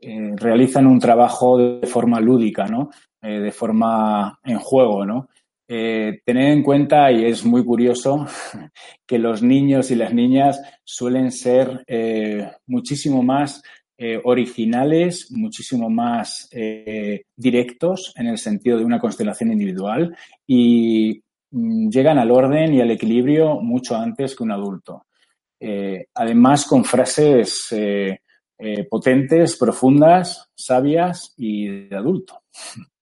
eh, 0.02 0.32
realizan 0.36 0.88
un 0.88 1.00
trabajo 1.00 1.58
de 1.58 1.88
forma 1.88 2.20
lúdica, 2.20 2.66
¿no? 2.66 2.90
de 3.20 3.52
forma 3.52 4.40
en 4.44 4.58
juego, 4.58 5.06
¿no? 5.06 5.28
Eh, 5.70 6.22
tener 6.24 6.54
en 6.54 6.64
cuenta, 6.64 7.12
y 7.12 7.26
es 7.26 7.44
muy 7.44 7.66
curioso, 7.66 8.26
que 9.06 9.20
los 9.20 9.44
niños 9.44 9.92
y 9.92 9.96
las 9.96 10.14
niñas 10.14 10.62
suelen 10.86 11.32
ser 11.32 11.84
eh, 11.88 12.50
muchísimo 12.68 13.22
más 13.22 13.62
eh, 13.98 14.22
originales, 14.24 15.32
muchísimo 15.32 15.90
más 15.90 16.50
directos 17.36 18.14
en 18.16 18.28
el 18.28 18.38
sentido 18.38 18.78
de 18.78 18.86
una 18.86 19.00
constelación 19.00 19.52
individual 19.52 20.16
y 20.46 21.22
mm, 21.52 21.90
llegan 21.90 22.20
al 22.20 22.32
orden 22.32 22.74
y 22.74 22.82
al 22.82 22.92
equilibrio 22.92 23.60
mucho 23.62 23.96
antes 23.96 24.36
que 24.36 24.44
un 24.44 24.52
adulto. 24.52 25.06
además, 26.14 26.66
con 26.66 26.84
frases 26.86 27.74
potentes, 28.90 29.58
profundas, 29.58 30.50
sabias 30.56 31.34
y 31.38 31.88
de 31.88 31.96
adulto 31.96 32.42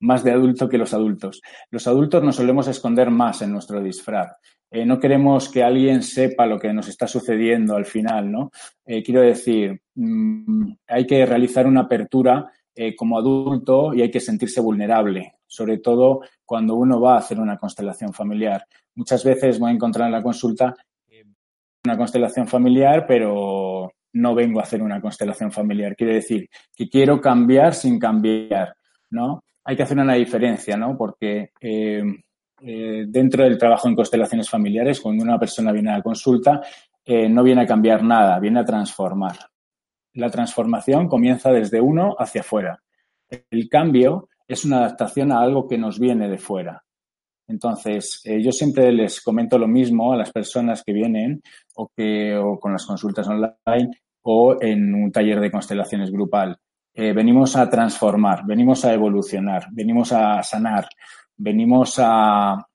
más 0.00 0.22
de 0.24 0.32
adulto 0.32 0.68
que 0.68 0.78
los 0.78 0.94
adultos. 0.94 1.40
Los 1.70 1.86
adultos 1.86 2.22
nos 2.22 2.36
solemos 2.36 2.68
esconder 2.68 3.10
más 3.10 3.42
en 3.42 3.52
nuestro 3.52 3.82
disfraz. 3.82 4.32
Eh, 4.70 4.84
no 4.84 4.98
queremos 4.98 5.48
que 5.48 5.62
alguien 5.62 6.02
sepa 6.02 6.46
lo 6.46 6.58
que 6.58 6.72
nos 6.72 6.88
está 6.88 7.06
sucediendo 7.06 7.74
al 7.74 7.86
final, 7.86 8.30
¿no? 8.30 8.50
Eh, 8.84 9.02
quiero 9.02 9.22
decir, 9.22 9.80
mm, 9.94 10.72
hay 10.86 11.06
que 11.06 11.24
realizar 11.24 11.66
una 11.66 11.82
apertura 11.82 12.50
eh, 12.74 12.94
como 12.94 13.18
adulto 13.18 13.94
y 13.94 14.02
hay 14.02 14.10
que 14.10 14.20
sentirse 14.20 14.60
vulnerable, 14.60 15.34
sobre 15.46 15.78
todo 15.78 16.20
cuando 16.44 16.74
uno 16.74 17.00
va 17.00 17.14
a 17.14 17.18
hacer 17.18 17.40
una 17.40 17.56
constelación 17.56 18.12
familiar. 18.12 18.64
Muchas 18.94 19.24
veces 19.24 19.58
voy 19.58 19.70
a 19.70 19.74
encontrar 19.74 20.06
en 20.06 20.12
la 20.12 20.22
consulta 20.22 20.74
una 21.84 21.96
constelación 21.96 22.46
familiar, 22.46 23.06
pero 23.06 23.90
no 24.12 24.34
vengo 24.34 24.60
a 24.60 24.64
hacer 24.64 24.82
una 24.82 25.00
constelación 25.00 25.50
familiar. 25.50 25.96
Quiere 25.96 26.14
decir 26.14 26.48
que 26.76 26.88
quiero 26.88 27.20
cambiar 27.20 27.74
sin 27.74 27.98
cambiar, 27.98 28.74
¿no? 29.10 29.42
hay 29.68 29.76
que 29.76 29.82
hacer 29.82 29.98
una 29.98 30.14
diferencia, 30.14 30.78
¿no? 30.78 30.96
Porque 30.96 31.50
eh, 32.60 33.00
eh, 33.00 33.04
dentro 33.08 33.44
del 33.44 33.58
trabajo 33.58 33.88
en 33.88 33.94
constelaciones 33.94 34.48
familiares, 34.48 35.00
cuando 35.00 35.22
una 35.22 35.38
persona 35.38 35.72
viene 35.72 35.90
a 35.90 35.96
la 35.98 36.02
consulta, 36.02 36.60
eh, 37.04 37.28
no 37.28 37.42
viene 37.42 37.62
a 37.62 37.66
cambiar 37.66 38.02
nada, 38.02 38.38
viene 38.38 38.60
a 38.60 38.64
transformar. 38.64 39.36
La 40.14 40.30
transformación 40.30 41.08
comienza 41.08 41.50
desde 41.50 41.80
uno 41.80 42.16
hacia 42.18 42.40
afuera. 42.40 42.82
El 43.50 43.68
cambio 43.68 44.28
es 44.46 44.64
una 44.64 44.78
adaptación 44.78 45.32
a 45.32 45.40
algo 45.40 45.68
que 45.68 45.78
nos 45.78 45.98
viene 45.98 46.28
de 46.28 46.38
fuera. 46.38 46.82
Entonces, 47.46 48.22
yo 48.24 48.52
siempre 48.52 48.92
les 48.92 49.22
comento 49.22 49.58
lo 49.58 49.66
mismo 49.66 50.12
a 50.12 50.16
las 50.16 50.32
personas 50.32 50.82
que 50.84 50.92
vienen 50.92 51.40
o, 51.76 51.90
que, 51.96 52.36
o 52.36 52.58
con 52.58 52.72
las 52.72 52.84
consultas 52.84 53.26
online 53.26 53.90
o 54.22 54.56
en 54.60 54.94
un 54.94 55.10
taller 55.10 55.40
de 55.40 55.50
constelaciones 55.50 56.10
grupal. 56.10 56.58
Eh, 57.00 57.12
venimos 57.12 57.54
a 57.54 57.70
transformar, 57.70 58.44
venimos 58.44 58.84
a 58.84 58.92
evolucionar, 58.92 59.68
venimos 59.70 60.12
a 60.12 60.42
sanar, 60.42 60.88
venimos 61.38 61.94
a, 61.98 62.66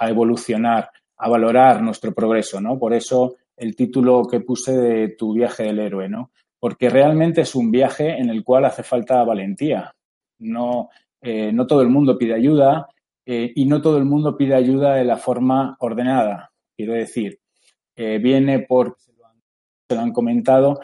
evolucionar, 0.00 0.90
a 1.18 1.28
valorar 1.28 1.82
nuestro 1.82 2.12
progreso, 2.12 2.60
¿no? 2.60 2.78
Por 2.78 2.94
eso 2.94 3.36
el 3.56 3.76
título 3.76 4.26
que 4.26 4.40
puse 4.40 4.72
de 4.72 5.08
Tu 5.10 5.34
viaje 5.34 5.64
del 5.64 5.78
héroe, 5.78 6.08
¿no? 6.08 6.30
Porque 6.58 6.88
realmente 6.88 7.42
es 7.42 7.54
un 7.54 7.70
viaje 7.70 8.18
en 8.18 8.30
el 8.30 8.42
cual 8.42 8.64
hace 8.64 8.82
falta 8.82 9.22
valentía. 9.22 9.94
No, 10.38 10.88
eh, 11.20 11.52
no 11.52 11.66
todo 11.66 11.82
el 11.82 11.90
mundo 11.90 12.16
pide 12.16 12.34
ayuda 12.34 12.88
eh, 13.26 13.52
y 13.54 13.66
no 13.66 13.82
todo 13.82 13.98
el 13.98 14.04
mundo 14.04 14.36
pide 14.36 14.54
ayuda 14.54 14.94
de 14.94 15.04
la 15.04 15.18
forma 15.18 15.76
ordenada. 15.80 16.50
Quiero 16.74 16.94
decir, 16.94 17.38
viene 17.94 18.60
por, 18.60 18.96
se 19.86 19.94
lo 19.94 20.00
han 20.00 20.12
comentado, 20.12 20.80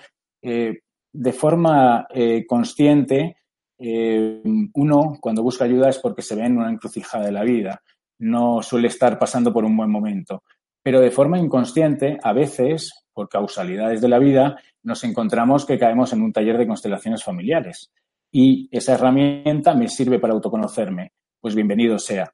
de 1.16 1.32
forma 1.32 2.06
eh, 2.10 2.44
consciente, 2.46 3.36
eh, 3.78 4.42
uno 4.74 5.18
cuando 5.20 5.42
busca 5.42 5.64
ayuda 5.64 5.88
es 5.88 5.98
porque 5.98 6.22
se 6.22 6.34
ve 6.34 6.44
en 6.44 6.58
una 6.58 6.70
encrucijada 6.70 7.26
de 7.26 7.32
la 7.32 7.42
vida, 7.42 7.82
no 8.18 8.62
suele 8.62 8.88
estar 8.88 9.18
pasando 9.18 9.52
por 9.52 9.64
un 9.64 9.76
buen 9.76 9.90
momento. 9.90 10.42
Pero 10.82 11.00
de 11.00 11.10
forma 11.10 11.38
inconsciente, 11.38 12.18
a 12.22 12.32
veces, 12.32 13.06
por 13.12 13.28
causalidades 13.28 14.00
de 14.00 14.08
la 14.08 14.18
vida, 14.18 14.56
nos 14.82 15.02
encontramos 15.04 15.66
que 15.66 15.78
caemos 15.78 16.12
en 16.12 16.22
un 16.22 16.32
taller 16.32 16.56
de 16.58 16.66
constelaciones 16.66 17.24
familiares. 17.24 17.90
Y 18.30 18.68
esa 18.70 18.94
herramienta 18.94 19.74
me 19.74 19.88
sirve 19.88 20.18
para 20.18 20.34
autoconocerme. 20.34 21.12
Pues 21.40 21.54
bienvenido 21.54 21.98
sea. 21.98 22.32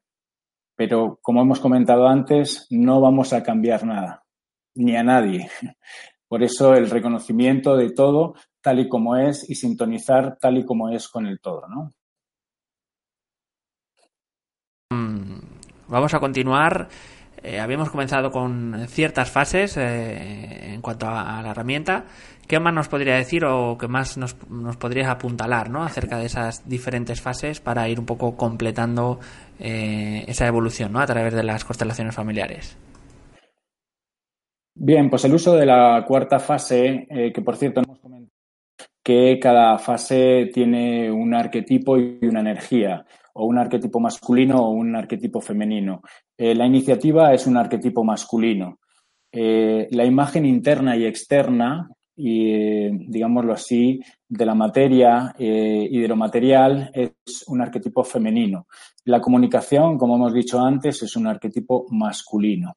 Pero 0.75 1.19
como 1.21 1.41
hemos 1.41 1.59
comentado 1.59 2.07
antes, 2.07 2.67
no 2.69 3.01
vamos 3.01 3.33
a 3.33 3.43
cambiar 3.43 3.85
nada, 3.85 4.23
ni 4.75 4.95
a 4.95 5.03
nadie. 5.03 5.49
Por 6.27 6.43
eso 6.43 6.73
el 6.73 6.89
reconocimiento 6.89 7.75
de 7.75 7.91
todo 7.91 8.35
tal 8.63 8.79
y 8.79 8.89
como 8.89 9.15
es 9.17 9.47
y 9.47 9.55
sintonizar 9.55 10.37
tal 10.39 10.57
y 10.57 10.65
como 10.65 10.89
es 10.89 11.07
con 11.09 11.27
el 11.27 11.39
todo, 11.39 11.67
¿no? 11.67 11.93
Mm, 14.89 15.39
vamos 15.89 16.13
a 16.13 16.19
continuar. 16.19 16.87
Eh, 17.43 17.59
habíamos 17.59 17.89
comenzado 17.89 18.31
con 18.31 18.85
ciertas 18.87 19.29
fases 19.29 19.75
eh, 19.75 20.73
en 20.73 20.81
cuanto 20.81 21.07
a, 21.07 21.41
la 21.43 21.51
herramienta. 21.51 22.05
¿Qué 22.47 22.57
más 22.59 22.73
nos 22.73 22.87
podría 22.87 23.15
decir 23.15 23.43
o 23.43 23.77
qué 23.77 23.89
más 23.89 24.17
nos, 24.17 24.37
nos 24.49 24.77
podrías 24.77 25.09
apuntalar 25.09 25.69
¿no? 25.69 25.83
acerca 25.83 26.17
de 26.17 26.25
esas 26.25 26.67
diferentes 26.67 27.21
fases 27.21 27.59
para 27.59 27.89
ir 27.89 27.99
un 27.99 28.05
poco 28.05 28.37
completando 28.37 29.19
eh, 29.59 30.23
esa 30.27 30.47
evolución 30.47 30.93
¿no? 30.93 30.99
a 31.01 31.05
través 31.05 31.33
de 31.33 31.43
las 31.43 31.65
constelaciones 31.65 32.15
familiares? 32.15 32.77
Bien, 34.75 35.09
pues 35.09 35.25
el 35.25 35.33
uso 35.33 35.53
de 35.53 35.65
la 35.65 36.03
cuarta 36.07 36.39
fase, 36.39 37.07
que 37.33 37.41
por 37.41 37.55
cierto 37.57 37.81
hemos 37.81 37.99
comentado 37.99 38.22
que 39.03 39.37
cada 39.39 39.77
fase 39.77 40.49
tiene 40.53 41.11
un 41.11 41.33
arquetipo 41.33 41.97
y 41.97 42.19
una 42.21 42.39
energía, 42.39 43.05
o 43.33 43.45
un 43.45 43.57
arquetipo 43.57 43.99
masculino 43.99 44.63
o 44.63 44.69
un 44.71 44.95
arquetipo 44.95 45.41
femenino. 45.41 46.01
Eh, 46.37 46.55
la 46.55 46.65
iniciativa 46.65 47.33
es 47.33 47.45
un 47.47 47.57
arquetipo 47.57 48.03
masculino. 48.03 48.79
Eh, 49.31 49.87
la 49.91 50.05
imagen 50.05 50.45
interna 50.45 50.95
y 50.95 51.05
externa, 51.05 51.89
y, 52.15 52.51
eh, 52.51 52.91
digámoslo 53.07 53.53
así, 53.53 53.99
de 54.29 54.45
la 54.45 54.55
materia 54.55 55.33
y 55.37 55.99
de 55.99 56.07
lo 56.07 56.15
material 56.15 56.91
es 56.93 57.43
un 57.47 57.61
arquetipo 57.61 58.03
femenino. 58.03 58.67
La 59.05 59.19
comunicación, 59.19 59.97
como 59.97 60.15
hemos 60.15 60.33
dicho 60.33 60.59
antes, 60.59 61.03
es 61.03 61.15
un 61.15 61.27
arquetipo 61.27 61.85
masculino. 61.89 62.73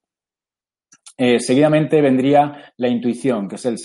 Eh, 1.19 1.41
seguidamente 1.41 2.03
vendría 2.03 2.73
la 2.77 2.89
intuición, 2.89 3.49
que 3.49 3.57
es 3.57 3.65
el, 3.65 3.79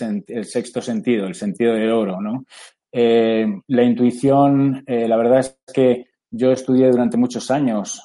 sexto 0.43 0.81
sentido, 0.81 1.27
el 1.27 1.35
sentido 1.35 1.73
del 1.73 1.91
oro, 1.91 2.19
¿no? 2.19 2.45
Eh, 2.91 3.45
la 3.67 3.83
intuición, 3.83 4.83
eh, 4.85 5.07
la 5.07 5.15
verdad 5.15 5.39
es 5.39 5.57
que 5.73 6.07
yo 6.29 6.51
estudié 6.51 6.89
durante 6.89 7.17
muchos 7.17 7.51
años 7.51 8.01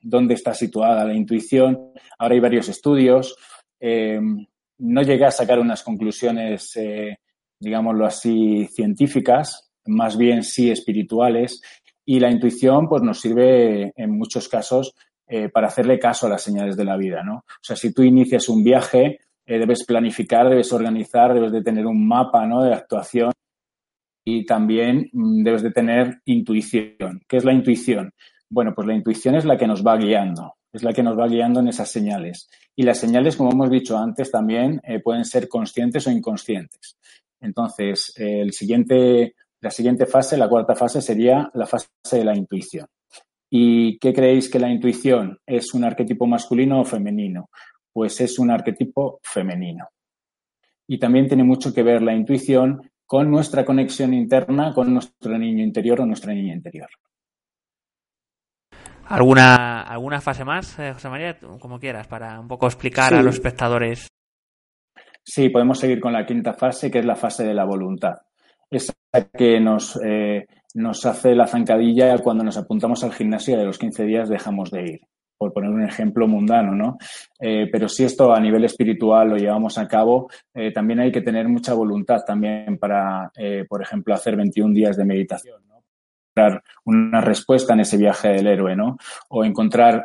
dónde 0.00 0.34
está 0.34 0.54
situada 0.54 1.04
la 1.04 1.14
intuición. 1.14 1.92
Ahora 2.16 2.34
hay 2.34 2.40
varios 2.40 2.68
estudios. 2.68 3.34
no 3.80 5.02
llegué 5.02 5.24
a 5.24 5.32
sacar 5.32 5.58
unas 5.58 5.82
conclusiones, 5.82 6.78
digámoslo 7.58 8.06
así, 8.06 8.64
científicas, 8.66 9.72
más 9.86 10.16
bien 10.16 10.44
sí 10.44 10.70
espirituales. 10.70 11.60
Y 12.04 12.20
la 12.20 12.30
intuición, 12.30 12.88
pues, 12.88 13.02
nos 13.02 13.20
sirve 13.20 13.92
en 13.96 14.16
muchos 14.16 14.48
casos 14.48 14.94
eh, 15.30 15.50
para 15.50 15.66
hacerle 15.66 15.98
caso 15.98 16.26
a 16.26 16.30
las 16.30 16.42
señales 16.42 16.74
de 16.74 16.86
la 16.86 16.96
vida, 16.96 17.22
¿no? 17.22 17.36
O 17.36 17.62
sea, 17.62 17.76
si 17.76 17.92
tú 17.92 18.02
inicias 18.02 18.48
un 18.48 18.64
viaje, 18.64 19.20
eh, 19.44 19.58
debes 19.58 19.84
planificar, 19.84 20.48
debes 20.48 20.72
organizar, 20.72 21.34
debes 21.34 21.52
de 21.52 21.62
tener 21.62 21.86
un 21.86 22.08
mapa, 22.08 22.46
¿no? 22.46 22.62
De 22.62 22.72
actuación 22.72 23.32
y 24.24 24.46
también 24.46 25.10
mm, 25.12 25.42
debes 25.42 25.62
de 25.62 25.70
tener 25.70 26.22
intuición. 26.24 27.20
¿Qué 27.28 27.36
es 27.36 27.44
la 27.44 27.52
intuición? 27.52 28.14
Bueno, 28.48 28.74
pues 28.74 28.86
la 28.86 28.94
intuición 28.94 29.34
es 29.34 29.44
la 29.44 29.58
que 29.58 29.66
nos 29.66 29.86
va 29.86 29.98
guiando, 29.98 30.54
es 30.72 30.82
la 30.82 30.94
que 30.94 31.02
nos 31.02 31.18
va 31.18 31.28
guiando 31.28 31.60
en 31.60 31.68
esas 31.68 31.90
señales. 31.90 32.48
Y 32.74 32.84
las 32.84 32.98
señales, 32.98 33.36
como 33.36 33.52
hemos 33.52 33.70
dicho 33.70 33.98
antes, 33.98 34.30
también 34.30 34.80
eh, 34.82 35.00
pueden 35.00 35.26
ser 35.26 35.46
conscientes 35.46 36.06
o 36.06 36.10
inconscientes. 36.10 36.96
Entonces, 37.40 38.14
la 38.16 39.70
siguiente 39.70 40.06
fase, 40.06 40.36
la 40.36 40.48
cuarta 40.48 40.74
fase, 40.74 41.02
sería 41.02 41.50
la 41.52 41.66
fase 41.66 41.88
de 42.10 42.24
la 42.24 42.34
intuición. 42.34 42.86
¿Y 43.50 43.98
qué 43.98 44.12
creéis 44.12 44.50
que 44.50 44.58
la 44.58 44.70
intuición 44.70 45.38
es 45.46 45.72
un 45.74 45.84
arquetipo 45.84 46.26
masculino 46.26 46.80
o 46.80 46.84
femenino? 46.84 47.48
Pues 47.92 48.20
es 48.20 48.38
un 48.38 48.50
arquetipo 48.50 49.20
femenino. 49.22 49.88
Y 50.86 50.98
también 50.98 51.26
tiene 51.26 51.44
mucho 51.44 51.72
que 51.72 51.82
ver 51.82 52.02
la 52.02 52.14
intuición 52.14 52.90
con 53.06 53.30
nuestra 53.30 53.64
conexión 53.64 54.12
interna 54.12 54.72
con 54.74 54.92
nuestro 54.92 55.38
niño 55.38 55.64
interior 55.64 56.02
o 56.02 56.06
nuestra 56.06 56.34
niña 56.34 56.54
interior. 56.54 56.88
¿Alguna, 59.06 59.80
alguna 59.82 60.20
fase 60.20 60.44
más, 60.44 60.78
eh, 60.78 60.92
José 60.92 61.08
María? 61.08 61.38
Como 61.38 61.80
quieras, 61.80 62.06
para 62.06 62.38
un 62.38 62.46
poco 62.46 62.66
explicar 62.66 63.14
a 63.14 63.22
los 63.22 63.36
espectadores. 63.36 64.08
Sí, 65.24 65.48
podemos 65.48 65.78
seguir 65.78 66.00
con 66.00 66.12
la 66.12 66.26
quinta 66.26 66.52
fase, 66.52 66.90
que 66.90 66.98
es 66.98 67.06
la 67.06 67.16
fase 67.16 67.46
de 67.46 67.54
la 67.54 67.64
voluntad. 67.64 68.16
Esa 68.70 68.92
que 69.32 69.58
nos, 69.58 69.98
eh, 70.04 70.46
nos 70.78 71.04
hace 71.06 71.34
la 71.34 71.46
zancadilla 71.46 72.16
cuando 72.18 72.44
nos 72.44 72.56
apuntamos 72.56 73.02
al 73.02 73.12
gimnasio 73.12 73.54
y 73.54 73.58
de 73.58 73.64
los 73.64 73.78
15 73.78 74.04
días 74.04 74.28
dejamos 74.28 74.70
de 74.70 74.82
ir, 74.82 75.00
por 75.36 75.52
poner 75.52 75.70
un 75.70 75.84
ejemplo 75.84 76.28
mundano, 76.28 76.74
¿no? 76.74 76.98
Eh, 77.40 77.68
pero 77.70 77.88
si 77.88 78.04
esto 78.04 78.32
a 78.32 78.40
nivel 78.40 78.64
espiritual 78.64 79.28
lo 79.28 79.36
llevamos 79.36 79.76
a 79.76 79.88
cabo, 79.88 80.30
eh, 80.54 80.72
también 80.72 81.00
hay 81.00 81.10
que 81.10 81.20
tener 81.20 81.48
mucha 81.48 81.74
voluntad 81.74 82.18
también 82.24 82.78
para, 82.78 83.30
eh, 83.36 83.64
por 83.68 83.82
ejemplo, 83.82 84.14
hacer 84.14 84.36
21 84.36 84.72
días 84.72 84.96
de 84.96 85.04
meditación, 85.04 85.60
¿no? 85.66 85.74
una 86.84 87.20
respuesta 87.20 87.74
en 87.74 87.80
ese 87.80 87.96
viaje 87.96 88.28
del 88.28 88.46
héroe, 88.46 88.76
¿no? 88.76 88.96
O 89.30 89.44
encontrar 89.44 90.04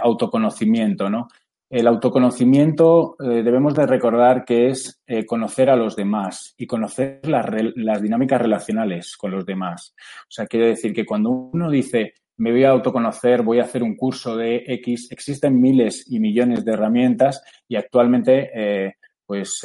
autoconocimiento, 0.00 1.10
¿no? 1.10 1.28
El 1.68 1.88
autoconocimiento 1.88 3.16
eh, 3.18 3.42
debemos 3.42 3.74
de 3.74 3.86
recordar 3.86 4.44
que 4.44 4.68
es 4.68 5.02
eh, 5.04 5.26
conocer 5.26 5.68
a 5.68 5.74
los 5.74 5.96
demás 5.96 6.54
y 6.56 6.64
conocer 6.64 7.20
las, 7.24 8.00
dinámicas 8.00 8.40
relacionales 8.40 9.16
con 9.16 9.32
los 9.32 9.44
demás. 9.44 9.92
O 10.22 10.30
sea, 10.30 10.46
quiere 10.46 10.68
decir 10.68 10.92
que 10.92 11.04
cuando 11.04 11.30
uno 11.30 11.68
dice 11.68 12.14
me 12.38 12.52
voy 12.52 12.64
a 12.64 12.70
autoconocer, 12.70 13.42
voy 13.42 13.58
a 13.58 13.62
hacer 13.62 13.82
un 13.82 13.96
curso 13.96 14.36
de 14.36 14.62
X, 14.66 15.08
existen 15.10 15.58
miles 15.58 16.04
y 16.06 16.20
millones 16.20 16.64
de 16.64 16.72
herramientas 16.72 17.42
y 17.66 17.76
actualmente, 17.76 18.50
eh, 18.54 18.94
pues, 19.24 19.60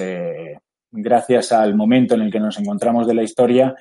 gracias 0.89 1.51
al 1.51 1.75
momento 1.75 2.15
en 2.15 2.21
el 2.21 2.31
que 2.31 2.39
nos 2.39 2.57
encontramos 2.57 3.05
de 3.05 3.13
la 3.13 3.23
historia, 3.23 3.75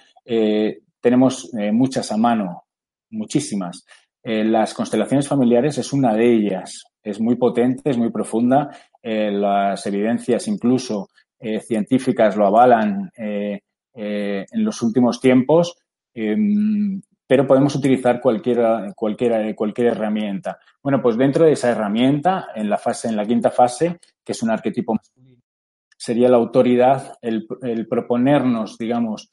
tenemos 1.01 1.53
muchas 1.73 2.11
a 2.11 2.17
mano, 2.17 2.65
muchísimas. 3.11 3.87
las 4.25 4.75
constelaciones 4.75 5.29
familiares 5.29 5.79
es 5.79 5.93
una 5.93 6.13
de 6.13 6.35
ellas 6.35 6.90
es 7.03 7.21
muy 7.21 7.37
potente, 7.37 7.91
es 7.91 7.99
muy 7.99 8.11
profunda. 8.11 8.71
Eh, 9.03 9.31
las 9.31 9.85
evidencias 9.87 10.47
incluso 10.49 11.09
eh, 11.39 11.61
científicas 11.61 12.37
lo 12.37 12.47
avalan 12.47 13.11
eh, 13.17 13.61
en 13.93 14.65
los 14.65 14.83
últimos 14.83 15.21
tiempos, 15.21 15.77
em, 16.15 17.01
pero 17.27 17.47
podemos 17.47 17.75
utilizar 17.75 18.21
cualquier, 18.21 18.93
cualquier, 18.95 19.55
cualquier 19.55 19.89
herramienta. 19.89 20.59
Bueno, 20.83 21.03
pues 21.03 21.17
dentro 21.17 21.45
de 21.45 21.53
esa 21.53 21.71
herramienta, 21.71 22.49
en 22.55 22.71
la 22.71 22.79
fase, 22.79 23.09
en 23.09 23.17
la 23.17 23.27
quinta 23.27 23.51
fase, 23.51 23.99
que 24.25 24.33
es 24.33 24.43
un 24.43 24.51
arquetipo 24.51 24.95
masculino, 24.95 25.43
sería 25.97 26.29
la 26.29 26.37
autoridad, 26.37 27.15
el, 27.21 27.47
el 27.63 27.87
proponernos, 27.89 28.79
digamos, 28.79 29.31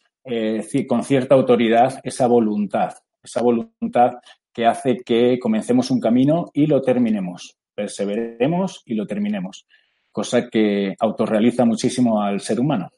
con 0.90 1.04
cierta 1.04 1.36
autoridad 1.36 2.02
esa 2.04 2.28
voluntad, 2.28 2.96
esa 3.24 3.42
voluntad 3.42 4.16
que 4.58 4.66
hace 4.66 4.98
que 5.06 5.38
comencemos 5.38 5.92
un 5.92 6.00
camino 6.00 6.50
y 6.52 6.66
lo 6.66 6.82
terminemos. 6.82 7.57
Perseveremos 7.78 8.82
y 8.86 8.96
lo 8.96 9.06
terminemos. 9.06 9.68
Cosa 10.12 10.50
que 10.50 10.96
autorrealiza 11.00 11.64
muchísimo 11.64 12.24
al 12.24 12.42
ser 12.42 12.60
humano. 12.60 12.90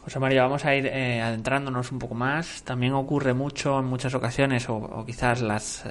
José 0.00 0.20
María, 0.20 0.42
vamos 0.42 0.66
a 0.66 0.74
ir 0.74 0.84
eh, 0.84 1.22
adentrándonos 1.22 1.90
un 1.90 1.98
poco 1.98 2.14
más. 2.14 2.62
También 2.64 2.92
ocurre 2.92 3.32
mucho 3.32 3.78
en 3.78 3.86
muchas 3.86 4.14
ocasiones, 4.14 4.68
o, 4.68 5.02
quizás 5.06 5.40
las 5.40 5.86
eh, 5.86 5.90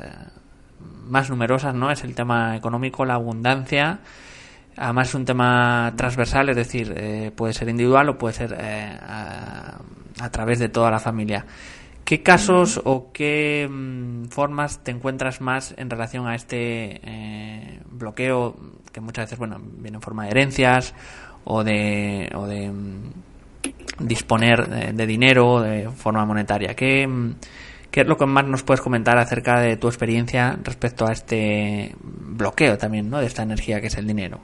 más 1.06 1.32
numerosas, 1.32 1.74
¿no? 1.74 1.90
Es 1.90 2.04
el 2.04 2.14
tema 2.14 2.56
económico, 2.56 3.04
la 3.04 3.16
abundancia. 3.16 4.02
Además 4.78 5.10
es 5.10 5.16
un 5.16 5.26
tema 5.26 5.92
transversal, 5.98 6.50
es 6.50 6.56
decir, 6.56 6.94
eh, 6.96 7.32
puede 7.36 7.54
ser 7.54 7.70
individual 7.70 8.10
o 8.10 8.18
puede 8.20 8.36
ser 8.36 8.54
a, 8.54 9.80
a, 10.20 10.30
través 10.30 10.60
de 10.60 10.70
toda 10.70 10.92
la 10.92 11.00
familia. 11.00 11.48
¿Qué 12.06 12.22
casos 12.22 12.82
o 12.84 13.12
qué 13.14 13.68
mm, 13.70 14.26
formas 14.26 14.84
te 14.84 14.92
encuentras 14.92 15.40
más 15.40 15.74
en 15.78 15.90
relación 15.90 16.28
a 16.28 16.36
este 16.36 17.00
eh, 17.04 17.80
bloqueo 17.90 18.56
que 18.92 19.00
muchas 19.00 19.26
veces 19.26 19.40
bueno 19.40 19.58
viene 19.60 19.98
en 19.98 20.02
forma 20.02 20.26
de 20.26 20.32
herencias 20.32 20.94
o 21.46 21.64
de, 21.64 22.30
mm, 22.34 24.06
disponer 24.06 24.94
de, 24.94 25.08
dinero 25.08 25.62
de 25.62 25.90
forma 25.92 26.26
monetaria? 26.26 26.76
¿Qué, 26.76 27.08
mm, 27.08 27.36
¿Qué 27.90 28.02
es 28.02 28.08
lo 28.08 28.18
que 28.18 28.26
más 28.26 28.46
nos 28.48 28.64
puedes 28.64 28.82
comentar 28.82 29.18
acerca 29.18 29.60
de 29.60 29.78
tu 29.78 29.88
experiencia 29.88 30.58
respecto 30.64 31.06
a 31.08 31.14
este 31.14 31.96
bloqueo 32.02 32.78
también 32.78 33.10
¿no? 33.10 33.20
de 33.20 33.28
esta 33.28 33.44
energía 33.44 33.80
que 33.80 33.88
es 33.88 33.98
el 33.98 34.08
dinero? 34.08 34.40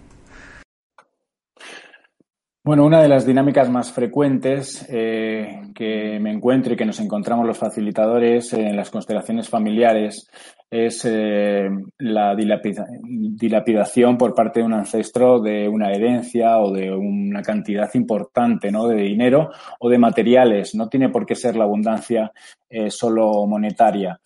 Bueno, 2.69 2.85
una 2.85 3.01
de 3.01 3.07
las 3.07 3.25
dinámicas 3.25 3.67
más 3.67 3.91
frecuentes 3.91 4.85
eh, 4.89 5.59
que 5.73 6.19
me 6.19 6.29
encuentro 6.29 6.71
y 6.71 6.77
que 6.77 6.85
nos 6.85 6.99
encontramos 6.99 7.47
los 7.47 7.57
facilitadores 7.57 8.53
en 8.53 8.75
las 8.75 8.91
constelaciones 8.91 9.49
familiares 9.49 10.29
es 10.69 11.03
eh, 11.03 11.67
la 11.97 12.35
dilapidación 12.35 14.19
por 14.19 14.35
parte 14.35 14.59
de 14.59 14.67
un 14.67 14.73
ancestro 14.73 15.39
de 15.39 15.67
una 15.67 15.91
herencia 15.91 16.59
o 16.59 16.71
de 16.71 16.91
una 16.91 17.41
cantidad 17.41 17.89
importante 17.95 18.71
¿no? 18.71 18.87
de 18.87 19.01
dinero 19.01 19.49
o 19.79 19.89
de 19.89 19.97
materiales. 19.97 20.75
No 20.75 20.89
tiene 20.89 21.09
por 21.09 21.25
qué 21.25 21.33
ser 21.33 21.55
la 21.55 21.63
abundancia 21.63 22.31
eh, 22.69 22.91
solo 22.91 23.47
monetaria. 23.47 24.21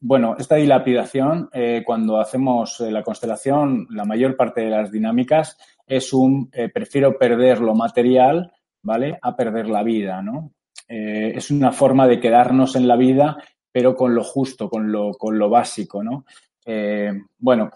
bueno, 0.00 0.36
esta 0.38 0.54
dilapidación, 0.54 1.50
cuando 1.84 2.20
hacemos 2.20 2.78
la 2.78 3.02
constelación, 3.02 3.88
la 3.90 4.04
mayor 4.04 4.36
parte 4.36 4.60
de 4.60 4.70
las 4.70 4.92
dinámicas 4.92 5.56
es 5.96 6.14
un 6.14 6.48
eh, 6.52 6.70
prefiero 6.70 7.18
perder 7.18 7.60
lo 7.60 7.74
material, 7.74 8.50
¿vale? 8.82 9.18
A 9.20 9.36
perder 9.36 9.68
la 9.68 9.82
vida, 9.82 10.22
¿no? 10.22 10.54
Eh, 10.88 11.32
es 11.36 11.50
una 11.50 11.70
forma 11.70 12.08
de 12.08 12.18
quedarnos 12.18 12.76
en 12.76 12.88
la 12.88 12.96
vida, 12.96 13.36
pero 13.70 13.94
con 13.94 14.14
lo 14.14 14.24
justo, 14.24 14.70
con 14.70 14.90
lo, 14.90 15.12
con 15.12 15.38
lo 15.38 15.50
básico, 15.50 16.02
¿no? 16.02 16.24
Eh, 16.64 17.12
bueno, 17.38 17.70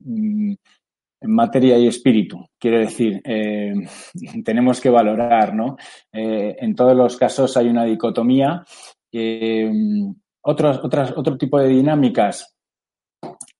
mm, 0.00 0.52
materia 1.22 1.78
y 1.78 1.86
espíritu, 1.86 2.44
quiero 2.58 2.78
decir, 2.78 3.22
tenemos 4.44 4.80
que 4.80 4.90
valorar, 4.90 5.54
¿no? 5.54 5.76
en 6.12 6.74
todos 6.74 6.96
los 6.96 7.16
casos 7.16 7.56
hay 7.56 7.68
una 7.68 7.84
dicotomía. 7.84 8.64
otros, 10.42 10.80
otras, 10.82 11.12
otro 11.16 11.38
tipo 11.38 11.60
de 11.60 11.68
dinámicas 11.68 12.56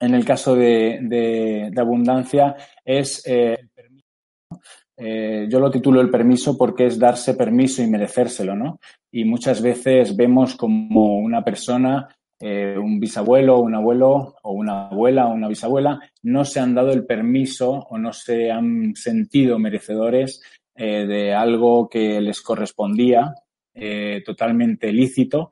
en 0.01 0.15
el 0.15 0.25
caso 0.25 0.57
de, 0.57 0.99
de 1.73 1.81
abundancia 1.81 2.57
es 2.85 3.23
eh, 4.97 5.47
yo 5.49 5.59
lo 5.59 5.71
titulo 5.71 6.01
el 6.01 6.11
permiso 6.11 6.57
porque 6.57 6.87
es 6.87 6.99
darse 6.99 7.35
permiso 7.35 7.83
y 7.83 7.87
merecérselo, 7.87 8.55
¿no? 8.55 8.81
Y 9.11 9.25
muchas 9.25 9.63
veces 9.63 10.17
vemos 10.17 10.55
como 10.55 11.17
una 11.17 11.43
persona, 11.43 12.09
eh, 12.41 12.77
un 12.79 13.01
bisabuelo, 13.01 13.61
un 13.61 13.75
abuelo 13.75 14.37
o 14.43 14.53
una 14.53 14.89
abuela 14.89 15.27
o 15.27 15.35
una 15.35 15.49
bisabuela, 15.49 16.01
no 16.23 16.45
se 16.45 16.61
han 16.61 16.75
dado 16.75 16.93
el 16.93 17.07
permiso 17.07 17.71
o 17.71 17.99
no 17.99 18.13
se 18.13 18.51
han 18.51 18.95
sentido 18.95 19.59
merecedores 19.59 20.43
eh, 20.75 21.07
de 21.07 21.35
algo 21.35 21.89
que 21.89 22.21
les 22.21 22.41
correspondía, 22.41 23.35
totalmente 24.27 24.93
lícito, 24.93 25.51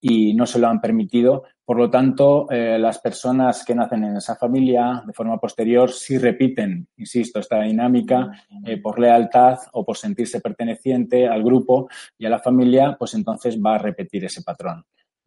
y 0.00 0.34
no 0.34 0.46
se 0.46 0.60
lo 0.60 0.68
han 0.68 0.80
permitido 0.80 1.42
por 1.66 1.78
lo 1.78 1.90
tanto, 1.90 2.48
eh, 2.48 2.78
las 2.78 3.00
personas 3.00 3.64
que 3.64 3.74
nacen 3.74 4.04
en 4.04 4.16
esa 4.16 4.36
familia 4.36 5.02
de 5.04 5.12
forma 5.12 5.36
posterior 5.36 5.90
sí 5.90 6.16
repiten, 6.16 6.86
insisto, 6.96 7.40
esta 7.40 7.60
dinámica 7.62 8.30
eh, 8.64 8.80
por 8.80 9.00
lealtad 9.00 9.58
o 9.72 9.84
por 9.84 9.96
sentirse 9.96 10.40
perteneciente 10.40 11.26
al 11.26 11.42
grupo 11.42 11.88
y 12.16 12.24
a 12.24 12.30
la 12.30 12.38
familia, 12.38 12.94
pues 12.96 13.14
entonces 13.14 13.58
va 13.60 13.74
a 13.74 13.78
repetir 13.78 14.24
ese 14.24 14.42
patrón. 14.42 14.84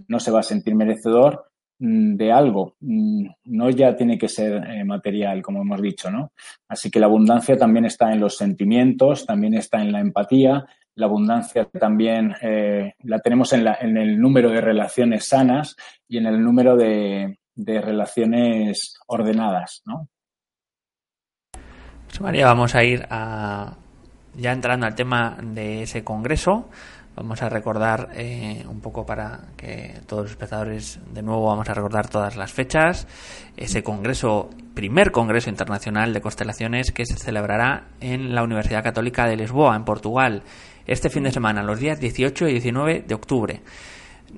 No 0.07 0.17
se 0.21 0.31
va 0.31 0.39
a 0.39 0.43
sentir 0.43 0.75
merecedor 0.75 1.51
mm, 1.77 2.15
de 2.15 2.31
algo, 2.31 2.77
mm, 2.79 3.25
no 3.43 3.69
ya 3.69 3.93
tiene 3.97 4.17
que 4.17 4.29
ser 4.29 4.63
eh, 4.63 4.85
material, 4.85 5.41
como 5.41 5.61
hemos 5.61 5.81
dicho, 5.81 6.09
¿no? 6.09 6.31
Así 6.69 6.89
que 6.89 7.01
la 7.01 7.07
abundancia 7.07 7.57
también 7.57 7.83
está 7.83 8.13
en 8.13 8.21
los 8.21 8.37
sentimientos, 8.37 9.25
también 9.25 9.55
está 9.55 9.81
en 9.81 9.91
la 9.91 9.99
empatía, 9.99 10.65
la 10.99 11.05
abundancia 11.05 11.65
también 11.65 12.35
eh, 12.41 12.93
la 13.03 13.19
tenemos 13.19 13.53
en, 13.53 13.63
la, 13.63 13.77
en, 13.79 13.97
el 13.97 14.19
número 14.19 14.49
de 14.49 14.59
relaciones 14.59 15.27
sanas 15.27 15.75
y 16.07 16.17
en 16.17 16.25
el 16.25 16.43
número 16.43 16.75
de, 16.75 17.39
de 17.55 17.81
relaciones 17.81 18.99
ordenadas, 19.07 19.81
¿no? 19.85 20.09
María, 22.19 22.47
vamos 22.47 22.75
a 22.75 22.83
ir 22.83 23.07
a, 23.09 23.77
ya 24.35 24.51
entrando 24.51 24.85
al 24.85 24.95
tema 24.95 25.37
de 25.41 25.83
ese 25.83 26.03
congreso. 26.03 26.67
Vamos 27.15 27.41
a 27.41 27.49
recordar 27.49 28.09
eh, 28.13 28.65
un 28.69 28.81
poco 28.81 29.05
para 29.05 29.39
que 29.57 30.01
todos 30.05 30.23
los 30.23 30.31
espectadores, 30.31 30.99
de 31.13 31.21
nuevo, 31.21 31.45
vamos 31.45 31.69
a 31.69 31.73
recordar 31.73 32.09
todas 32.09 32.35
las 32.35 32.51
fechas. 32.51 33.07
Ese 33.57 33.83
congreso, 33.83 34.49
primer 34.73 35.11
congreso 35.11 35.49
internacional 35.49 36.13
de 36.13 36.21
constelaciones 36.21 36.91
que 36.91 37.05
se 37.05 37.17
celebrará 37.17 37.87
en 37.99 38.35
la 38.35 38.43
Universidad 38.43 38.83
Católica 38.83 39.25
de 39.25 39.37
Lisboa, 39.37 39.75
en 39.75 39.83
Portugal, 39.85 40.43
este 40.89 41.11
fin 41.11 41.23
de 41.23 41.31
semana, 41.31 41.61
los 41.61 41.79
días 41.79 41.99
18 41.99 42.47
y 42.47 42.53
19 42.53 43.03
de 43.07 43.15
octubre. 43.15 43.61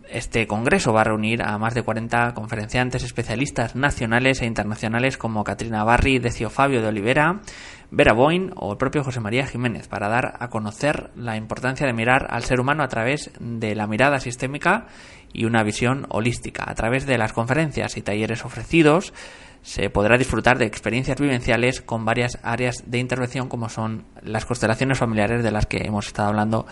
Este 0.09 0.47
congreso 0.47 0.93
va 0.93 1.01
a 1.01 1.05
reunir 1.05 1.41
a 1.41 1.57
más 1.57 1.73
de 1.73 1.83
40 1.83 2.33
conferenciantes 2.33 3.03
especialistas 3.03 3.75
nacionales 3.75 4.41
e 4.41 4.45
internacionales 4.45 5.17
como 5.17 5.43
Katrina 5.43 5.83
Barri, 5.83 6.19
Decio 6.19 6.49
Fabio 6.49 6.81
de 6.81 6.87
Olivera, 6.87 7.41
Vera 7.89 8.13
Boyne 8.13 8.51
o 8.55 8.71
el 8.71 8.77
propio 8.77 9.03
José 9.03 9.19
María 9.19 9.47
Jiménez 9.47 9.87
para 9.87 10.09
dar 10.09 10.35
a 10.39 10.49
conocer 10.49 11.11
la 11.15 11.35
importancia 11.35 11.87
de 11.87 11.93
mirar 11.93 12.27
al 12.29 12.43
ser 12.43 12.59
humano 12.59 12.83
a 12.83 12.87
través 12.87 13.31
de 13.39 13.75
la 13.75 13.87
mirada 13.87 14.19
sistémica 14.19 14.87
y 15.33 15.45
una 15.45 15.63
visión 15.63 16.05
holística. 16.09 16.69
A 16.69 16.75
través 16.75 17.05
de 17.05 17.17
las 17.17 17.33
conferencias 17.33 17.95
y 17.97 18.01
talleres 18.01 18.45
ofrecidos 18.45 19.13
se 19.61 19.89
podrá 19.89 20.17
disfrutar 20.17 20.57
de 20.57 20.65
experiencias 20.65 21.19
vivenciales 21.19 21.81
con 21.81 22.05
varias 22.05 22.39
áreas 22.43 22.83
de 22.85 22.99
intervención 22.99 23.47
como 23.47 23.69
son 23.69 24.05
las 24.21 24.45
constelaciones 24.45 24.97
familiares 24.97 25.43
de 25.43 25.51
las 25.51 25.65
que 25.65 25.85
hemos 25.85 26.07
estado 26.07 26.29
hablando 26.29 26.65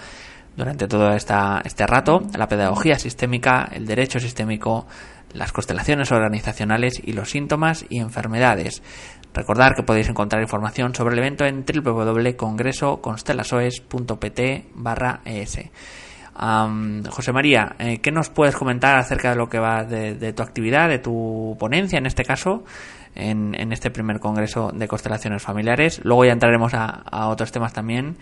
durante 0.56 0.88
todo 0.88 1.14
este 1.14 1.88
rato, 1.88 2.22
la 2.38 2.48
pedagogía 2.48 3.00
sistémica, 3.00 3.70
el 3.72 3.86
derecho 3.86 4.20
sistémico, 4.20 4.88
las 5.34 5.54
constelaciones 5.54 6.12
organizacionales 6.12 7.00
y 7.04 7.14
los 7.14 7.30
síntomas 7.30 7.86
y 7.88 8.00
enfermedades. 8.00 8.82
Recordar 9.34 9.76
que 9.76 9.84
podéis 9.84 10.10
encontrar 10.10 10.42
información 10.42 10.96
sobre 10.96 11.14
el 11.14 11.20
evento 11.20 11.46
en 11.46 11.64
www.congresoconstelasoes.pt 11.64 14.40
es. 16.40 17.10
José 17.10 17.32
María, 17.34 17.76
eh, 17.80 18.00
¿qué 18.00 18.12
nos 18.12 18.30
puedes 18.30 18.56
comentar 18.56 18.96
acerca 18.96 19.32
de 19.32 19.36
lo 19.36 19.50
que 19.50 19.60
va 19.60 19.84
de, 19.84 20.34
tu 20.34 20.44
actividad, 20.44 20.90
de 20.90 21.00
tu 21.00 21.56
ponencia 21.60 21.98
en 21.98 22.06
este 22.06 22.24
caso, 22.24 22.64
en, 23.16 23.72
este 23.74 23.92
primer 23.92 24.20
congreso 24.20 24.72
de 24.74 24.88
constelaciones 24.88 25.42
familiares? 25.42 26.02
Luego 26.04 26.26
ya 26.26 26.32
entraremos 26.32 26.74
a, 26.74 27.28
otros 27.28 27.52
temas 27.52 27.74
también 27.74 28.18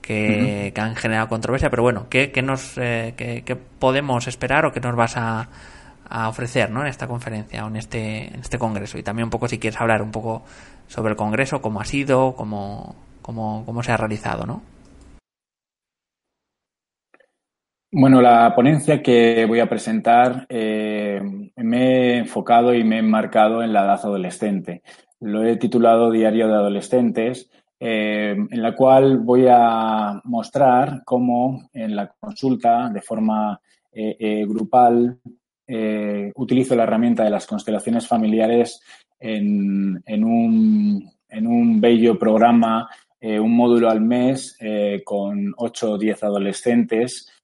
que, 0.00 0.72
han 0.76 0.96
generado 0.96 1.28
controversia, 1.28 1.70
pero 1.70 1.82
bueno, 1.82 2.08
¿qué, 2.10 2.30
nos, 2.42 2.76
eh, 2.76 3.14
qué, 3.16 3.56
podemos 3.56 4.26
esperar 4.26 4.66
o 4.66 4.72
qué 4.72 4.80
nos 4.80 4.94
vas 4.94 5.16
a, 5.16 5.48
ofrecer 6.28 6.70
¿no? 6.70 6.82
en 6.82 6.88
esta 6.88 7.06
conferencia 7.06 7.64
o 7.64 7.68
en 7.68 7.76
este, 7.76 8.34
en 8.34 8.40
este 8.40 8.58
congreso? 8.58 8.98
Y 8.98 9.02
también 9.02 9.24
un 9.24 9.30
poco 9.30 9.48
si 9.48 9.58
quieres 9.58 9.80
hablar 9.80 10.02
un 10.02 10.10
poco 10.10 10.42
sobre 10.88 11.12
el 11.12 11.16
congreso, 11.16 11.62
cómo 11.62 11.80
ha 11.80 11.86
sido, 11.86 12.34
cómo, 12.36 12.96
cómo, 13.22 13.64
cómo 13.64 13.82
se 13.82 13.92
ha 13.92 13.96
realizado, 13.96 14.44
¿no? 14.44 14.62
Bueno, 17.94 18.22
la 18.22 18.54
ponencia 18.54 19.02
que 19.02 19.44
voy 19.44 19.60
a 19.60 19.68
presentar 19.68 20.46
eh, 20.48 21.20
me 21.56 22.14
he 22.14 22.16
enfocado 22.16 22.72
y 22.72 22.82
me 22.84 22.96
he 22.96 22.98
enmarcado 23.00 23.62
en 23.62 23.74
la 23.74 23.84
edad 23.84 24.00
adolescente. 24.02 24.82
Lo 25.20 25.44
he 25.44 25.58
titulado 25.58 26.10
Diario 26.10 26.48
de 26.48 26.54
Adolescentes, 26.54 27.50
eh, 27.78 28.34
en 28.50 28.62
la 28.62 28.74
cual 28.74 29.18
voy 29.18 29.44
a 29.50 30.22
mostrar 30.24 31.02
cómo 31.04 31.68
en 31.74 31.94
la 31.94 32.10
consulta, 32.18 32.88
de 32.88 33.02
forma 33.02 33.60
eh, 33.92 34.46
grupal, 34.48 35.18
utilizo 36.34 36.74
la 36.74 36.84
herramienta 36.84 37.24
de 37.24 37.30
las 37.30 37.46
constelaciones 37.46 38.06
familiares 38.06 38.80
en, 39.18 40.02
un, 40.24 41.10
en 41.28 41.46
un 41.46 41.80
bello 41.80 42.18
programa, 42.18 42.88
un 43.20 43.56
módulo 43.56 43.88
al 43.88 44.02
mes 44.02 44.58
con 45.04 45.54
8 45.56 45.92
o 45.92 45.98
10 45.98 46.24
adolescentes 46.24 47.41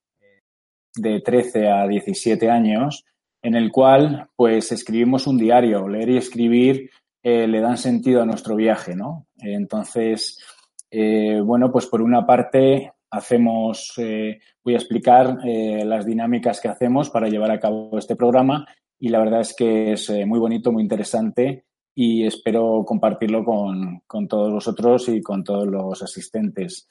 de 1.00 1.20
13 1.20 1.68
a 1.68 1.86
17 1.86 2.50
años, 2.50 3.04
en 3.42 3.54
el 3.54 3.70
cual 3.70 4.28
pues 4.36 4.72
escribimos 4.72 5.26
un 5.26 5.38
diario. 5.38 5.88
Leer 5.88 6.10
y 6.10 6.16
escribir 6.16 6.90
eh, 7.22 7.46
le 7.46 7.60
dan 7.60 7.76
sentido 7.76 8.22
a 8.22 8.26
nuestro 8.26 8.56
viaje, 8.56 8.94
¿no? 8.94 9.26
Entonces, 9.36 10.38
eh, 10.90 11.40
bueno, 11.40 11.70
pues 11.70 11.86
por 11.86 12.00
una 12.00 12.24
parte 12.24 12.92
hacemos, 13.10 13.92
eh, 13.98 14.38
voy 14.62 14.74
a 14.74 14.78
explicar 14.78 15.38
las 15.44 16.04
dinámicas 16.06 16.60
que 16.60 16.68
hacemos 16.68 17.10
para 17.10 17.28
llevar 17.28 17.50
a 17.50 17.58
cabo 17.58 17.98
este 17.98 18.16
programa 18.16 18.66
y 18.98 19.08
la 19.08 19.18
verdad 19.18 19.40
es 19.40 19.54
que 19.54 19.92
es 19.92 20.10
muy 20.26 20.38
bonito, 20.38 20.72
muy 20.72 20.82
interesante 20.82 21.64
y 21.94 22.26
espero 22.26 22.84
compartirlo 22.86 23.44
con, 23.44 24.02
con, 24.06 24.28
todos 24.28 24.52
vosotros 24.52 25.08
y 25.08 25.22
con 25.22 25.42
todos 25.42 25.66
los 25.66 26.02
asistentes. 26.02 26.86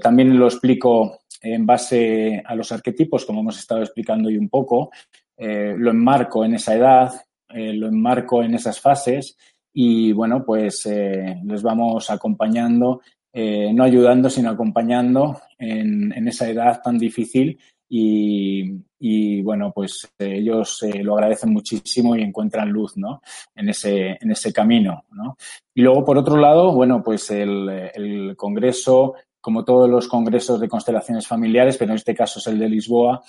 también 0.00 0.38
lo 0.38 0.46
explico 0.46 1.18
en 1.40 1.66
base 1.66 2.42
a 2.44 2.54
los 2.54 2.72
arquetipos, 2.72 3.24
como 3.24 3.40
hemos 3.40 3.58
estado 3.58 3.82
explicando 3.82 4.28
hoy 4.28 4.38
un 4.38 4.48
poco, 4.48 4.90
eh, 5.36 5.74
lo 5.76 5.90
enmarco 5.90 6.44
en 6.44 6.54
esa 6.54 6.74
edad, 6.74 7.12
eh, 7.48 7.72
lo 7.72 7.88
enmarco 7.88 8.42
en 8.42 8.54
esas 8.54 8.80
fases 8.80 9.36
y 9.72 10.12
bueno, 10.12 10.44
pues 10.44 10.86
eh, 10.86 11.40
les 11.44 11.62
vamos 11.62 12.10
acompañando, 12.10 13.00
no 13.36 13.82
ayudando, 13.82 14.30
sino 14.30 14.50
acompañando 14.50 15.40
en, 15.58 16.28
esa 16.28 16.48
edad 16.48 16.80
tan 16.80 16.96
difícil 16.96 17.58
y, 17.88 19.42
bueno, 19.42 19.72
pues 19.74 20.08
ellos 20.20 20.84
lo 21.02 21.14
agradecen 21.14 21.52
muchísimo 21.52 22.14
y 22.14 22.22
encuentran 22.22 22.70
luz, 22.70 22.96
¿no? 22.96 23.22
En 23.56 23.68
ese, 23.68 24.18
en 24.20 24.30
ese 24.30 24.52
camino, 24.52 25.04
¿no? 25.10 25.36
Y 25.74 25.82
luego, 25.82 26.04
por 26.04 26.16
otro 26.16 26.36
lado, 26.36 26.72
bueno, 26.72 27.02
pues 27.02 27.28
el, 27.32 27.68
el 27.92 28.36
Congreso 28.36 29.14
como 29.44 29.62
todos 29.62 29.90
los 29.90 30.08
congresos 30.08 30.58
de 30.58 30.70
constelaciones 30.70 31.26
familiares, 31.26 31.76
pero 31.76 31.90
en 31.90 31.96
este 31.96 32.14
caso 32.14 32.38
es 32.38 32.46
el 32.46 32.58
de 32.58 32.66
Lisboa, 32.66 33.22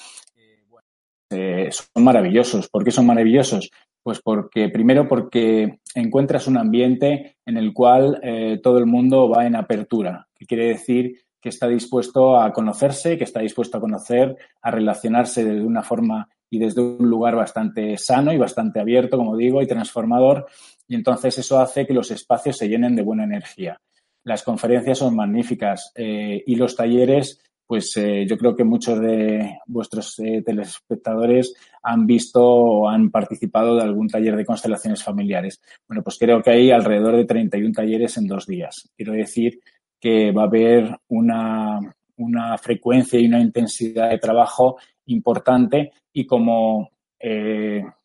eh, 1.29 1.69
son 1.69 2.05
maravillosos. 2.05 2.69
¿Por 2.69 2.85
qué 2.85 2.91
son 2.91 3.05
maravillosos? 3.05 3.69
Pues 4.01 4.21
porque, 4.21 4.69
primero, 4.69 5.09
porque 5.09 5.79
encuentras 5.93 6.47
un 6.47 6.55
ambiente 6.55 7.35
en 7.45 7.57
el 7.57 7.73
cual 7.73 8.21
eh, 8.23 8.61
todo 8.63 8.77
el 8.77 8.85
mundo 8.85 9.27
va 9.27 9.45
en 9.45 9.57
apertura, 9.57 10.29
que 10.33 10.45
quiere 10.45 10.67
decir 10.67 11.19
que 11.41 11.49
está 11.49 11.67
dispuesto 11.67 12.39
a 12.39 12.53
conocerse, 12.53 13.17
que 13.17 13.25
está 13.25 13.41
dispuesto 13.41 13.77
a 13.77 13.81
conocer, 13.81 14.37
a 14.61 14.71
relacionarse 14.71 15.43
de 15.43 15.61
una 15.65 15.83
forma 15.83 16.29
y 16.49 16.59
desde 16.59 16.79
un 16.79 17.09
lugar 17.09 17.35
bastante 17.35 17.97
sano 17.97 18.31
y 18.31 18.37
bastante 18.37 18.79
abierto, 18.79 19.17
como 19.17 19.35
digo, 19.35 19.61
y 19.61 19.67
transformador. 19.67 20.45
Y 20.87 20.95
entonces 20.95 21.37
eso 21.39 21.59
hace 21.59 21.85
que 21.85 21.93
los 21.93 22.09
espacios 22.09 22.55
se 22.55 22.69
llenen 22.69 22.95
de 22.95 23.03
buena 23.03 23.25
energía. 23.25 23.81
Las 24.25 24.41
conferencias 24.41 24.97
son 24.97 25.15
magníficas 25.15 25.91
eh, 25.95 26.43
y 26.47 26.55
los 26.55 26.75
talleres, 26.75 27.39
pues 27.67 27.95
eh, 27.97 28.25
yo 28.27 28.39
creo 28.39 28.55
que 28.55 28.63
muchos 28.63 28.99
de 28.99 29.59
vuestros 29.67 30.17
eh, 30.17 30.41
telespectadores 30.43 31.53
han 31.83 32.07
visto 32.07 32.43
o 32.43 32.89
han 32.89 33.11
participado 33.11 33.75
de 33.75 33.83
algún 33.83 34.07
taller 34.07 34.35
de 34.35 34.45
constelaciones 34.45 35.03
familiares. 35.03 35.61
Bueno, 35.87 36.01
pues 36.01 36.17
creo 36.19 36.41
que 36.41 36.49
hay 36.49 36.71
alrededor 36.71 37.15
de 37.15 37.25
31 37.25 37.71
talleres 37.71 38.17
en 38.17 38.25
dos 38.25 38.47
días. 38.47 38.89
Quiero 38.97 39.13
decir 39.13 39.59
que 39.99 40.31
va 40.31 40.41
a 40.41 40.47
haber 40.47 40.97
una, 41.07 41.79
una 42.17 42.57
frecuencia 42.57 43.19
y 43.19 43.27
una 43.27 43.39
intensidad 43.39 44.09
de 44.09 44.17
trabajo 44.17 44.77
importante 45.05 45.91
y 46.11 46.25
como 46.25 46.89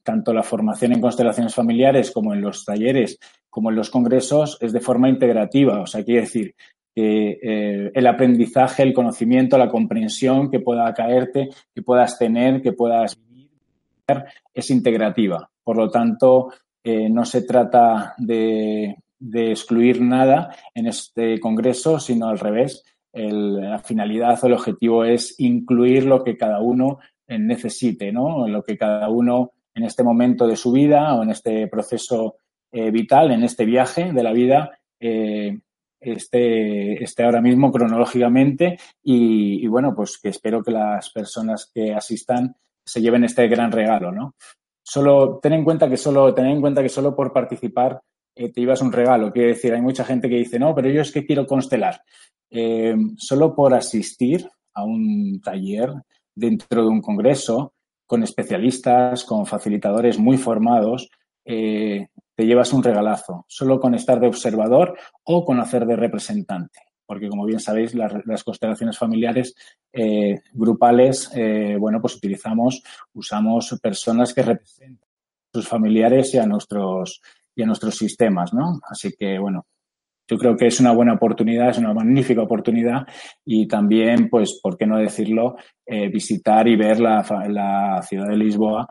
tanto 0.02 0.32
la 0.32 0.42
formación 0.42 0.92
en 0.92 1.00
constelaciones 1.00 1.54
familiares 1.54 2.10
como 2.10 2.32
en 2.34 2.40
los 2.40 2.64
talleres 2.64 3.18
como 3.50 3.70
en 3.70 3.76
los 3.76 3.90
congresos, 3.90 4.56
es 4.60 4.72
de 4.72 4.80
forma 4.80 5.08
integrativa. 5.08 5.82
O 5.82 5.86
sea, 5.86 6.04
quiere 6.04 6.22
decir 6.22 6.54
que 6.94 7.38
eh, 7.42 7.90
el 7.92 8.06
aprendizaje, 8.06 8.84
el 8.84 8.94
conocimiento, 8.94 9.58
la 9.58 9.68
comprensión 9.68 10.50
que 10.50 10.60
pueda 10.60 10.92
caerte, 10.94 11.50
que 11.74 11.82
puedas 11.82 12.16
tener, 12.18 12.62
que 12.62 12.72
puedas 12.72 13.18
vivir, 13.18 13.50
es 14.54 14.70
integrativa. 14.70 15.50
Por 15.62 15.76
lo 15.76 15.90
tanto, 15.90 16.52
eh, 16.82 17.10
no 17.10 17.24
se 17.24 17.42
trata 17.42 18.14
de, 18.16 18.96
excluir 19.20 20.00
nada 20.00 20.54
en 20.74 20.86
este 20.86 21.38
congreso, 21.40 21.98
sino 21.98 22.28
al 22.28 22.38
revés. 22.38 22.84
la 23.12 23.80
finalidad 23.80 24.38
o 24.40 24.46
el 24.46 24.52
objetivo 24.52 25.04
es 25.04 25.34
incluir 25.38 26.06
lo 26.06 26.22
que 26.22 26.36
cada 26.36 26.60
uno 26.60 27.00
necesite, 27.26 28.12
¿no? 28.12 28.46
Lo 28.48 28.62
que 28.62 28.76
cada 28.76 29.08
uno 29.08 29.52
en 29.74 29.84
este 29.84 30.02
momento 30.02 30.46
de 30.46 30.56
su 30.56 30.72
vida 30.72 31.14
o 31.14 31.22
en 31.22 31.30
este 31.30 31.66
proceso 31.68 32.36
eh, 32.72 32.92
vital 32.92 33.32
en 33.32 33.42
este 33.42 33.64
viaje 33.64 34.12
de 34.12 34.22
la 34.22 34.32
vida 34.32 34.78
eh, 35.00 35.58
esté, 36.00 37.24
ahora 37.24 37.40
mismo 37.40 37.72
cronológicamente 37.72 38.78
y, 39.02 39.66
bueno, 39.66 39.92
pues 39.94 40.18
que 40.18 40.28
espero 40.28 40.62
que 40.62 40.70
las 40.70 41.10
personas 41.10 41.68
que 41.74 41.92
asistan 41.92 42.54
se 42.84 43.00
lleven 43.02 43.24
este 43.24 43.48
gran 43.48 43.72
regalo, 43.72 44.12
¿no? 44.12 44.34
Solo 44.82 45.40
ten 45.42 45.54
en 45.54 45.64
cuenta 45.64 45.90
que 45.90 45.96
solo, 45.96 46.32
ten 46.32 46.46
en 46.46 46.60
cuenta 46.60 46.80
que 46.80 46.88
solo 46.88 47.14
por 47.14 47.32
participar 47.32 48.00
eh, 48.36 48.52
te 48.52 48.60
llevas 48.60 48.82
un 48.82 48.92
regalo. 48.92 49.32
Quiere 49.32 49.48
decir, 49.48 49.74
hay 49.74 49.82
mucha 49.82 50.04
gente 50.04 50.28
que 50.28 50.36
dice, 50.36 50.58
no, 50.58 50.72
pero 50.72 50.88
yo 50.88 51.02
es 51.02 51.10
que 51.10 51.26
quiero 51.26 51.46
constelar. 51.46 52.02
solo 53.16 53.54
por 53.54 53.74
asistir 53.74 54.48
a 54.74 54.84
un 54.84 55.40
taller 55.42 55.92
dentro 56.34 56.82
de 56.82 56.88
un 56.88 57.02
congreso 57.02 57.74
con 58.10 58.24
especialistas, 58.24 59.22
con 59.22 59.46
facilitadores 59.46 60.18
muy 60.18 60.36
formados, 60.36 61.08
eh, 61.44 62.08
te 62.34 62.44
llevas 62.44 62.72
un 62.72 62.82
regalazo, 62.82 63.44
solo 63.46 63.78
con 63.78 63.94
estar 63.94 64.18
de 64.18 64.26
observador 64.26 64.98
o 65.22 65.44
con 65.44 65.60
hacer 65.60 65.86
de 65.86 65.94
representante. 65.94 66.80
Porque, 67.06 67.28
como 67.28 67.46
bien 67.46 67.60
sabéis, 67.60 67.94
las, 67.94 68.42
constelaciones 68.42 68.98
familiares 68.98 69.54
eh, 69.92 70.40
grupales, 70.52 71.30
eh, 71.36 71.76
bueno, 71.78 72.00
pues 72.00 72.16
utilizamos, 72.16 72.82
usamos 73.14 73.78
personas 73.80 74.34
que 74.34 74.42
representan 74.42 75.08
a 75.08 75.50
sus 75.52 75.68
familiares 75.68 76.34
y 76.34 76.38
a 76.38 76.46
nuestros, 76.46 77.22
y 77.54 77.62
a 77.62 77.66
nuestros 77.66 77.94
sistemas, 77.94 78.52
¿no? 78.52 78.80
Así 78.90 79.12
que, 79.16 79.38
bueno, 79.38 79.66
yo 80.30 80.38
creo 80.38 80.56
que 80.56 80.66
es 80.66 80.78
una 80.78 80.92
buena 80.92 81.14
oportunidad, 81.14 81.70
es 81.70 81.78
una 81.78 81.92
magnífica 81.92 82.42
oportunidad 82.42 83.06
y 83.44 83.66
también, 83.66 84.28
pues, 84.28 84.60
¿por 84.62 84.76
qué 84.76 84.86
no 84.86 84.98
decirlo? 84.98 85.56
visitar 86.12 86.68
y 86.68 86.76
ver 86.76 87.00
la, 87.00 87.26
la, 87.48 88.00
ciudad 88.02 88.28
de 88.28 88.36
Lisboa 88.36 88.86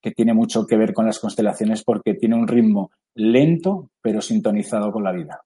que 0.00 0.12
tiene 0.12 0.32
mucho 0.34 0.66
que 0.66 0.76
ver 0.76 0.92
con 0.92 1.06
las 1.06 1.18
constelaciones 1.18 1.82
porque 1.82 2.14
tiene 2.14 2.36
un 2.36 2.46
ritmo 2.46 2.92
lento 3.16 3.88
pero 4.00 4.20
sintonizado 4.20 4.92
con 4.92 5.02
la 5.02 5.10
vida. 5.10 5.40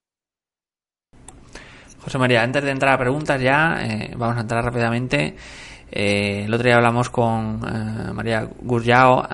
José 2.01 2.19
María, 2.19 2.43
antes 2.43 2.65
de 2.65 2.71
entrar 2.71 2.95
a 2.95 2.99
preguntas 2.99 3.41
ya, 3.41 3.79
eh, 3.83 4.15
vamos 4.17 4.37
a 4.37 4.41
entrar 4.41 4.65
rápidamente. 4.65 5.37
Eh, 5.91 6.45
el 6.47 6.55
otro 6.55 6.67
día 6.67 6.77
hablamos 6.77 7.11
con 7.11 7.61
eh, 7.67 8.13
María 8.13 8.49
Gurjao 8.63 9.27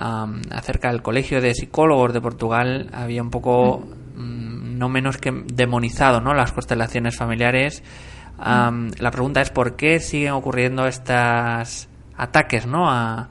acerca 0.51 0.91
del 0.91 1.01
Colegio 1.01 1.41
de 1.41 1.53
Psicólogos 1.53 2.13
de 2.13 2.21
Portugal. 2.21 2.89
Había 2.93 3.21
un 3.21 3.29
poco, 3.29 3.79
mm, 4.15 4.64
no 4.75 4.89
menos 4.89 5.17
que 5.17 5.31
demonizado, 5.31 6.21
¿no? 6.21 6.33
Las 6.33 6.51
constelaciones 6.51 7.17
familiares. 7.17 7.83
La 8.37 9.11
pregunta 9.11 9.41
es 9.41 9.49
por 9.49 9.75
qué 9.75 9.99
siguen 9.99 10.33
ocurriendo 10.33 10.87
estos 10.87 11.87
ataques, 12.17 12.67
¿no? 12.67 12.89
A, 12.89 13.29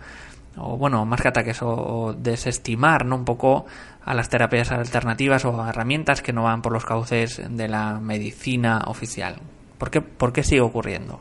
o 0.56 0.76
bueno, 0.76 1.04
más 1.04 1.20
que 1.20 1.28
ataques, 1.28 1.60
o, 1.62 2.14
desestimar 2.16 3.04
¿no? 3.04 3.16
un 3.16 3.24
poco 3.24 3.66
a 4.04 4.14
las 4.14 4.28
terapias 4.28 4.70
alternativas 4.72 5.44
o 5.44 5.66
herramientas 5.66 6.22
que 6.22 6.32
no 6.32 6.44
van 6.44 6.62
por 6.62 6.72
los 6.72 6.84
cauces 6.84 7.42
de 7.48 7.68
la 7.68 8.00
medicina 8.00 8.82
oficial. 8.86 9.36
¿Por 9.78 9.90
qué, 9.90 10.00
por 10.00 10.32
qué 10.32 10.42
sigue 10.42 10.60
ocurriendo? 10.60 11.20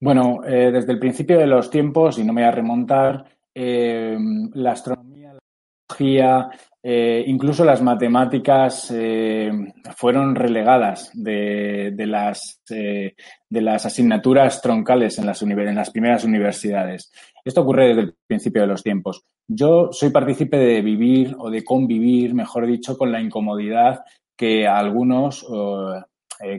Bueno, 0.00 0.40
desde 0.42 0.92
el 0.92 0.98
principio 0.98 1.38
de 1.38 1.46
los 1.46 1.70
tiempos, 1.70 2.18
y 2.18 2.24
no 2.24 2.32
me 2.32 2.40
voy 2.40 2.48
a 2.48 2.52
remontar, 2.52 3.24
la 3.54 4.72
astronomía, 4.72 5.34
la 5.34 6.50
eh, 6.82 7.24
incluso 7.26 7.62
las 7.62 7.82
matemáticas 7.82 8.90
eh, 8.90 9.50
fueron 9.96 10.34
relegadas 10.34 11.10
de, 11.12 11.92
las, 12.06 12.62
eh, 12.70 13.14
de 13.50 13.60
las 13.60 13.84
asignaturas 13.84 14.62
troncales 14.62 15.18
en 15.18 15.26
las, 15.26 15.42
en 15.42 15.74
las 15.74 15.90
primeras 15.90 16.24
universidades. 16.24 17.12
Esto 17.44 17.60
ocurre 17.62 17.88
desde 17.88 18.00
el 18.02 18.14
principio 18.26 18.62
de 18.62 18.68
los 18.68 18.82
tiempos. 18.82 19.24
Yo 19.46 19.90
soy 19.92 20.08
partícipe 20.08 20.56
de 20.56 20.80
vivir 20.80 21.36
o 21.38 21.50
de 21.50 21.64
convivir, 21.64 22.34
mejor 22.34 22.66
dicho, 22.66 22.96
con 22.96 23.12
la 23.12 23.20
incomodidad 23.20 24.04
que 24.36 24.66
algunos 24.66 25.46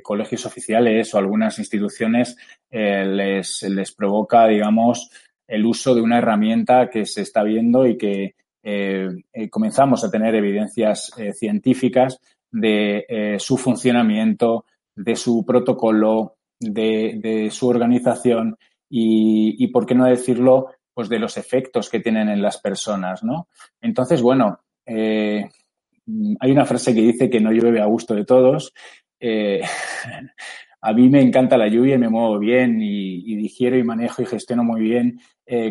colegios 0.04 0.46
oficiales 0.46 1.12
o 1.14 1.18
algunas 1.18 1.58
instituciones 1.58 2.38
les, 2.70 3.64
les 3.64 3.92
provoca, 3.96 4.46
digamos, 4.46 5.10
el 5.48 5.66
uso 5.66 5.96
de 5.96 6.02
una 6.02 6.20
herramienta 6.20 6.90
que 6.92 7.08
se 7.08 7.22
está 7.22 7.42
viendo 7.42 7.88
y 7.88 7.98
que 7.98 8.36
eh, 8.64 9.10
eh, 9.34 9.50
comenzamos 9.50 10.04
a 10.04 10.12
tener 10.12 10.36
evidencias 10.36 11.12
eh, 11.18 11.34
científicas 11.34 12.20
de 12.52 13.38
su 13.40 13.58
funcionamiento, 13.58 14.66
de 14.94 15.16
su 15.16 15.46
protocolo, 15.46 16.36
de, 16.60 17.48
su 17.50 17.70
organización 17.70 18.58
y, 18.90 19.66
por 19.68 19.86
qué 19.86 19.96
no 19.96 20.06
decirlo, 20.06 20.68
pues 20.94 21.08
de 21.08 21.18
los 21.18 21.38
efectos 21.38 21.90
que 21.90 22.02
tienen 22.02 22.28
en 22.28 22.42
las 22.42 22.58
personas, 22.60 23.24
¿no? 23.24 23.48
Entonces, 23.80 24.22
bueno, 24.22 24.60
hay 24.86 26.52
una 26.52 26.66
frase 26.66 26.94
que 26.94 27.04
dice 27.04 27.30
que 27.30 27.40
no 27.40 27.54
llueve 27.54 27.80
a 27.80 27.86
gusto 27.86 28.14
de 28.14 28.26
todos. 28.26 28.74
a 30.82 30.94
mí 30.94 31.10
me 31.10 31.22
encanta 31.22 31.58
la 31.58 31.70
lluvia 31.70 31.96
y 31.96 32.00
me 32.00 32.10
muevo 32.10 32.38
bien 32.38 32.82
y, 32.82 33.32
y 33.32 33.38
digiero 33.38 33.78
y 33.78 33.84
manejo 33.86 34.24
y 34.24 34.26
gestiono 34.26 34.66
muy 34.66 34.82
bien 34.82 35.22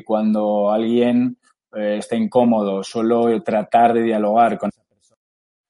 cuando 0.07 0.71
alguien 0.71 1.37
eh, 1.75 1.97
está 1.99 2.17
incómodo, 2.17 2.83
solo 2.83 3.43
tratar 3.43 3.95
de 3.95 4.03
dialogar 4.03 4.59
con 4.59 4.71
esa 4.71 4.83
persona. 4.85 5.21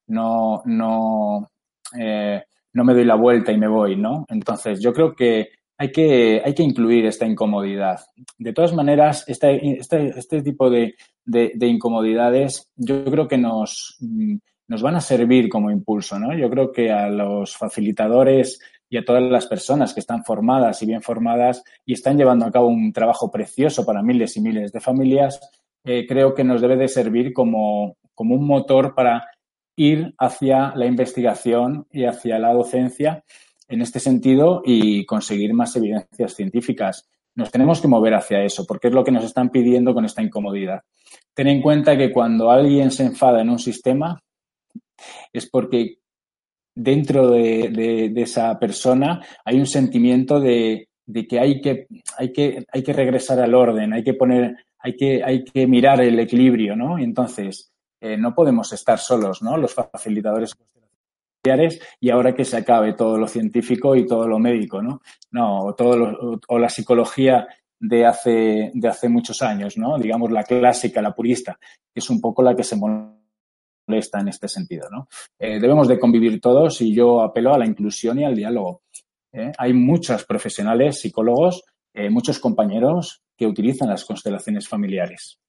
No, 0.08 0.62
no, 0.64 1.50
eh, 1.98 2.42
no 2.72 2.84
me 2.84 2.94
doy 2.94 3.04
la 3.04 3.16
vuelta 3.16 3.52
y 3.52 3.58
me 3.58 3.68
voy, 3.68 3.96
¿no? 3.96 4.26
Entonces, 4.28 4.80
yo 4.80 4.92
creo 4.92 5.14
que 5.14 5.50
hay 5.78 5.90
que, 5.90 6.42
hay 6.44 6.54
que 6.54 6.62
incluir 6.62 7.06
esta 7.06 7.26
incomodidad. 7.26 8.00
De 8.38 8.52
todas 8.52 8.74
maneras, 8.74 9.24
este, 9.26 9.78
este, 9.78 10.08
este 10.08 10.42
tipo 10.42 10.68
de, 10.68 10.94
de, 11.24 11.66
incomodidades 11.66 12.70
yo 12.76 13.04
creo 13.04 13.26
que 13.26 13.38
nos, 13.38 13.96
nos 14.68 14.82
van 14.82 14.96
a 14.96 15.00
servir 15.00 15.48
como 15.48 15.70
impulso, 15.70 16.18
¿no? 16.18 16.36
Yo 16.36 16.50
creo 16.50 16.70
que 16.70 16.90
a 16.92 17.08
los 17.08 17.56
facilitadores 17.56 18.60
y 18.90 18.98
a 18.98 19.04
todas 19.04 19.22
las 19.22 19.46
personas 19.46 19.94
que 19.94 20.00
están 20.00 20.24
formadas 20.24 20.82
y 20.82 20.86
bien 20.86 21.00
formadas 21.00 21.62
y 21.86 21.94
están 21.94 22.18
llevando 22.18 22.44
a 22.44 22.50
cabo 22.50 22.66
un 22.66 22.92
trabajo 22.92 23.30
precioso 23.30 23.86
para 23.86 24.02
miles 24.02 24.36
y 24.36 24.40
miles 24.40 24.72
de 24.72 24.80
familias, 24.80 25.40
eh, 25.84 26.06
creo 26.06 26.34
que 26.34 26.44
nos 26.44 26.60
debe 26.60 26.76
de 26.76 26.88
servir 26.88 27.32
como, 27.32 27.96
como 28.14 28.34
un 28.34 28.46
motor 28.46 28.94
para 28.94 29.26
ir 29.76 30.14
hacia 30.18 30.74
la 30.76 30.86
investigación 30.86 31.86
y 31.90 32.04
hacia 32.04 32.38
la 32.38 32.52
docencia 32.52 33.24
en 33.68 33.80
este 33.80 34.00
sentido 34.00 34.62
y 34.64 35.06
conseguir 35.06 35.54
más 35.54 35.74
evidencias 35.76 36.34
científicas. 36.34 37.08
Nos 37.34 37.50
tenemos 37.50 37.80
que 37.80 37.88
mover 37.88 38.14
hacia 38.14 38.42
eso, 38.42 38.66
porque 38.66 38.88
es 38.88 38.94
lo 38.94 39.04
que 39.04 39.12
nos 39.12 39.24
están 39.24 39.50
pidiendo 39.50 39.94
con 39.94 40.04
esta 40.04 40.22
incomodidad. 40.22 40.80
Ten 41.32 41.46
en 41.46 41.62
cuenta 41.62 41.96
que 41.96 42.12
cuando 42.12 42.50
alguien 42.50 42.90
se 42.90 43.04
enfada 43.04 43.40
en 43.40 43.48
un 43.48 43.58
sistema 43.58 44.20
es 45.32 45.48
porque 45.48 45.98
dentro 46.74 47.30
de, 47.30 48.12
esa 48.16 48.58
persona 48.58 49.24
hay 49.44 49.58
un 49.58 49.66
sentimiento 49.66 50.40
de, 50.40 50.88
de 51.06 51.26
que, 51.26 51.38
hay 51.38 51.60
que, 51.60 51.86
hay, 52.18 52.32
que, 52.32 52.64
hay 52.70 52.82
que 52.82 52.92
regresar 52.92 53.38
al 53.40 53.54
orden, 53.54 53.92
hay 53.92 54.02
que 54.02 54.14
poner 54.14 54.56
hay 54.82 54.96
que, 54.96 55.22
hay 55.22 55.44
que 55.44 55.66
mirar 55.66 56.00
el 56.00 56.18
equilibrio, 56.18 56.74
¿no? 56.74 56.98
Y 56.98 57.04
entonces, 57.04 57.72
eh, 58.00 58.16
no 58.16 58.34
podemos 58.34 58.72
estar 58.72 58.98
solos, 58.98 59.42
¿no? 59.42 59.56
Los 59.56 59.74
facilitadores 59.74 60.56
y 62.00 62.10
ahora 62.10 62.34
que 62.34 62.44
se 62.44 62.58
acabe 62.58 62.92
todo 62.92 63.16
lo 63.16 63.26
científico 63.26 63.96
y 63.96 64.06
todo 64.06 64.28
lo 64.28 64.38
médico, 64.38 64.82
¿no? 64.82 65.00
No, 65.30 65.74
todo 65.74 66.38
o 66.48 66.58
la 66.58 66.68
psicología 66.68 67.48
de 67.78 68.04
hace, 68.04 68.70
de 68.74 68.88
hace 68.88 69.08
muchos 69.08 69.40
años, 69.40 69.78
¿no? 69.78 69.98
Digamos 69.98 70.30
la 70.30 70.44
clásica, 70.44 71.00
la 71.00 71.14
purista, 71.14 71.58
que 71.58 72.00
es 72.00 72.10
un 72.10 72.20
poco 72.20 72.42
la 72.42 72.54
que 72.54 72.62
se 72.62 72.76
molesta 72.76 74.20
en 74.20 74.28
este 74.28 74.48
sentido, 74.48 74.90
¿no? 74.90 75.08
Eh, 75.38 75.58
debemos 75.58 75.88
de 75.88 75.98
convivir 75.98 76.42
todos 76.42 76.82
y 76.82 76.94
yo 76.94 77.22
apelo 77.22 77.54
a 77.54 77.58
la 77.58 77.66
inclusión 77.66 78.18
y 78.18 78.24
al 78.24 78.36
diálogo. 78.36 78.82
¿eh? 79.32 79.50
Hay 79.56 79.72
muchos 79.72 80.26
profesionales, 80.26 81.00
psicólogos, 81.00 81.64
muchos 82.10 82.38
compañeros 82.38 83.22
que 83.40 83.46
utilizan 83.46 83.88
las 83.88 84.04
constelaciones 84.04 84.68
familiares. 84.68 85.40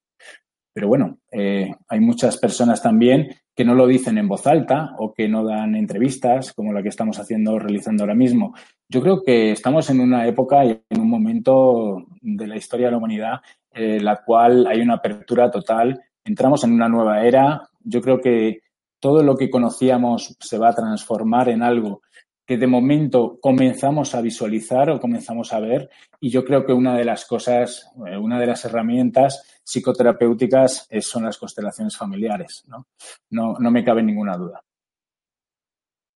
Pero 0.73 0.87
bueno, 0.87 1.17
eh, 1.29 1.69
hay 1.89 1.99
muchas 1.99 2.37
personas 2.37 2.81
también 2.81 3.35
que 3.53 3.65
no 3.65 3.75
lo 3.75 3.85
dicen 3.85 4.17
en 4.17 4.29
voz 4.29 4.47
alta 4.47 4.95
o 4.97 5.13
que 5.13 5.27
no 5.27 5.43
dan 5.43 5.75
entrevistas 5.75 6.53
como 6.53 6.71
la 6.71 6.81
que 6.81 6.87
estamos 6.87 7.19
haciendo, 7.19 7.59
realizando 7.59 8.03
ahora 8.03 8.15
mismo. 8.15 8.55
Yo 8.87 9.01
creo 9.01 9.21
que 9.21 9.51
estamos 9.51 9.89
en 9.89 9.99
una 9.99 10.25
época 10.25 10.63
y 10.63 10.81
en 10.89 11.01
un 11.01 11.09
momento 11.09 12.05
de 12.21 12.47
la 12.47 12.55
historia 12.55 12.85
de 12.85 12.91
la 12.91 12.97
humanidad 12.99 13.41
en 13.73 14.05
la 14.05 14.23
cual 14.23 14.65
hay 14.67 14.79
una 14.79 14.95
apertura 14.95 15.51
total. 15.51 16.01
Entramos 16.23 16.63
en 16.63 16.71
una 16.71 16.87
nueva 16.87 17.25
era. 17.25 17.67
Yo 17.81 17.99
creo 17.99 18.21
que 18.21 18.61
todo 19.01 19.21
lo 19.21 19.35
que 19.35 19.49
conocíamos 19.49 20.37
se 20.39 20.57
va 20.57 20.69
a 20.69 20.75
transformar 20.75 21.49
en 21.49 21.61
algo 21.61 22.03
que 22.52 22.58
de 22.58 22.68
momento 22.68 23.39
comenzamos 23.39 24.14
a 24.14 24.20
visualizar 24.20 24.89
o 24.89 24.99
comenzamos 24.99 25.54
a 25.54 25.62
ver. 25.62 25.89
Y 26.20 26.30
yo 26.30 26.43
creo 26.43 26.66
que 26.66 26.74
una 26.74 26.97
de 26.97 27.06
las 27.06 27.24
cosas, 27.24 27.89
eh, 28.06 28.18
una 28.18 28.38
de 28.41 28.45
las 28.45 28.66
herramientas 28.66 29.62
psicoterapéuticas 29.64 30.86
son 30.99 31.24
las 31.24 31.38
constelaciones 31.38 31.95
familiares. 31.95 32.66
¿no? 32.68 32.88
No, 33.30 33.56
no 33.58 33.72
me 33.72 33.86
cabe 33.86 34.04
ninguna 34.04 34.36
duda. 34.36 34.60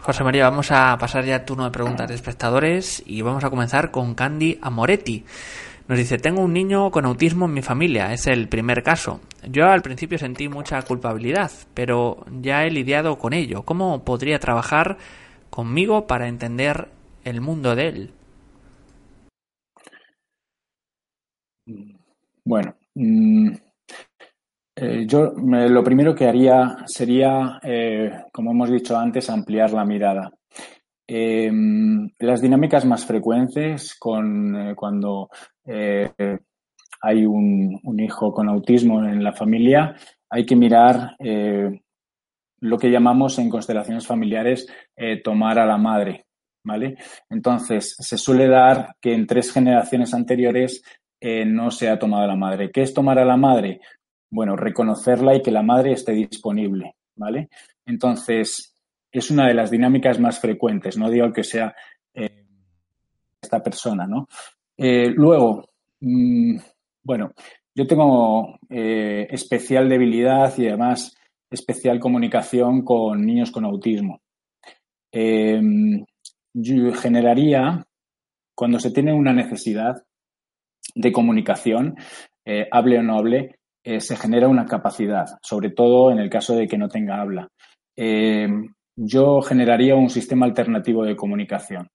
José 0.04 0.26
María, 0.26 0.50
vamos 0.50 0.74
a 0.74 0.98
pasar 1.00 1.24
ya 1.24 1.36
al 1.36 1.46
turno 1.46 1.64
de 1.64 1.72
preguntas 1.72 2.10
de 2.10 2.16
espectadores 2.16 3.02
y 3.06 3.22
vamos 3.22 3.46
a 3.46 3.50
comenzar 3.50 3.92
con 3.92 4.14
Candy 4.14 4.60
Amoretti. 4.62 5.24
Nos 5.88 5.98
dice, 5.98 6.18
tengo 6.18 6.42
un 6.42 6.52
niño 6.52 6.92
con 6.92 7.06
autismo 7.06 7.46
en 7.46 7.54
mi 7.54 7.62
familia, 7.62 8.12
es 8.12 8.28
el 8.28 8.50
primer 8.50 8.84
caso. 8.84 9.22
Yo 9.48 9.68
al 9.68 9.82
principio 9.82 10.18
sentí 10.18 10.50
mucha 10.50 10.82
culpabilidad, 10.82 11.50
pero 11.74 12.26
ya 12.42 12.66
he 12.66 12.72
lidiado 12.72 13.20
con 13.20 13.32
ello. 13.32 13.62
¿Cómo 13.62 14.04
podría 14.04 14.38
trabajar 14.40 14.98
conmigo 15.56 16.06
para 16.06 16.28
entender 16.28 16.90
el 17.24 17.40
mundo 17.40 17.76
de 17.78 17.88
él? 17.88 18.12
Bueno, 22.44 22.76
mm, 22.94 23.52
eh, 24.76 25.06
yo 25.08 25.32
lo 25.38 25.84
primero 25.84 26.14
que 26.14 26.28
haría 26.28 26.76
sería, 26.86 27.60
eh, 27.64 28.12
como 28.34 28.52
hemos 28.52 28.70
dicho 28.70 28.98
antes, 28.98 29.30
ampliar 29.30 29.72
la 29.72 29.86
mirada. 29.86 30.30
Em, 31.08 32.10
las 32.20 32.42
dinámicas 32.42 32.84
más 32.84 33.06
frecuentes 33.06 33.96
con, 33.98 34.56
eh, 34.56 34.76
cuando 34.76 35.30
hay 37.02 37.26
un, 37.26 37.80
hijo 38.00 38.34
con 38.34 38.50
autismo 38.50 39.06
en 39.06 39.24
la 39.24 39.32
familia, 39.32 39.96
hay 40.30 40.46
que 40.46 40.56
mirar 40.56 41.16
lo 42.60 42.78
que 42.78 42.90
llamamos 42.90 43.38
en 43.40 43.50
constelaciones 43.50 44.08
familiares 44.08 44.68
eh, 44.96 45.22
tomar 45.22 45.60
a 45.60 45.66
la 45.66 45.78
madre, 45.78 46.26
¿vale? 46.64 46.98
Entonces, 47.30 47.96
se 48.00 48.18
suele 48.18 48.48
dar 48.48 48.96
que 49.02 49.14
en 49.14 49.28
tres 49.28 49.52
generaciones 49.52 50.14
anteriores 50.14 50.84
eh, 51.20 51.46
no 51.46 51.72
se 51.72 51.90
ha 51.90 52.00
tomado 52.00 52.24
a 52.24 52.28
la 52.28 52.36
madre. 52.36 52.72
¿Qué 52.72 52.82
es 52.82 52.94
tomar 52.94 53.20
a 53.20 53.26
la 53.26 53.38
madre? 53.38 53.82
Bueno, 54.30 54.56
reconocerla 54.56 55.36
y 55.36 55.42
que 55.42 55.52
la 55.52 55.64
madre 55.64 55.94
esté 55.94 56.14
disponible, 56.14 56.96
¿vale? 57.16 57.50
Entonces, 57.86 58.74
es 59.12 59.32
una 59.32 59.48
de 59.48 59.54
las 59.54 59.72
dinámicas 59.72 60.20
más 60.20 60.40
frecuentes, 60.40 60.98
no 60.98 61.10
digo 61.10 61.32
que 61.32 61.44
sea 61.44 61.74
eh, 62.14 62.46
esta 63.42 63.62
persona, 63.62 64.08
¿no? 64.08 64.28
luego, 64.78 65.70
mm, 66.02 66.58
bueno, 67.02 67.32
yo 67.74 67.88
tengo 67.88 68.60
especial 68.70 69.88
debilidad 69.88 70.54
y 70.58 70.68
además 70.68 71.16
especial 71.50 72.00
comunicación 72.00 72.84
con 72.84 73.26
niños 73.26 73.52
con 73.52 73.66
autismo. 73.66 74.22
Em, 75.12 76.04
generaría, 77.02 77.86
cuando 78.56 78.80
se 78.80 78.92
tiene 78.92 79.14
una 79.14 79.34
necesidad 79.34 80.04
de 80.94 81.12
comunicación, 81.12 81.96
eh, 82.46 82.68
hable 82.72 83.00
o 83.00 83.04
no 83.04 83.18
hable, 83.18 83.56
eh, 83.84 84.00
se 84.00 84.16
genera 84.16 84.48
una 84.48 84.66
capacidad, 84.66 85.26
sobre 85.42 85.70
todo 85.70 86.12
en 86.12 86.20
el 86.20 86.30
caso 86.30 86.56
de 86.56 86.68
que 86.68 86.78
no 86.78 86.90
tenga 86.90 87.22
habla. 87.22 87.50
Em, 87.96 88.74
yo 88.96 89.42
generaría 89.42 89.96
un 89.96 90.10
sistema 90.10 90.46
alternativo 90.46 91.04
de 91.04 91.16
comunicación. 91.16 91.90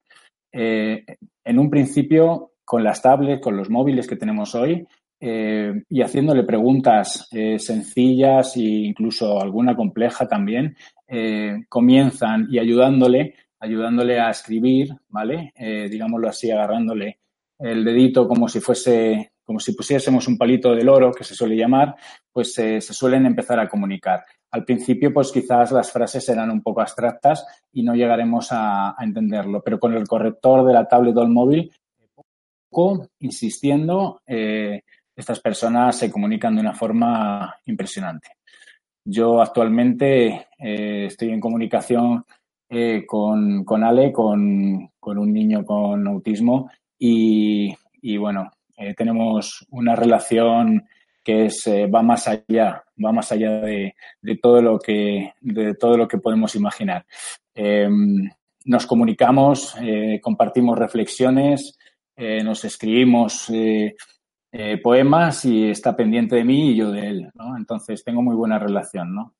Eh, 0.53 1.03
en 1.43 1.59
un 1.59 1.69
principio, 1.69 2.51
con 2.63 2.83
las 2.83 3.01
tablets, 3.01 3.41
con 3.41 3.57
los 3.57 3.69
móviles 3.69 4.07
que 4.07 4.15
tenemos 4.15 4.55
hoy, 4.55 4.87
eh, 5.23 5.83
y 5.87 6.01
haciéndole 6.01 6.43
preguntas 6.43 7.27
eh, 7.31 7.59
sencillas 7.59 8.57
e 8.57 8.61
incluso 8.61 9.39
alguna 9.39 9.75
compleja 9.75 10.27
también, 10.27 10.75
eh, 11.07 11.63
comienzan 11.69 12.47
y 12.49 12.57
ayudándole, 12.57 13.35
ayudándole 13.59 14.19
a 14.19 14.31
escribir, 14.31 14.89
¿vale? 15.09 15.53
digámoslo 15.55 16.27
así, 16.27 16.49
agarrándole 16.49 17.19
el 17.59 17.85
dedito 17.85 18.27
como 18.27 18.47
si 18.47 18.59
fuese, 18.59 19.33
como 19.43 19.59
si 19.59 19.73
pusiésemos 19.73 20.27
un 20.27 20.39
palito 20.39 20.73
del 20.73 20.89
oro, 20.89 21.11
que 21.11 21.23
se 21.23 21.35
suele 21.35 21.55
llamar, 21.55 21.95
pues 22.33 22.53
se 22.55 22.81
suelen 22.81 23.27
empezar 23.27 23.59
a 23.59 23.69
comunicar. 23.69 24.23
Al 24.49 24.65
principio, 24.65 25.13
pues 25.13 25.31
quizás 25.31 25.71
las 25.71 25.91
frases 25.91 26.25
serán 26.25 26.49
un 26.49 26.63
poco 26.63 26.81
abstractas 26.81 27.45
y 27.71 27.83
no 27.83 27.93
llegaremos 27.93 28.47
a, 28.51 28.95
entenderlo, 28.99 29.61
pero 29.63 29.79
con 29.79 29.93
el 29.93 30.07
corrector 30.07 30.65
de 30.65 30.73
la 30.73 30.87
tablet 30.87 31.15
o 31.15 31.21
el 31.21 31.29
móvil, 31.29 31.71
poco, 32.71 33.07
insistiendo, 33.19 34.21
eh, 34.25 34.81
estas 35.21 35.39
personas 35.39 35.97
se 35.97 36.11
comunican 36.11 36.55
de 36.55 36.61
una 36.61 36.73
forma 36.73 37.55
impresionante. 37.65 38.29
Yo 39.05 39.41
actualmente 39.41 40.47
eh, 40.59 41.05
estoy 41.07 41.29
en 41.29 41.39
comunicación 41.39 42.25
eh, 42.69 43.05
con, 43.05 43.63
con, 43.63 43.83
Ale, 43.83 44.11
con, 44.11 44.91
con, 44.99 45.17
un 45.17 45.33
niño 45.33 45.65
con 45.65 46.07
autismo 46.07 46.69
y, 46.99 47.73
y 48.01 48.17
bueno, 48.17 48.51
tenemos 48.97 49.65
una 49.69 49.95
relación 49.95 50.87
que 51.23 51.45
es, 51.45 51.67
va 51.67 52.01
más 52.01 52.27
allá 52.27 52.83
va 53.03 53.11
más 53.11 53.31
allá 53.31 53.61
de, 53.61 53.95
todo 54.41 54.61
lo 54.61 54.79
que, 54.79 55.33
de 55.41 55.75
todo 55.75 55.97
lo 55.97 56.07
que 56.07 56.17
podemos 56.17 56.55
imaginar. 56.55 57.05
Em, 57.53 58.29
nos 58.65 58.85
comunicamos, 58.85 59.75
eh, 59.81 60.19
compartimos 60.21 60.77
reflexiones, 60.77 61.77
eh, 62.15 62.43
nos 62.43 62.63
escribimos 62.65 63.51
eh, 64.51 64.77
poemas 64.81 65.45
y 65.45 65.69
está 65.69 65.95
pendiente 65.95 66.35
de 66.35 66.43
mí 66.43 66.71
y 66.71 66.77
yo 66.77 66.91
de 66.91 67.07
él, 67.07 67.31
Entonces 67.57 68.03
tengo 68.03 68.21
muy 68.21 68.35
buena 68.35 68.59
relación, 68.59 69.13
¿no? 69.15 69.33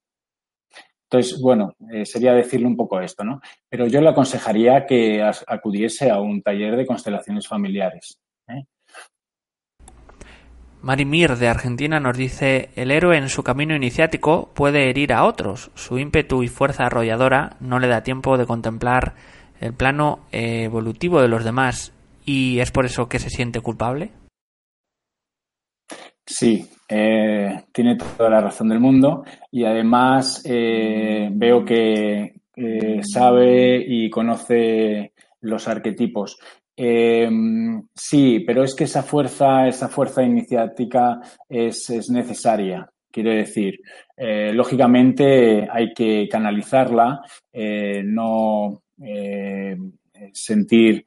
Entonces, 1.10 1.42
bueno, 1.42 1.76
sería 2.06 2.34
decirle 2.34 2.68
un 2.68 2.78
poco 2.78 3.02
esto, 3.02 3.26
¿no? 3.26 3.42
Pero 3.68 3.86
yo 3.88 4.00
le 4.00 4.08
aconsejaría 4.08 4.86
que 4.86 5.22
acudiese 5.22 6.10
a 6.10 6.22
un 6.22 6.42
taller 6.42 6.78
de 6.78 6.86
constelaciones 6.86 7.50
familiares. 7.50 8.18
Marimir 10.82 11.38
de 11.38 11.48
Argentina 11.48 12.00
nos 12.00 12.18
dice 12.18 12.72
el 12.76 12.90
héroe 12.90 13.16
en 13.16 13.30
su 13.30 13.44
camino 13.44 13.76
iniciático 13.76 14.50
puede 14.56 14.90
herir 14.90 15.14
a 15.14 15.26
otros. 15.26 15.70
Su 15.76 16.00
ímpetu 16.00 16.42
y 16.42 16.48
fuerza 16.48 16.86
arrolladora 16.86 17.56
no 17.60 17.78
le 17.78 17.88
da 17.88 18.02
tiempo 18.02 18.36
de 18.40 18.48
contemplar 18.48 19.14
el 19.60 19.74
plano 19.74 20.22
evolutivo 20.32 21.22
de 21.22 21.28
los 21.28 21.44
demás 21.44 21.94
y 22.26 22.60
es 22.60 22.72
por 22.72 22.86
eso 22.86 23.08
que 23.10 23.20
se 23.20 23.30
siente 23.30 23.62
culpable. 23.62 24.10
Sí, 26.26 26.70
eh, 26.88 27.64
tiene 27.72 27.98
toda 27.98 28.30
la 28.30 28.42
razón 28.42 28.70
del 28.70 28.80
mundo 28.80 29.24
y 29.52 29.66
además 29.66 30.42
eh, 30.46 31.30
veo 31.32 31.66
que 31.66 32.34
sabe 33.02 33.84
y 33.88 34.10
conoce 34.10 35.14
los 35.42 35.68
arquetipos. 35.68 36.38
Eh, 36.84 37.30
sí, 37.94 38.40
pero 38.40 38.64
es 38.64 38.74
que 38.74 38.86
esa 38.86 39.04
fuerza, 39.04 39.68
esa 39.68 39.88
fuerza 39.90 40.24
iniciática 40.24 41.20
es, 41.48 42.10
necesaria. 42.10 42.90
Quiero 43.12 43.32
decir, 43.32 43.82
eh, 44.16 44.52
lógicamente 44.54 45.68
hay 45.70 45.94
que 45.94 46.28
canalizarla, 46.28 47.22
eh, 47.52 48.02
no 48.04 48.82
sentir 50.34 51.06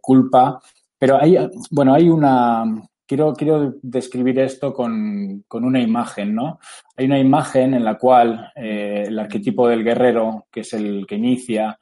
culpa, 0.00 0.60
pero 0.98 1.20
hay, 1.20 1.36
bueno, 1.70 1.94
hay 1.94 2.08
una, 2.08 2.64
quiero, 3.06 3.32
quiero 3.34 3.74
describir 3.82 4.38
esto 4.38 4.72
con, 4.72 5.44
con, 5.48 5.64
una 5.64 5.80
imagen, 5.80 6.34
¿no? 6.34 6.58
Hay 6.96 7.06
una 7.06 7.18
imagen 7.18 7.74
en 7.74 7.84
la 7.84 7.98
cual 7.98 8.52
el 8.54 9.18
arquetipo 9.18 9.68
del 9.68 9.84
guerrero, 9.84 10.46
que 10.50 10.60
es 10.60 10.72
el 10.72 11.06
que 11.06 11.16
inicia, 11.16 11.78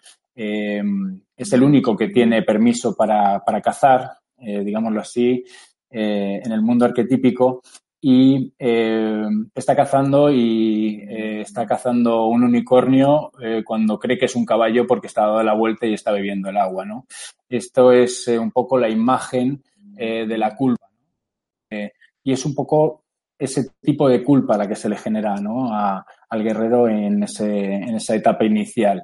es 1.43 1.53
el 1.53 1.63
único 1.63 1.97
que 1.97 2.09
tiene 2.09 2.43
permiso 2.43 2.95
para, 2.95 3.43
cazar, 3.63 4.11
eh, 4.39 4.63
digámoslo 4.65 5.01
así, 5.01 5.45
eh, 5.91 6.41
en 6.43 6.53
el 6.53 6.63
mundo 6.63 6.85
arquetípico 6.85 7.63
y 8.01 8.53
eh, 8.59 9.27
está 9.55 9.77
cazando 9.77 10.31
y 10.31 11.05
está 11.09 11.67
cazando 11.67 12.27
un 12.27 12.43
unicornio 12.43 13.31
cuando 13.65 13.99
cree 13.99 14.19
que 14.19 14.25
es 14.25 14.35
un 14.35 14.45
caballo 14.45 14.87
porque 14.89 15.07
está 15.07 15.23
dado 15.23 15.43
la 15.43 15.55
vuelta 15.55 15.87
y 15.87 15.95
está 15.95 16.11
bebiendo 16.11 16.49
el 16.49 16.57
agua, 16.57 16.85
¿no? 16.85 17.07
Esto 17.49 17.93
es 17.93 18.27
un 18.27 18.51
poco 18.51 18.79
la 18.79 18.89
imagen 18.89 19.63
de 19.95 20.39
la 20.39 20.57
culpa. 20.57 20.82
Y 22.25 22.33
es 22.33 22.45
un 22.45 22.55
poco 22.55 23.05
ese 23.39 23.71
tipo 23.81 24.09
de 24.09 24.23
culpa 24.23 24.57
la 24.57 24.69
que 24.69 24.77
se 24.77 24.89
le 24.89 24.97
genera 24.97 25.35
¿no? 25.37 25.71
al 25.73 26.43
guerrero 26.45 26.89
en, 26.89 27.23
ese, 27.25 27.75
en 27.75 27.97
esa 27.97 28.15
etapa 28.15 28.45
inicial. 28.45 29.03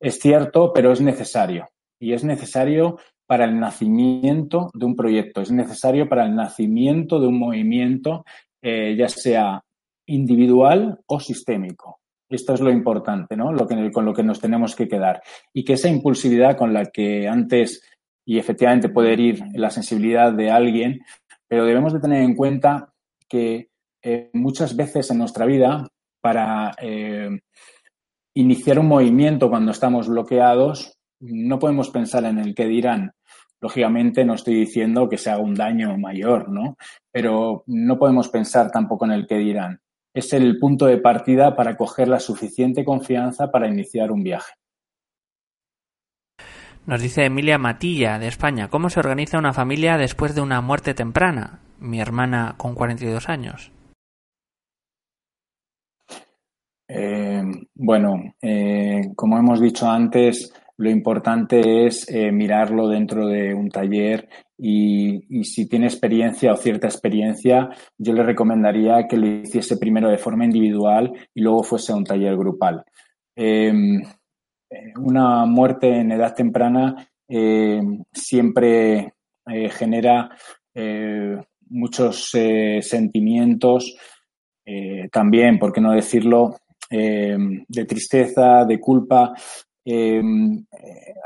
Es 0.00 0.18
cierto, 0.18 0.72
pero 0.72 0.92
es 0.92 1.00
necesario 1.00 1.68
y 2.00 2.12
es 2.12 2.24
necesario 2.24 2.98
para 3.26 3.44
el 3.44 3.58
nacimiento 3.58 4.70
de 4.74 4.84
un 4.84 4.96
proyecto, 4.96 5.40
es 5.40 5.50
necesario 5.50 6.08
para 6.08 6.26
el 6.26 6.34
nacimiento 6.34 7.20
de 7.20 7.26
un 7.26 7.38
movimiento, 7.38 8.24
eh, 8.62 8.94
ya 8.96 9.08
sea 9.08 9.62
individual 10.06 11.00
o 11.06 11.20
sistémico. 11.20 12.00
Esto 12.28 12.54
es 12.54 12.60
lo 12.60 12.70
importante, 12.70 13.36
¿no? 13.36 13.52
Lo 13.52 13.66
que, 13.66 13.90
con 13.90 14.04
lo 14.04 14.12
que 14.12 14.22
nos 14.22 14.40
tenemos 14.40 14.74
que 14.74 14.88
quedar. 14.88 15.22
Y 15.52 15.64
que 15.64 15.74
esa 15.74 15.88
impulsividad 15.88 16.56
con 16.56 16.72
la 16.72 16.86
que 16.86 17.28
antes, 17.28 17.82
y 18.26 18.38
efectivamente 18.38 18.88
puede 18.88 19.12
herir 19.12 19.42
la 19.54 19.70
sensibilidad 19.70 20.32
de 20.32 20.50
alguien, 20.50 21.00
pero 21.48 21.64
debemos 21.64 21.92
de 21.92 22.00
tener 22.00 22.22
en 22.22 22.34
cuenta 22.34 22.92
que 23.28 23.70
eh, 24.02 24.30
muchas 24.34 24.76
veces 24.76 25.10
en 25.10 25.18
nuestra 25.18 25.46
vida, 25.46 25.86
para 26.20 26.72
eh, 26.80 27.28
iniciar 28.34 28.78
un 28.78 28.88
movimiento 28.88 29.48
cuando 29.48 29.72
estamos 29.72 30.08
bloqueados, 30.08 30.98
no 31.20 31.58
podemos 31.58 31.90
pensar 31.90 32.24
en 32.24 32.38
el 32.38 32.54
que 32.54 32.66
dirán. 32.66 33.12
Lógicamente 33.60 34.24
no 34.24 34.34
estoy 34.34 34.54
diciendo 34.54 35.08
que 35.08 35.16
se 35.16 35.30
haga 35.30 35.42
un 35.42 35.54
daño 35.54 35.96
mayor, 35.96 36.50
¿no? 36.50 36.76
Pero 37.10 37.64
no 37.66 37.98
podemos 37.98 38.28
pensar 38.28 38.70
tampoco 38.70 39.06
en 39.06 39.12
el 39.12 39.26
que 39.26 39.38
dirán. 39.38 39.80
Es 40.12 40.32
el 40.32 40.58
punto 40.58 40.86
de 40.86 40.98
partida 40.98 41.56
para 41.56 41.76
coger 41.76 42.08
la 42.08 42.20
suficiente 42.20 42.84
confianza 42.84 43.50
para 43.50 43.68
iniciar 43.68 44.12
un 44.12 44.22
viaje. 44.22 44.52
Nos 46.86 47.00
dice 47.00 47.24
Emilia 47.24 47.56
Matilla, 47.56 48.18
de 48.18 48.28
España, 48.28 48.68
¿cómo 48.68 48.90
se 48.90 49.00
organiza 49.00 49.38
una 49.38 49.54
familia 49.54 49.96
después 49.96 50.34
de 50.34 50.42
una 50.42 50.60
muerte 50.60 50.92
temprana? 50.92 51.60
Mi 51.80 51.98
hermana 51.98 52.56
con 52.58 52.74
42 52.74 53.30
años. 53.30 53.72
Eh, 56.86 57.42
bueno, 57.74 58.34
eh, 58.42 59.00
como 59.16 59.38
hemos 59.38 59.62
dicho 59.62 59.88
antes, 59.88 60.52
lo 60.76 60.90
importante 60.90 61.86
es 61.86 62.06
eh, 62.10 62.30
mirarlo 62.30 62.88
dentro 62.88 63.28
de 63.28 63.54
un 63.54 63.70
taller 63.70 64.28
y, 64.58 65.42
si 65.44 65.66
tiene 65.66 65.86
experiencia 65.86 66.52
o 66.52 66.56
cierta 66.56 66.86
experiencia, 66.86 67.70
yo 67.96 68.12
le 68.12 68.22
recomendaría 68.22 69.06
que 69.08 69.16
lo 69.16 69.26
hiciese 69.26 69.78
primero 69.78 70.10
de 70.10 70.18
forma 70.18 70.44
individual 70.44 71.12
y 71.32 71.40
luego 71.40 71.62
fuese 71.62 71.92
a 71.92 71.96
un 71.96 72.04
taller 72.04 72.36
grupal. 72.36 72.84
Eh, 74.74 74.92
una 74.98 75.44
muerte 75.46 75.88
en 75.88 76.12
edad 76.12 76.34
temprana 76.34 77.08
em, 77.28 78.02
siempre 78.12 79.14
eh, 79.46 79.70
genera 79.70 80.30
muchos 81.68 82.30
sentimientos, 82.80 83.96
también, 85.12 85.56
por 85.56 85.72
qué 85.72 85.80
no 85.80 85.92
decirlo, 85.92 86.56
de 86.90 87.84
tristeza, 87.86 88.64
de 88.64 88.80
culpa, 88.80 89.32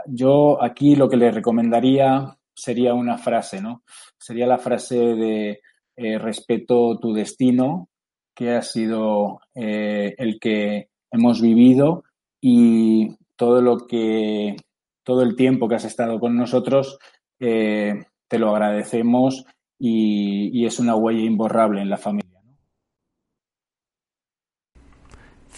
yo 0.06 0.62
aquí 0.62 0.96
lo 0.96 1.08
que 1.08 1.16
le 1.16 1.30
recomendaría 1.30 2.36
sería 2.54 2.92
una 2.92 3.16
frase, 3.18 3.60
¿no? 3.62 3.84
Sería 4.18 4.46
la 4.46 4.58
frase 4.58 4.96
de 4.96 5.60
eh, 5.96 6.18
respeto 6.18 6.98
tu 6.98 7.12
destino, 7.12 7.88
que 8.34 8.54
ha 8.54 8.62
sido 8.62 9.40
eh, 9.54 10.14
el 10.18 10.38
que 10.40 10.88
hemos 11.10 11.40
vivido 11.40 12.04
y 12.40 13.16
todo 13.38 13.62
lo 13.62 13.86
que, 13.86 14.56
todo 15.02 15.22
el 15.22 15.36
tiempo 15.36 15.68
que 15.68 15.76
has 15.76 15.84
estado 15.84 16.20
con 16.20 16.36
nosotros, 16.36 16.98
eh, 17.40 18.04
te 18.28 18.38
lo 18.38 18.50
agradecemos 18.50 19.46
y 19.80 20.66
es 20.66 20.80
una 20.80 20.96
huella 20.96 21.22
imborrable 21.22 21.80
en 21.80 21.88
la 21.88 21.96
familia. 21.96 22.28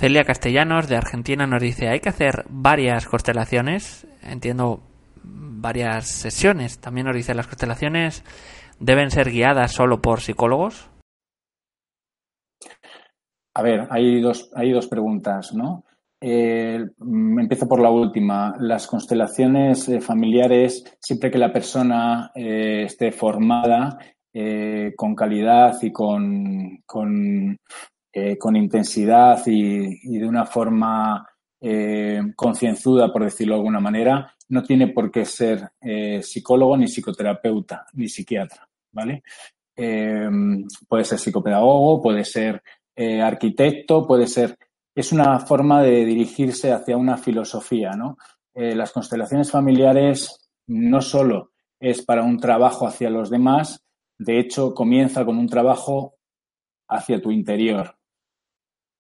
Celia 0.01 0.25
Castellanos 0.25 0.89
de 0.89 0.97
Argentina 0.97 1.47
nos 1.47 1.61
dice, 1.61 1.89
hay 1.89 2.01
que 2.01 2.09
hacer 2.09 2.47
varias 2.49 3.07
constelaciones, 3.07 4.07
entiendo 4.23 4.81
varias 5.23 6.09
sesiones. 6.09 6.79
También 6.79 7.07
nos 7.07 7.15
dice, 7.15 7.35
las 7.35 7.47
constelaciones 7.47 8.25
deben 8.79 9.11
ser 9.11 9.31
guiadas 9.31 9.73
solo 9.73 10.01
por 10.01 10.23
psicólogos. 10.23 10.89
A 13.55 13.63
ver, 13.63 13.89
hay 13.91 14.23
dos, 14.23 14.51
hay 14.55 14.73
dos 14.73 14.87
preguntas, 14.87 15.53
¿no? 15.53 15.85
Eh, 16.21 16.87
empiezo 17.01 17.67
por 17.67 17.81
la 17.81 17.91
última. 17.91 18.55
Las 18.59 18.87
constelaciones 18.87 19.89
eh, 19.89 20.01
familiares, 20.01 20.85
siempre 21.01 21.31
que 21.31 21.39
la 21.39 21.53
persona 21.53 22.31
eh, 22.35 22.85
esté 22.85 23.11
formada 23.11 23.99
con 24.95 25.17
calidad 25.17 25.77
y 25.83 25.91
con, 25.91 26.83
con 26.87 27.59
con 28.39 28.57
intensidad 28.57 29.43
y, 29.47 30.19
de 30.19 30.29
una 30.29 30.47
forma 30.47 31.27
concienzuda, 32.37 33.13
por 33.13 33.25
decirlo 33.25 33.55
de 33.55 33.59
alguna 33.59 33.81
manera, 33.81 34.33
no 34.51 34.63
tiene 34.63 34.87
por 34.87 35.11
qué 35.11 35.25
ser 35.25 35.73
psicólogo, 36.23 36.77
ni 36.77 36.87
psicoterapeuta, 36.87 37.87
ni 37.95 38.09
psiquiatra, 38.09 38.69
¿vale? 38.93 39.25
Puede 39.75 41.05
ser 41.05 41.19
psicopedagogo, 41.19 42.01
puede 42.01 42.25
ser 42.25 42.63
arquitecto, 42.97 44.07
puede 44.07 44.29
ser... 44.29 44.57
Es 44.95 45.13
una 45.13 45.39
forma 45.41 45.83
de 45.83 46.05
dirigirse 46.05 46.73
hacia 46.73 46.97
una 46.97 47.17
filosofía, 47.17 47.93
¿no? 47.93 48.17
Eh, 48.55 48.75
las 48.75 48.93
constelaciones 48.93 49.51
familiares 49.51 50.51
no 50.67 51.01
solo 51.01 51.53
es 51.79 52.03
para 52.05 52.23
un 52.23 52.39
trabajo 52.39 52.87
hacia 52.87 53.11
los 53.11 53.31
demás, 53.31 53.85
de 54.19 54.39
hecho 54.39 54.75
comienza 54.75 55.25
con 55.25 55.39
un 55.39 55.49
trabajo 55.49 56.17
hacia 56.89 57.23
tu 57.23 57.31
interior. 57.31 57.97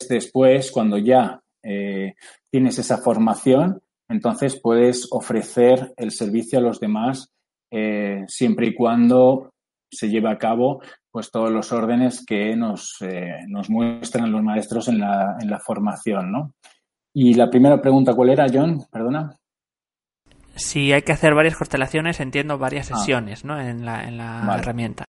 Después, 0.08 0.70
cuando 0.70 0.96
ya 0.96 1.42
tienes 2.50 2.78
esa 2.78 2.96
formación, 2.96 3.82
entonces 4.10 4.58
puedes 4.58 5.06
ofrecer 5.12 5.92
el 5.96 6.10
servicio 6.10 6.58
a 6.58 6.62
los 6.62 6.80
demás 6.80 7.30
eh, 7.70 8.24
siempre 8.26 8.66
y 8.66 8.74
cuando 8.74 9.54
se 9.88 10.08
lleve 10.08 10.28
a 10.28 10.38
cabo 10.38 10.82
pues 11.10 11.30
todos 11.30 11.50
los 11.50 11.72
órdenes 11.72 12.24
que 12.24 12.54
nos, 12.56 12.96
eh, 13.00 13.44
nos 13.48 13.68
muestran 13.68 14.30
los 14.30 14.42
maestros 14.42 14.88
en 14.88 15.00
la, 15.00 15.36
en 15.40 15.50
la 15.50 15.58
formación, 15.58 16.30
¿no? 16.30 16.54
Y 17.12 17.34
la 17.34 17.50
primera 17.50 17.80
pregunta, 17.80 18.14
¿cuál 18.14 18.30
era, 18.30 18.46
John? 18.52 18.84
Perdona. 18.90 19.36
Si 20.54 20.92
hay 20.92 21.02
que 21.02 21.12
hacer 21.12 21.34
varias 21.34 21.56
constelaciones, 21.56 22.20
entiendo 22.20 22.58
varias 22.58 22.90
ah. 22.92 22.96
sesiones, 22.96 23.44
¿no? 23.44 23.60
En 23.60 23.84
la, 23.84 24.04
en 24.04 24.16
la 24.16 24.56
herramienta. 24.58 25.04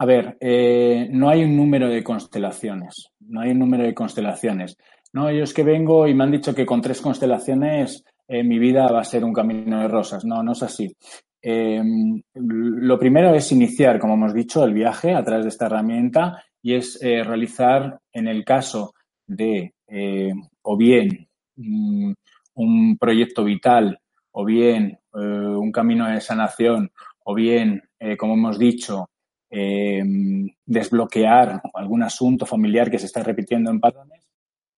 A 0.00 0.06
ver, 0.06 0.38
eh, 0.40 1.08
no 1.12 1.28
hay 1.28 1.44
un 1.44 1.54
número 1.54 1.86
de 1.86 2.02
constelaciones, 2.02 3.10
no 3.20 3.42
hay 3.42 3.50
un 3.50 3.58
número 3.58 3.84
de 3.84 3.92
constelaciones. 3.92 4.78
No, 5.12 5.30
yo 5.30 5.42
es 5.42 5.52
que 5.52 5.62
vengo 5.62 6.08
y 6.08 6.14
me 6.14 6.24
han 6.24 6.30
dicho 6.30 6.54
que 6.54 6.64
con 6.64 6.80
tres 6.80 7.02
constelaciones 7.02 8.02
eh, 8.26 8.42
mi 8.42 8.58
vida 8.58 8.90
va 8.90 9.00
a 9.00 9.04
ser 9.04 9.24
un 9.24 9.34
camino 9.34 9.78
de 9.78 9.88
rosas. 9.88 10.24
No, 10.24 10.42
no 10.42 10.52
es 10.52 10.62
así. 10.62 10.96
Em, 11.42 12.22
lo 12.34 12.98
primero 12.98 13.34
es 13.34 13.50
iniciar, 13.52 13.98
como 13.98 14.14
hemos 14.14 14.34
dicho, 14.34 14.64
el 14.64 14.74
viaje 14.74 15.14
a 15.14 15.24
través 15.24 15.44
de 15.44 15.48
esta 15.50 15.66
herramienta 15.66 16.44
y 16.62 16.74
es 16.74 17.02
eh, 17.02 17.22
realizar, 17.24 17.98
en 18.12 18.28
el 18.28 18.44
caso 18.44 18.94
de 19.26 19.74
eh, 19.86 20.32
o 20.62 20.76
bien 20.76 21.28
mm, 21.56 22.12
un 22.54 22.98
proyecto 22.98 23.44
vital, 23.44 23.98
o 24.32 24.44
bien 24.44 24.98
un 25.12 25.72
camino 25.72 26.08
de 26.08 26.20
sanación, 26.20 26.92
o 27.24 27.34
bien, 27.34 27.82
como 28.16 28.34
hemos 28.34 28.60
dicho, 28.60 29.10
em, 29.50 30.48
desbloquear 30.64 31.60
algún 31.74 32.04
asunto 32.04 32.46
familiar 32.46 32.88
que 32.88 32.98
se 33.00 33.06
está 33.06 33.24
repitiendo 33.24 33.72
en 33.72 33.80
patrones, 33.80 34.30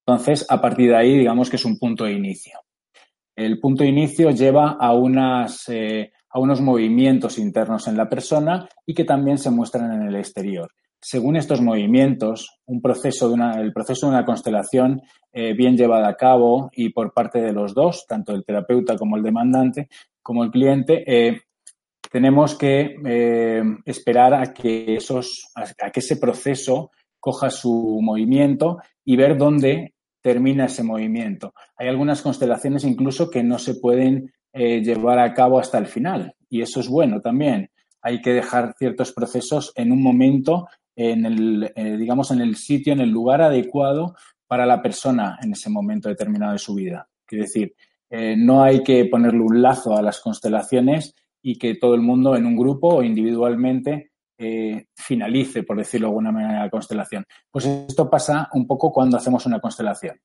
entonces, 0.05 0.45
a 0.49 0.59
partir 0.59 0.89
de 0.89 0.97
ahí, 0.97 1.17
digamos 1.17 1.49
que 1.49 1.55
es 1.55 1.65
un 1.65 1.79
punto 1.79 2.03
de 2.03 2.11
inicio. 2.11 2.59
El 3.35 3.59
punto 3.59 3.83
de 3.83 3.89
inicio 3.89 4.31
lleva 4.31 4.71
a, 4.71 4.93
unas, 4.93 5.69
eh, 5.69 6.11
a 6.33 6.39
unos 6.39 6.61
movimientos 6.61 7.37
internos 7.37 7.87
en 7.87 7.95
la 7.95 8.09
persona 8.09 8.67
y 8.85 8.95
que 8.95 9.05
también 9.05 9.37
se 9.37 9.51
muestran 9.51 9.93
en 9.93 10.07
el 10.07 10.15
exterior. 10.15 10.71
Según 10.99 11.35
estos 11.35 11.61
movimientos, 11.61 12.59
un 12.65 12.81
proceso 12.81 13.33
el 13.33 13.73
proceso 13.73 14.07
de 14.07 14.15
una 14.15 14.25
constelación 14.25 15.01
eh, 15.31 15.53
bien 15.53 15.77
llevada 15.77 16.07
a 16.07 16.15
cabo 16.15 16.71
y 16.73 16.89
por 16.89 17.13
parte 17.13 17.39
de 17.39 17.53
los 17.53 17.75
dos, 17.75 18.05
tanto 18.07 18.33
el 18.33 18.43
terapeuta 18.43 18.97
como 18.97 19.15
el 19.15 19.23
demandante, 19.23 19.89
como 20.21 20.43
el 20.43 20.49
cliente, 20.49 21.03
eh, 21.05 21.41
tenemos 22.11 22.55
que 22.55 22.95
esperar 23.85 24.33
a 24.35 24.53
que, 24.53 24.95
esos, 24.95 25.51
a 25.55 25.89
que 25.89 25.99
ese 25.99 26.17
proceso 26.17 26.91
coja 27.19 27.49
su 27.49 27.99
movimiento 28.01 28.77
y 29.03 29.15
ver 29.15 29.37
dónde 29.37 29.93
termina 30.21 30.65
ese 30.65 30.83
movimiento. 30.83 31.53
Hay 31.75 31.87
algunas 31.87 32.21
constelaciones 32.21 32.85
incluso 32.85 33.29
que 33.29 33.43
no 33.43 33.59
se 33.59 33.75
pueden 33.75 34.33
eh, 34.55 34.83
llevar 34.83 35.17
a 35.17 35.33
cabo 35.33 35.57
hasta 35.57 35.79
el 35.79 35.87
final 35.87 36.35
y 36.47 36.61
eso 36.61 36.79
es 36.79 36.87
bueno 36.87 37.21
también. 37.21 37.71
Hay 38.03 38.21
que 38.21 38.33
dejar 38.33 38.75
ciertos 38.77 39.11
procesos 39.11 39.73
en 39.75 39.91
un 39.91 40.03
momento, 40.03 40.67
en 40.95 41.25
el, 41.25 41.73
eh, 41.75 41.97
digamos, 41.97 42.29
en 42.29 42.39
el 42.39 42.55
sitio, 42.55 42.93
en 42.93 42.99
el 42.99 43.09
lugar 43.09 43.41
adecuado 43.41 44.15
para 44.45 44.67
la 44.67 44.79
persona 44.79 45.39
en 45.41 45.53
ese 45.53 45.71
momento 45.71 46.07
determinado 46.07 46.51
de 46.53 46.59
su 46.59 46.75
vida. 46.75 47.09
Quiere 47.25 47.45
decir, 47.45 47.73
eh, 48.11 48.35
no 48.37 48.61
hay 48.61 48.83
que 48.83 49.05
ponerle 49.05 49.39
un 49.39 49.59
lazo 49.59 49.97
a 49.97 50.03
las 50.03 50.19
constelaciones 50.19 51.15
y 51.41 51.57
que 51.57 51.73
todo 51.75 51.95
el 51.95 52.01
mundo 52.01 52.35
en 52.35 52.45
un 52.45 52.55
grupo 52.55 52.89
o 52.89 53.03
individualmente 53.03 54.11
finalice, 54.93 55.63
por 55.63 55.77
decirlo 55.77 56.07
de 56.07 56.09
alguna 56.09 56.31
manera, 56.33 56.63
la 56.63 56.69
constelación. 56.69 57.23
Pues 57.49 57.65
esto 57.65 58.09
pasa 58.09 58.49
un 58.51 58.67
poco 58.67 58.91
cuando 58.91 59.15
hacemos 59.15 59.45
una 59.45 59.61
constelación. 59.61 60.19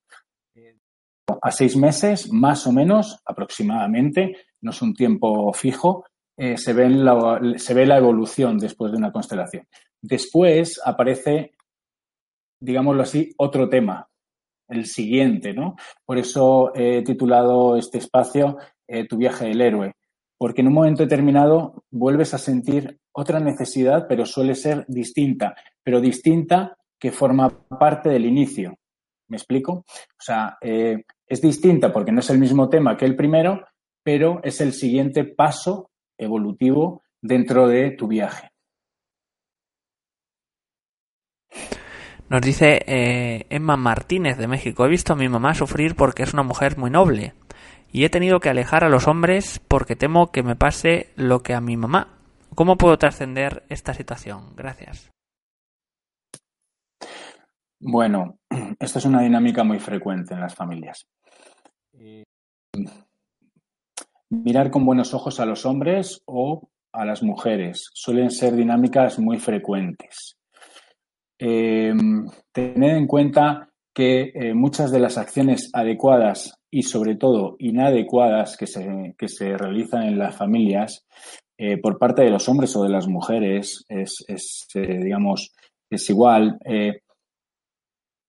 A 1.43 1.51
seis 1.51 1.76
meses, 1.76 2.32
más 2.32 2.66
o 2.66 2.72
menos, 2.72 3.20
aproximadamente, 3.24 4.36
no 4.61 4.70
es 4.70 4.82
un 4.82 4.95
tiempo 4.95 5.53
fijo, 5.53 6.05
eh, 6.36 6.57
se, 6.57 6.72
ve 6.72 6.89
la, 6.89 7.41
se 7.57 7.74
ve 7.74 7.86
la 7.86 7.99
evolución 7.99 8.59
después 8.59 8.93
de 8.93 8.99
una 8.99 9.12
constelación. 9.12 9.66
Después 10.01 10.80
aparece, 10.84 11.53
digámoslo 12.61 13.03
así, 13.03 13.32
otro 13.36 13.68
tema, 13.68 14.09
el 14.68 14.86
siguiente, 14.86 15.53
¿no? 15.53 15.76
Por 16.05 16.18
eso 16.18 16.72
he 16.74 17.03
titulado 17.03 17.76
este 17.76 17.99
espacio 17.99 18.59
eh, 18.86 19.07
Tu 19.07 19.16
viaje 19.16 19.47
del 19.47 19.61
héroe, 19.61 19.95
porque 20.39 20.61
en 20.61 20.68
un 20.68 20.74
momento 20.74 21.03
determinado 21.03 21.82
vuelves 21.91 22.34
a 22.34 22.39
sentir 22.39 22.99
otra 23.12 23.41
necesidad, 23.41 24.07
pero 24.09 24.24
suele 24.24 24.55
ser 24.55 24.84
distinta, 24.86 25.57
pero 25.82 26.01
distinta 26.01 26.76
que 27.01 27.11
forma 27.11 27.51
parte 27.66 28.11
del 28.11 28.26
inicio. 28.26 28.78
¿Me 29.29 29.37
explico? 29.37 29.72
O 29.72 30.20
sea, 30.20 30.57
eh, 30.61 31.05
es 31.26 31.41
distinta 31.41 31.93
porque 31.93 32.12
no 32.12 32.20
es 32.20 32.31
el 32.31 32.39
mismo 32.39 32.68
tema 32.68 32.97
que 32.97 33.05
el 33.05 33.16
primero, 33.16 33.66
pero 34.03 34.41
es 34.43 34.61
el 34.61 34.72
siguiente 34.72 35.24
paso 35.24 35.91
evolutivo 36.16 37.03
dentro 37.20 37.68
de 37.68 37.91
tu 37.91 38.09
viaje. 38.09 38.51
Nos 42.29 42.43
dice 42.43 42.83
eh, 42.87 43.47
Emma 43.49 43.76
Martínez 43.76 44.37
de 44.37 44.49
México. 44.49 44.85
He 44.85 44.89
visto 44.89 45.14
a 45.14 45.16
mi 45.16 45.29
mamá 45.29 45.55
sufrir 45.55 45.95
porque 45.95 46.22
es 46.22 46.35
una 46.35 46.43
mujer 46.43 46.76
muy 46.76 46.91
noble 46.91 47.35
y 47.91 48.05
he 48.05 48.11
tenido 48.11 48.41
que 48.41 48.51
alejar 48.51 48.85
a 48.85 48.91
los 48.91 49.07
hombres 49.09 49.61
porque 49.66 49.97
temo 49.97 50.31
que 50.31 50.43
me 50.43 50.57
pase 50.57 51.11
lo 51.16 51.43
que 51.43 51.55
a 51.55 51.61
mi 51.61 51.76
mamá. 51.76 52.18
¿Cómo 52.55 52.76
puedo 52.76 52.99
trascender 52.99 53.64
esta 53.68 53.95
situación? 53.95 54.55
Gracias. 54.57 55.11
Bueno, 57.81 58.39
esto 58.79 58.99
es 58.99 59.05
una 59.05 59.22
dinámica 59.22 59.64
muy 59.64 59.79
frecuente 59.79 60.35
en 60.35 60.41
las 60.41 60.55
familias. 60.55 61.07
Eh, 61.93 62.24
mirar 64.31 64.70
con 64.70 64.85
buenos 64.85 65.14
ojos 65.14 65.41
a 65.41 65.47
los 65.47 65.64
hombres 65.64 66.22
o 66.26 66.68
a 66.93 67.05
las 67.05 67.22
mujeres 67.22 67.91
suelen 67.95 68.31
ser 68.31 68.55
dinámicas 68.55 69.18
muy 69.18 69.39
frecuentes. 69.39 70.37
Eh, 71.39 71.95
tener 72.53 72.97
en 72.97 73.07
cuenta 73.07 73.70
que 73.95 74.33
eh, 74.35 74.55
muchas 74.55 74.91
de 74.91 75.01
las 75.01 75.18
acciones 75.18 75.70
adecuadas 75.72 76.55
y 76.70 76.83
sobre 76.83 77.16
todo 77.16 77.57
inadecuadas 77.59 78.57
que 78.57 78.66
se, 78.66 79.14
que 79.16 79.29
se 79.29 79.57
realizan 79.57 80.03
en 80.03 80.18
las 80.18 80.37
familias 80.37 81.07
eh, 81.57 81.79
por 81.79 81.99
parte 81.99 82.22
de 82.22 82.31
los 82.31 82.49
hombres 82.49 82.74
o 82.76 82.83
de 82.83 82.91
las 82.91 83.09
mujeres 83.09 83.85
es, 83.89 84.24
es 84.29 84.66
digamos, 84.74 85.53
es 85.91 86.11
igual. 86.11 86.59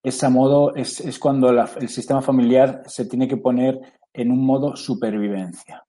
Ese 0.03 0.29
modo 0.29 0.75
es, 0.75 0.99
es 1.01 1.19
cuando 1.19 1.49
el 1.49 1.89
sistema 1.89 2.21
familiar 2.21 2.83
se 2.85 3.05
tiene 3.05 3.27
que 3.27 3.37
poner 3.37 3.79
en 4.13 4.31
un 4.31 4.45
modo 4.45 4.75
supervivencia. 4.75 5.83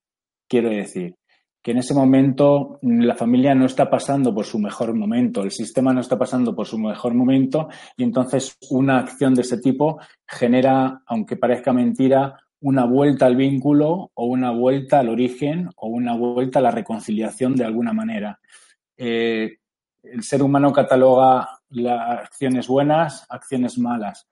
Quiero 0.47 0.69
decir, 0.69 1.15
que 1.61 1.71
en 1.71 1.77
ese 1.77 1.93
momento 1.93 2.79
la 2.81 3.15
familia 3.15 3.53
no 3.53 3.65
está 3.65 3.89
pasando 3.89 4.33
por 4.33 4.45
su 4.45 4.57
mejor 4.57 4.95
momento, 4.95 5.43
el 5.43 5.51
sistema 5.51 5.93
no 5.93 6.01
está 6.01 6.17
pasando 6.17 6.55
por 6.55 6.65
su 6.65 6.79
mejor 6.79 7.13
momento 7.13 7.69
y 7.95 8.03
entonces 8.03 8.57
una 8.71 8.99
acción 8.99 9.35
de 9.35 9.41
ese 9.41 9.59
tipo 9.59 9.99
genera, 10.27 11.03
aunque 11.05 11.37
parezca 11.37 11.71
mentira, 11.71 12.35
una 12.61 12.85
vuelta 12.85 13.27
al 13.27 13.35
vínculo 13.35 14.11
o 14.13 14.25
una 14.25 14.51
vuelta 14.51 14.99
al 14.99 15.09
origen 15.09 15.69
o 15.75 15.87
una 15.87 16.15
vuelta 16.15 16.59
a 16.59 16.63
la 16.63 16.71
reconciliación 16.71 17.55
de 17.55 17.65
alguna 17.65 17.93
manera. 17.93 18.39
Eh, 18.97 19.57
el 20.03 20.23
ser 20.23 20.41
humano 20.41 20.73
cataloga 20.73 21.60
las 21.71 22.19
acciones 22.19 22.67
buenas, 22.67 23.25
acciones 23.29 23.77
malas. 23.77 24.27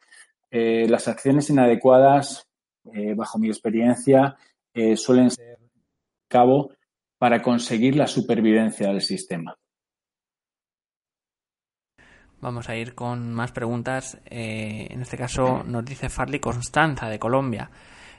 Eh, 0.52 0.88
las 0.88 1.08
acciones 1.08 1.50
inadecuadas, 1.50 2.48
eh, 2.94 3.14
bajo 3.16 3.40
mi 3.40 3.48
experiencia, 3.48 4.38
suelen 4.96 5.30
ser 5.30 5.60
cabo 6.30 6.72
para 7.18 7.42
conseguir 7.42 7.98
la 7.98 8.08
supervivencia 8.08 8.88
del 8.88 9.02
sistema. 9.02 9.58
Vamos 12.42 12.70
a 12.70 12.76
ir 12.78 12.96
con 12.96 13.34
más 13.34 13.52
preguntas. 13.52 14.18
Eh, 14.26 14.88
en 14.90 15.02
este 15.02 15.18
caso 15.18 15.64
nos 15.66 15.84
dice 15.84 16.10
Farley 16.10 16.40
Constanza 16.40 17.10
de 17.10 17.20
Colombia. 17.20 17.70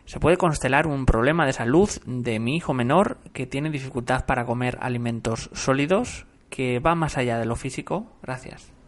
¿Se 0.05 0.21
puede 0.21 0.37
constelar 0.37 0.87
un 0.87 1.07
problema 1.07 1.47
de 1.47 1.53
salud 1.53 1.89
de 2.05 2.39
mi 2.39 2.57
hijo 2.57 2.75
menor 2.75 3.19
que 3.33 3.47
tiene 3.47 3.71
dificultad 3.71 4.27
para 4.27 4.45
comer 4.45 4.77
alimentos 4.83 5.49
sólidos 5.55 6.27
que 6.51 6.81
va 6.81 6.95
más 6.95 7.17
allá 7.17 7.39
de 7.39 7.47
lo 7.47 7.57
físico? 7.57 8.13
Gracias. 8.23 8.80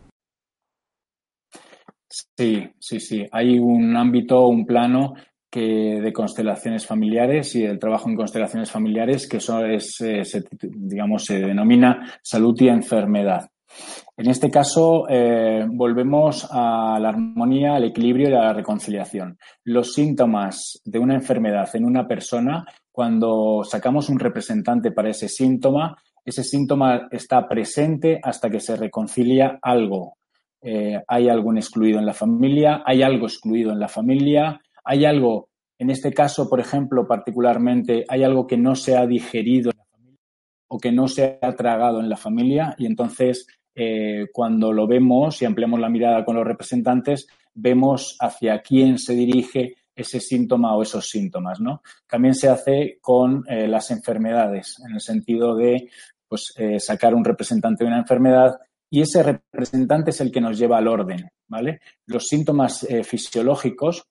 Sí, 2.37 2.69
sí, 2.79 3.01
sí. 3.01 3.27
Hay 3.33 3.59
un 3.59 3.97
ámbito, 3.97 4.47
un 4.47 4.67
plano 4.67 5.15
que 5.51 6.01
de 6.01 6.13
constelaciones 6.13 6.87
familiares 6.87 7.55
y 7.55 7.65
el 7.65 7.79
trabajo 7.79 8.09
en 8.09 8.17
constelaciones 8.17 8.71
familiares, 8.71 9.29
que 9.29 9.39
eso 9.39 9.65
es, 9.65 10.01
eh, 10.01 10.25
se, 10.25 10.45
digamos, 10.61 11.25
se 11.25 11.41
denomina 11.41 12.19
salud 12.23 12.55
y 12.61 12.69
enfermedad. 12.69 13.49
En 14.17 14.29
este 14.29 14.51
caso, 14.51 15.07
eh, 15.09 15.67
volvemos 15.67 16.47
a 16.51 16.99
la 17.01 17.09
armonía, 17.09 17.77
al 17.77 17.85
equilibrio 17.85 18.29
y 18.29 18.35
a 18.35 18.45
la 18.45 18.53
reconciliación. 18.53 19.39
Los 19.65 19.95
síntomas 19.95 20.81
de 20.85 20.99
una 20.99 21.15
enfermedad 21.15 21.69
en 21.75 21.87
una 21.87 22.07
persona, 22.07 22.67
cuando 22.91 23.63
sacamos 23.65 24.11
un 24.11 24.19
representante 24.19 24.91
para 24.91 25.11
ese 25.11 25.29
síntoma, 25.29 25.97
ese 26.25 26.45
síntoma 26.45 27.09
está 27.11 27.49
presente 27.49 28.21
hasta 28.23 28.51
que 28.51 28.61
se 28.61 28.77
reconcilia 28.77 29.59
algo. 29.63 30.17
Eh, 30.63 31.03
hay 31.09 31.29
algún 31.29 31.59
excluido 31.59 31.99
en 31.99 32.07
la 32.07 32.15
familia, 32.15 32.83
hay 32.87 33.03
algo 33.03 33.27
excluido 33.27 33.73
en 33.73 33.81
la 33.81 33.89
familia, 33.89 34.61
hay 34.85 35.05
algo, 35.05 35.49
en 35.77 35.91
este 35.91 36.13
caso, 36.13 36.49
por 36.49 36.61
ejemplo, 36.61 37.07
particularmente, 37.07 38.05
hay 38.09 38.23
algo 38.23 38.47
que 38.47 38.57
no 38.57 38.77
se 38.77 38.97
ha 38.97 39.05
digerido 39.05 39.73
en 39.73 39.79
la 39.79 39.85
familia 39.85 40.21
o 40.69 40.79
que 40.79 40.93
no 40.93 41.09
se 41.09 41.41
ha 41.43 41.53
tragado 41.57 41.99
en 41.99 42.09
la 42.09 42.17
familia 42.17 42.77
y 42.79 42.87
entonces 42.87 43.49
eh, 43.75 44.27
cuando 44.33 44.73
lo 44.73 44.87
vemos 44.87 45.43
y 45.43 45.47
ampliamos 45.47 45.81
la 45.81 45.89
mirada 45.89 46.25
con 46.25 46.37
los 46.37 46.47
representantes, 46.47 47.27
vemos 47.55 48.17
hacia 48.21 48.63
quién 48.63 48.99
se 48.99 49.15
dirige 49.15 49.75
ese 49.97 50.21
síntoma 50.21 50.77
o 50.77 50.83
esos 50.83 51.09
síntomas, 51.11 51.61
¿no? 51.61 51.83
También 52.07 52.35
se 52.35 52.49
hace 52.49 52.99
con 53.01 53.45
eh, 53.49 53.67
las 53.67 53.91
enfermedades, 53.91 54.81
en 54.87 54.95
el 54.95 55.01
sentido 55.01 55.57
de 55.57 55.89
pues, 56.29 56.55
sacar 56.79 57.15
un 57.15 57.25
representante 57.25 57.85
de 57.85 57.89
una 57.89 57.99
enfermedad 57.99 58.59
y 58.93 59.01
ese 59.01 59.23
representante 59.23 60.11
es 60.11 60.21
el 60.21 60.31
que 60.31 60.41
nos 60.41 60.57
lleva 60.59 60.79
al 60.79 60.87
orden, 60.87 61.29
¿vale? 61.49 61.81
Los 62.07 62.29
síntomas 62.29 62.87
fisiológicos 63.05 64.05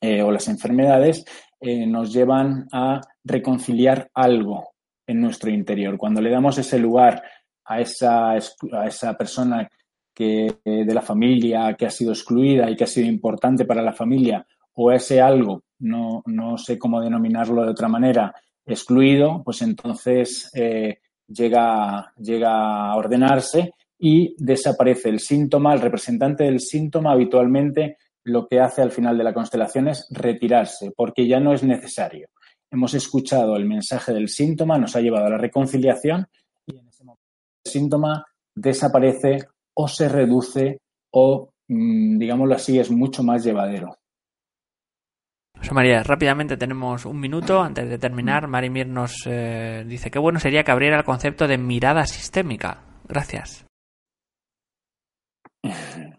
eh, 0.00 0.22
o 0.22 0.30
las 0.30 0.48
enfermedades 0.48 1.24
eh, 1.58 1.86
nos 1.86 2.12
llevan 2.12 2.66
a 2.70 3.00
reconciliar 3.24 4.10
algo 4.12 4.74
en 5.06 5.20
nuestro 5.20 5.50
interior. 5.50 5.96
Cuando 5.96 6.20
le 6.20 6.30
damos 6.30 6.58
ese 6.58 6.78
lugar 6.78 7.22
a 7.64 7.80
esa, 7.80 8.32
a 8.32 8.86
esa 8.86 9.14
persona 9.16 9.68
que, 10.14 10.46
eh, 10.64 10.84
de 10.84 10.94
la 10.94 11.00
familia 11.00 11.74
que 11.74 11.86
ha 11.86 11.90
sido 11.90 12.12
excluida 12.12 12.70
y 12.70 12.76
que 12.76 12.84
ha 12.84 12.88
sido 12.88 13.06
importante 13.06 13.64
para 13.64 13.82
la 13.82 13.92
familia, 13.92 14.46
o 14.74 14.92
ese 14.92 15.20
algo, 15.22 15.62
no, 15.78 16.22
no 16.26 16.58
sé 16.58 16.78
cómo 16.78 17.00
denominarlo 17.00 17.64
de 17.64 17.70
otra 17.70 17.88
manera, 17.88 18.34
excluido, 18.66 19.42
pues 19.44 19.62
entonces 19.62 20.50
llega, 21.28 22.12
llega 22.16 22.90
a 22.90 22.96
ordenarse 22.96 23.74
y 23.98 24.34
desaparece 24.38 25.08
el 25.08 25.20
síntoma, 25.20 25.74
el 25.74 25.80
representante 25.80 26.44
del 26.44 26.60
síntoma 26.60 27.12
habitualmente 27.12 27.96
lo 28.24 28.48
que 28.48 28.60
hace 28.60 28.82
al 28.82 28.90
final 28.90 29.16
de 29.16 29.24
la 29.24 29.32
constelación 29.32 29.88
es 29.88 30.08
retirarse, 30.10 30.92
porque 30.96 31.28
ya 31.28 31.38
no 31.38 31.52
es 31.52 31.62
necesario. 31.62 32.28
Hemos 32.70 32.92
escuchado 32.94 33.56
el 33.56 33.64
mensaje 33.64 34.12
del 34.12 34.28
síntoma, 34.28 34.78
nos 34.78 34.96
ha 34.96 35.00
llevado 35.00 35.26
a 35.26 35.30
la 35.30 35.38
reconciliación 35.38 36.26
y 36.66 36.76
en 36.76 36.88
ese 36.88 37.04
momento 37.04 37.22
el 37.64 37.70
síntoma 37.70 38.24
desaparece 38.54 39.38
o 39.74 39.86
se 39.86 40.08
reduce 40.08 40.80
o, 41.12 41.50
mm, 41.68 42.18
digámoslo 42.18 42.54
así, 42.56 42.78
es 42.78 42.90
mucho 42.90 43.22
más 43.22 43.44
llevadero. 43.44 43.96
José 45.58 45.74
María, 45.74 46.02
rápidamente 46.02 46.56
tenemos 46.56 47.06
un 47.06 47.18
minuto 47.18 47.60
antes 47.62 47.88
de 47.88 47.98
terminar. 47.98 48.46
Marimir 48.46 48.86
nos 48.86 49.26
eh, 49.26 49.84
dice 49.86 50.10
que 50.10 50.18
bueno 50.18 50.38
sería 50.38 50.64
que 50.64 50.70
abriera 50.70 50.98
el 50.98 51.04
concepto 51.04 51.48
de 51.48 51.58
mirada 51.58 52.06
sistémica. 52.06 52.82
Gracias. 53.08 53.66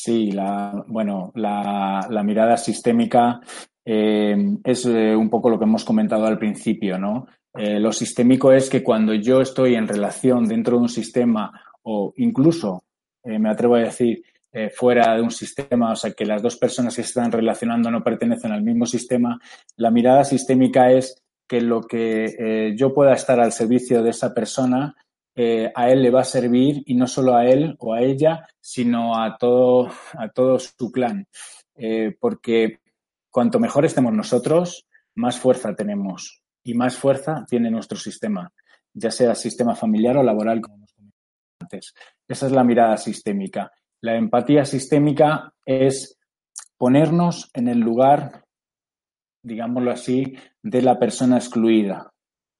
Sí, 0.00 0.30
la, 0.30 0.84
bueno, 0.86 1.32
la, 1.34 2.22
mirada 2.24 2.56
sistémica 2.56 3.40
eh, 3.84 4.36
es 4.62 4.86
eh, 4.86 5.16
un 5.16 5.28
poco 5.28 5.50
lo 5.50 5.58
que 5.58 5.64
hemos 5.64 5.84
comentado 5.84 6.24
al 6.24 6.38
principio, 6.38 6.98
¿no? 6.98 7.26
Eh, 7.52 7.80
lo 7.80 7.90
sistémico 7.90 8.52
es 8.52 8.70
que 8.70 8.84
cuando 8.84 9.12
yo 9.14 9.40
estoy 9.40 9.74
en 9.74 9.88
relación 9.88 10.46
dentro 10.46 10.76
de 10.76 10.82
un 10.82 10.88
sistema 10.88 11.50
o 11.82 12.12
incluso, 12.18 12.84
me 13.24 13.50
atrevo 13.50 13.74
a 13.74 13.80
decir, 13.80 14.22
fuera 14.74 15.14
de 15.14 15.22
un 15.22 15.30
sistema, 15.30 15.92
o 15.92 15.96
sea, 15.96 16.12
que 16.12 16.24
las 16.24 16.42
dos 16.42 16.56
personas 16.56 16.96
que 16.96 17.02
se 17.02 17.08
están 17.08 17.30
relacionando 17.30 17.90
no 17.90 18.02
pertenecen 18.02 18.50
al 18.50 18.62
mismo 18.62 18.86
sistema, 18.86 19.38
la 19.76 19.90
mirada 19.90 20.24
sistémica 20.24 20.90
es 20.90 21.22
que 21.46 21.60
lo 21.60 21.82
que 21.82 22.74
yo 22.76 22.94
pueda 22.94 23.12
estar 23.12 23.40
al 23.40 23.52
servicio 23.52 24.02
de 24.02 24.10
esa 24.10 24.32
persona 24.32 24.96
eh, 25.40 25.70
a 25.72 25.88
él 25.88 26.02
le 26.02 26.10
va 26.10 26.22
a 26.22 26.24
servir 26.24 26.82
y 26.84 26.96
no 26.96 27.06
solo 27.06 27.36
a 27.36 27.46
él 27.46 27.76
o 27.78 27.94
a 27.94 28.00
ella, 28.00 28.44
sino 28.60 29.22
a 29.22 29.36
todo, 29.38 29.88
a 30.14 30.30
todo 30.30 30.58
su 30.58 30.90
clan. 30.90 31.28
Eh, 31.76 32.16
porque 32.18 32.80
cuanto 33.30 33.60
mejor 33.60 33.84
estemos 33.84 34.12
nosotros, 34.12 34.88
más 35.14 35.38
fuerza 35.38 35.76
tenemos 35.76 36.42
y 36.64 36.74
más 36.74 36.96
fuerza 36.96 37.46
tiene 37.48 37.70
nuestro 37.70 37.96
sistema, 37.96 38.52
ya 38.92 39.12
sea 39.12 39.36
sistema 39.36 39.76
familiar 39.76 40.16
o 40.16 40.24
laboral, 40.24 40.60
como 40.60 40.78
hemos 40.78 40.92
comentado 40.92 41.22
antes. 41.60 41.94
Esa 42.26 42.46
es 42.46 42.52
la 42.52 42.64
mirada 42.64 42.96
sistémica. 42.96 43.70
La 44.00 44.16
empatía 44.16 44.64
sistémica 44.64 45.52
es 45.64 46.18
ponernos 46.76 47.50
en 47.54 47.68
el 47.68 47.80
lugar, 47.80 48.44
digámoslo 49.42 49.90
así, 49.90 50.34
de 50.62 50.82
la 50.82 50.98
persona 50.98 51.36
excluida, 51.36 52.10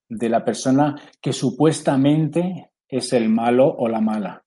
de 0.09 0.29
la 0.29 0.45
persona 0.45 0.97
que 1.21 1.33
supuestamente 1.33 2.71
es 2.89 3.13
el 3.13 3.29
malo 3.29 3.69
o 3.69 3.89
la 3.89 4.01
mala, 4.01 4.43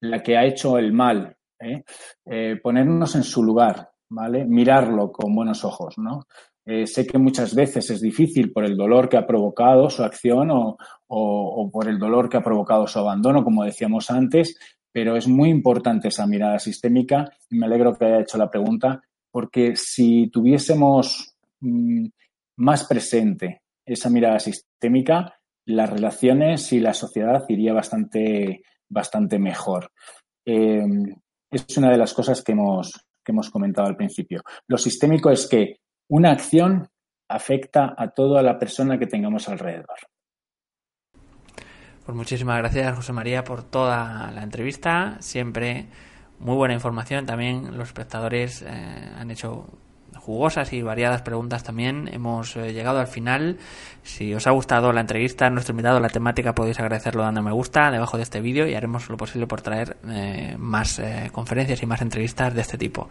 la 0.00 0.22
que 0.22 0.36
ha 0.36 0.44
hecho 0.44 0.78
el 0.78 0.92
mal. 0.92 1.36
¿eh? 1.58 1.82
Eh, 2.26 2.60
ponernos 2.62 3.16
en 3.16 3.24
su 3.24 3.42
lugar, 3.42 3.90
¿vale? 4.10 4.44
Mirarlo 4.44 5.10
con 5.10 5.34
buenos 5.34 5.64
ojos, 5.64 5.98
¿no? 5.98 6.26
Eh, 6.66 6.86
sé 6.86 7.06
que 7.06 7.18
muchas 7.18 7.54
veces 7.54 7.90
es 7.90 8.00
difícil 8.00 8.50
por 8.50 8.64
el 8.64 8.76
dolor 8.76 9.08
que 9.08 9.18
ha 9.18 9.26
provocado 9.26 9.90
su 9.90 10.02
acción 10.02 10.50
o, 10.50 10.78
o, 11.08 11.70
por 11.70 11.88
el 11.88 11.98
dolor 11.98 12.28
que 12.28 12.38
ha 12.38 12.42
provocado 12.42 12.86
su 12.86 12.98
abandono, 12.98 13.44
como 13.44 13.64
decíamos 13.64 14.10
antes, 14.10 14.56
pero 14.94 15.16
es 15.16 15.26
muy 15.26 15.50
importante 15.50 16.06
esa 16.06 16.24
mirada 16.24 16.60
sistémica 16.60 17.28
y 17.50 17.58
me 17.58 17.66
alegro 17.66 17.96
que 17.96 18.04
haya 18.04 18.20
hecho 18.20 18.38
la 18.38 18.48
pregunta, 18.48 19.02
porque 19.28 19.74
si 19.74 20.28
tuviésemos 20.28 21.34
mm, 21.58 22.06
más 22.58 22.84
presente 22.84 23.62
esa 23.84 24.08
mirada 24.08 24.38
sistémica, 24.38 25.34
las 25.66 25.90
relaciones 25.90 26.72
y 26.72 26.78
la 26.78 26.94
sociedad 26.94 27.42
iría 27.48 27.72
bastante, 27.72 28.62
bastante 28.88 29.40
mejor. 29.40 29.90
Eh, 30.46 30.86
es 31.50 31.76
una 31.76 31.90
de 31.90 31.98
las 31.98 32.14
cosas 32.14 32.44
que 32.44 32.52
hemos, 32.52 32.92
que 33.24 33.32
hemos 33.32 33.50
comentado 33.50 33.88
al 33.88 33.96
principio. 33.96 34.42
Lo 34.68 34.78
sistémico 34.78 35.28
es 35.28 35.48
que 35.48 35.78
una 36.08 36.30
acción 36.30 36.88
afecta 37.28 37.96
a 37.98 38.10
toda 38.10 38.42
la 38.42 38.60
persona 38.60 38.96
que 38.96 39.08
tengamos 39.08 39.48
alrededor. 39.48 39.98
Pues 42.04 42.16
muchísimas 42.16 42.58
gracias, 42.58 42.96
José 42.96 43.12
María, 43.12 43.44
por 43.44 43.62
toda 43.62 44.30
la 44.30 44.42
entrevista. 44.42 45.16
Siempre 45.20 45.86
muy 46.38 46.54
buena 46.54 46.74
información. 46.74 47.26
También 47.26 47.76
los 47.76 47.88
espectadores 47.88 48.62
eh, 48.62 49.10
han 49.18 49.30
hecho 49.30 49.66
jugosas 50.24 50.72
y 50.72 50.82
variadas 50.82 51.22
preguntas 51.22 51.62
también. 51.62 52.08
Hemos 52.12 52.56
eh, 52.56 52.72
llegado 52.72 52.98
al 52.98 53.06
final. 53.06 53.58
Si 54.02 54.34
os 54.34 54.46
ha 54.46 54.50
gustado 54.50 54.92
la 54.92 55.00
entrevista, 55.00 55.50
nuestro 55.50 55.72
invitado, 55.72 56.00
la 56.00 56.08
temática, 56.08 56.54
podéis 56.54 56.80
agradecerlo 56.80 57.22
dando 57.22 57.42
me 57.42 57.52
gusta 57.52 57.90
debajo 57.90 58.16
de 58.16 58.22
este 58.22 58.40
vídeo 58.40 58.66
y 58.66 58.74
haremos 58.74 59.08
lo 59.08 59.16
posible 59.16 59.46
por 59.46 59.60
traer 59.60 59.96
eh, 60.08 60.56
más 60.58 60.98
eh, 60.98 61.30
conferencias 61.32 61.82
y 61.82 61.86
más 61.86 62.00
entrevistas 62.02 62.54
de 62.54 62.60
este 62.60 62.78
tipo. 62.78 63.08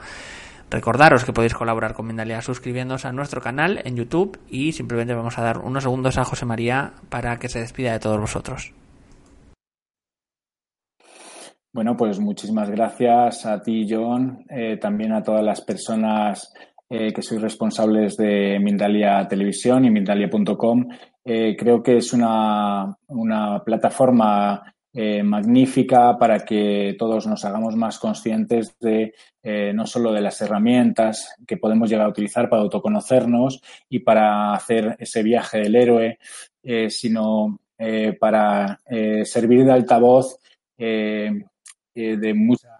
Recordaros 0.69 1.23
que 1.23 1.33
podéis 1.33 1.53
colaborar 1.53 1.93
con 1.93 2.07
Mindalia 2.07 2.41
suscribiéndoos 2.41 3.05
a 3.05 3.11
nuestro 3.11 3.41
canal 3.41 3.81
en 3.83 3.95
YouTube 3.95 4.39
y 4.49 4.71
simplemente 4.71 5.13
vamos 5.13 5.37
a 5.37 5.43
dar 5.43 5.59
unos 5.59 5.83
segundos 5.83 6.17
a 6.17 6.25
José 6.25 6.45
María 6.45 6.93
para 7.09 7.37
que 7.37 7.49
se 7.49 7.59
despida 7.59 7.91
de 7.91 7.99
todos 7.99 8.19
vosotros. 8.19 8.73
Bueno, 11.73 11.97
pues 11.97 12.19
muchísimas 12.19 12.69
gracias 12.69 13.47
a 13.47 13.61
ti, 13.61 13.87
John, 13.89 14.45
también 14.79 15.11
a 15.11 15.23
todas 15.23 15.43
las 15.43 15.59
personas 15.61 16.53
eh, 16.95 17.11
que 17.11 17.23
soy 17.23 17.39
responsables 17.39 18.15
de 18.17 18.59
Mindalia 18.59 19.27
Televisión 19.27 19.83
y 19.83 19.89
Mindalia.com. 19.89 20.87
Eh, 21.25 21.55
creo 21.57 21.81
que 21.81 21.97
es 21.97 22.13
una, 22.13 22.95
plataforma 23.65 24.75
eh, 24.93 25.23
magnífica 25.23 26.15
para 26.19 26.45
que 26.45 26.95
todos 26.99 27.25
nos 27.25 27.43
hagamos 27.45 27.75
más 27.75 27.97
conscientes 27.97 28.75
de 28.79 29.15
no 29.73 29.87
solo 29.87 30.13
de 30.13 30.21
las 30.21 30.39
herramientas 30.41 31.35
que 31.47 31.57
podemos 31.57 31.89
llegar 31.89 32.05
a 32.05 32.09
utilizar 32.09 32.47
para 32.47 32.61
autoconocernos 32.61 33.59
y 33.89 33.99
para 33.99 34.53
hacer 34.53 34.95
ese 34.99 35.23
viaje 35.23 35.61
del 35.61 35.75
héroe, 35.75 36.19
sino 36.89 37.59
para 38.19 38.79
servir 39.25 39.65
de 39.65 39.71
altavoz 39.71 40.39
de 41.93 42.33
muchas 42.33 42.71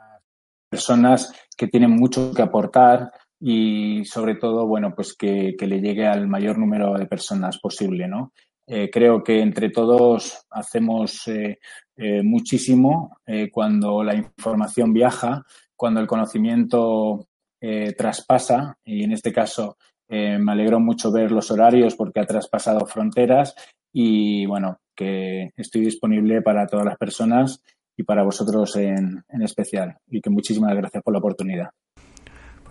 personas 0.69 1.31
que 1.55 1.67
tienen 1.67 1.91
mucho 1.91 2.33
que 2.33 2.41
aportar 2.41 3.11
y 3.39 4.05
sobre 4.05 4.35
todo, 4.35 4.65
bueno, 4.65 4.93
pues 4.95 5.13
que, 5.15 5.55
le 5.59 5.81
llegue 5.81 6.07
al 6.07 6.27
mayor 6.27 6.57
número 6.57 6.93
de 6.93 7.05
personas 7.05 7.59
posible, 7.59 8.07
¿no? 8.07 8.31
Eh, 8.65 8.89
creo 8.91 9.23
que 9.23 9.41
entre 9.41 9.69
todos 9.69 10.45
hacemos 10.49 11.27
eh, 11.27 11.59
eh, 11.97 12.23
muchísimo 12.23 13.17
cuando 13.51 14.03
la 14.03 14.15
información 14.15 14.93
viaja, 14.93 15.43
cuando 15.75 15.99
el 15.99 16.07
conocimiento 16.07 17.27
eh, 17.65 17.93
traspasa 17.97 18.77
y 18.83 19.05
en 19.05 19.13
este 19.13 19.31
caso 19.31 19.77
eh, 20.09 20.37
me 20.37 20.51
alegró 20.51 20.81
mucho 20.81 21.13
ver 21.13 21.31
los 21.31 21.49
horarios 21.49 21.95
porque 21.95 22.19
ha 22.19 22.25
traspasado 22.25 22.85
fronteras 22.85 23.55
y 23.93 24.45
bueno, 24.45 24.79
que 24.93 25.51
estoy 25.55 25.79
disponible 25.85 26.41
para 26.41 26.67
todas 26.67 26.85
las 26.85 26.97
personas 26.97 27.63
y 27.95 28.03
para 28.03 28.23
vosotros 28.23 28.75
en, 28.75 29.23
en 29.29 29.41
especial 29.41 29.97
y 30.09 30.21
que 30.21 30.29
muchísimas 30.29 30.75
gracias 30.75 31.03
por 31.03 31.13
la 31.13 31.19
oportunidad. 31.19 31.69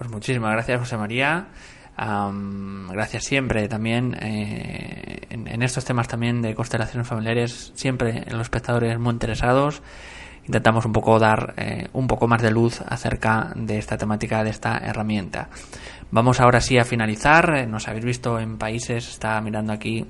Pues 0.02 0.10
muchísimas 0.10 0.52
gracias 0.52 0.80
José 0.80 0.96
María. 0.96 1.46
gracias 1.96 3.24
siempre 3.24 3.68
también 3.68 4.16
eh, 4.20 5.28
en, 5.30 5.62
estos 5.62 5.84
temas 5.84 6.08
también 6.08 6.42
de 6.42 6.56
constelaciones 6.56 7.06
familiares, 7.06 7.72
siempre 7.76 8.24
los 8.30 8.42
espectadores 8.42 8.98
muy 8.98 9.12
interesados. 9.12 9.80
Intentamos 10.44 10.86
un 10.86 10.92
poco 10.92 11.20
dar 11.20 11.54
eh, 11.56 11.86
un 11.92 12.08
poco 12.08 12.26
más 12.26 12.42
de 12.42 12.50
luz 12.50 12.80
acerca 12.80 13.52
de 13.54 13.78
esta 13.78 13.96
temática, 13.96 14.42
de 14.42 14.50
esta 14.50 14.76
herramienta. 14.78 15.50
Vamos 16.10 16.40
ahora 16.40 16.60
sí 16.60 16.78
a 16.78 16.84
finalizar. 16.84 17.54
Eh, 17.54 17.66
nos 17.68 17.86
habéis 17.86 18.04
visto 18.04 18.40
en 18.40 18.58
países, 18.58 19.08
está 19.08 19.40
mirando 19.40 19.72
aquí 19.72 20.04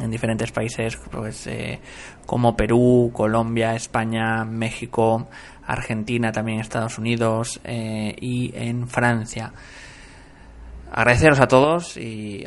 en 0.00 0.10
diferentes 0.10 0.52
países 0.52 0.96
pues, 1.10 1.48
como 2.26 2.56
Perú, 2.56 3.10
Colombia, 3.12 3.74
España, 3.74 4.44
México, 4.44 5.28
Argentina, 5.66 6.32
también 6.32 6.60
Estados 6.60 6.98
Unidos 6.98 7.60
y 7.64 8.52
en 8.54 8.88
Francia 8.88 9.52
agradeceros 10.92 11.40
a 11.40 11.48
todos 11.48 11.96
y 11.96 12.44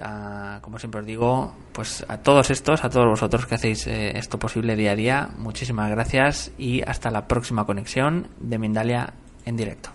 como 0.61 0.79
siempre 0.79 1.01
os 1.01 1.05
digo, 1.07 1.53
pues 1.73 2.05
a 2.07 2.17
todos 2.17 2.49
estos, 2.49 2.83
a 2.83 2.89
todos 2.89 3.07
vosotros 3.07 3.45
que 3.45 3.55
hacéis 3.55 3.87
eh, 3.87 4.17
esto 4.17 4.39
posible 4.39 4.75
día 4.75 4.91
a 4.91 4.95
día, 4.95 5.29
muchísimas 5.37 5.89
gracias 5.89 6.51
y 6.57 6.81
hasta 6.81 7.11
la 7.11 7.27
próxima 7.27 7.65
conexión 7.65 8.27
de 8.39 8.57
Mindalia 8.57 9.13
en 9.45 9.57
directo. 9.57 9.91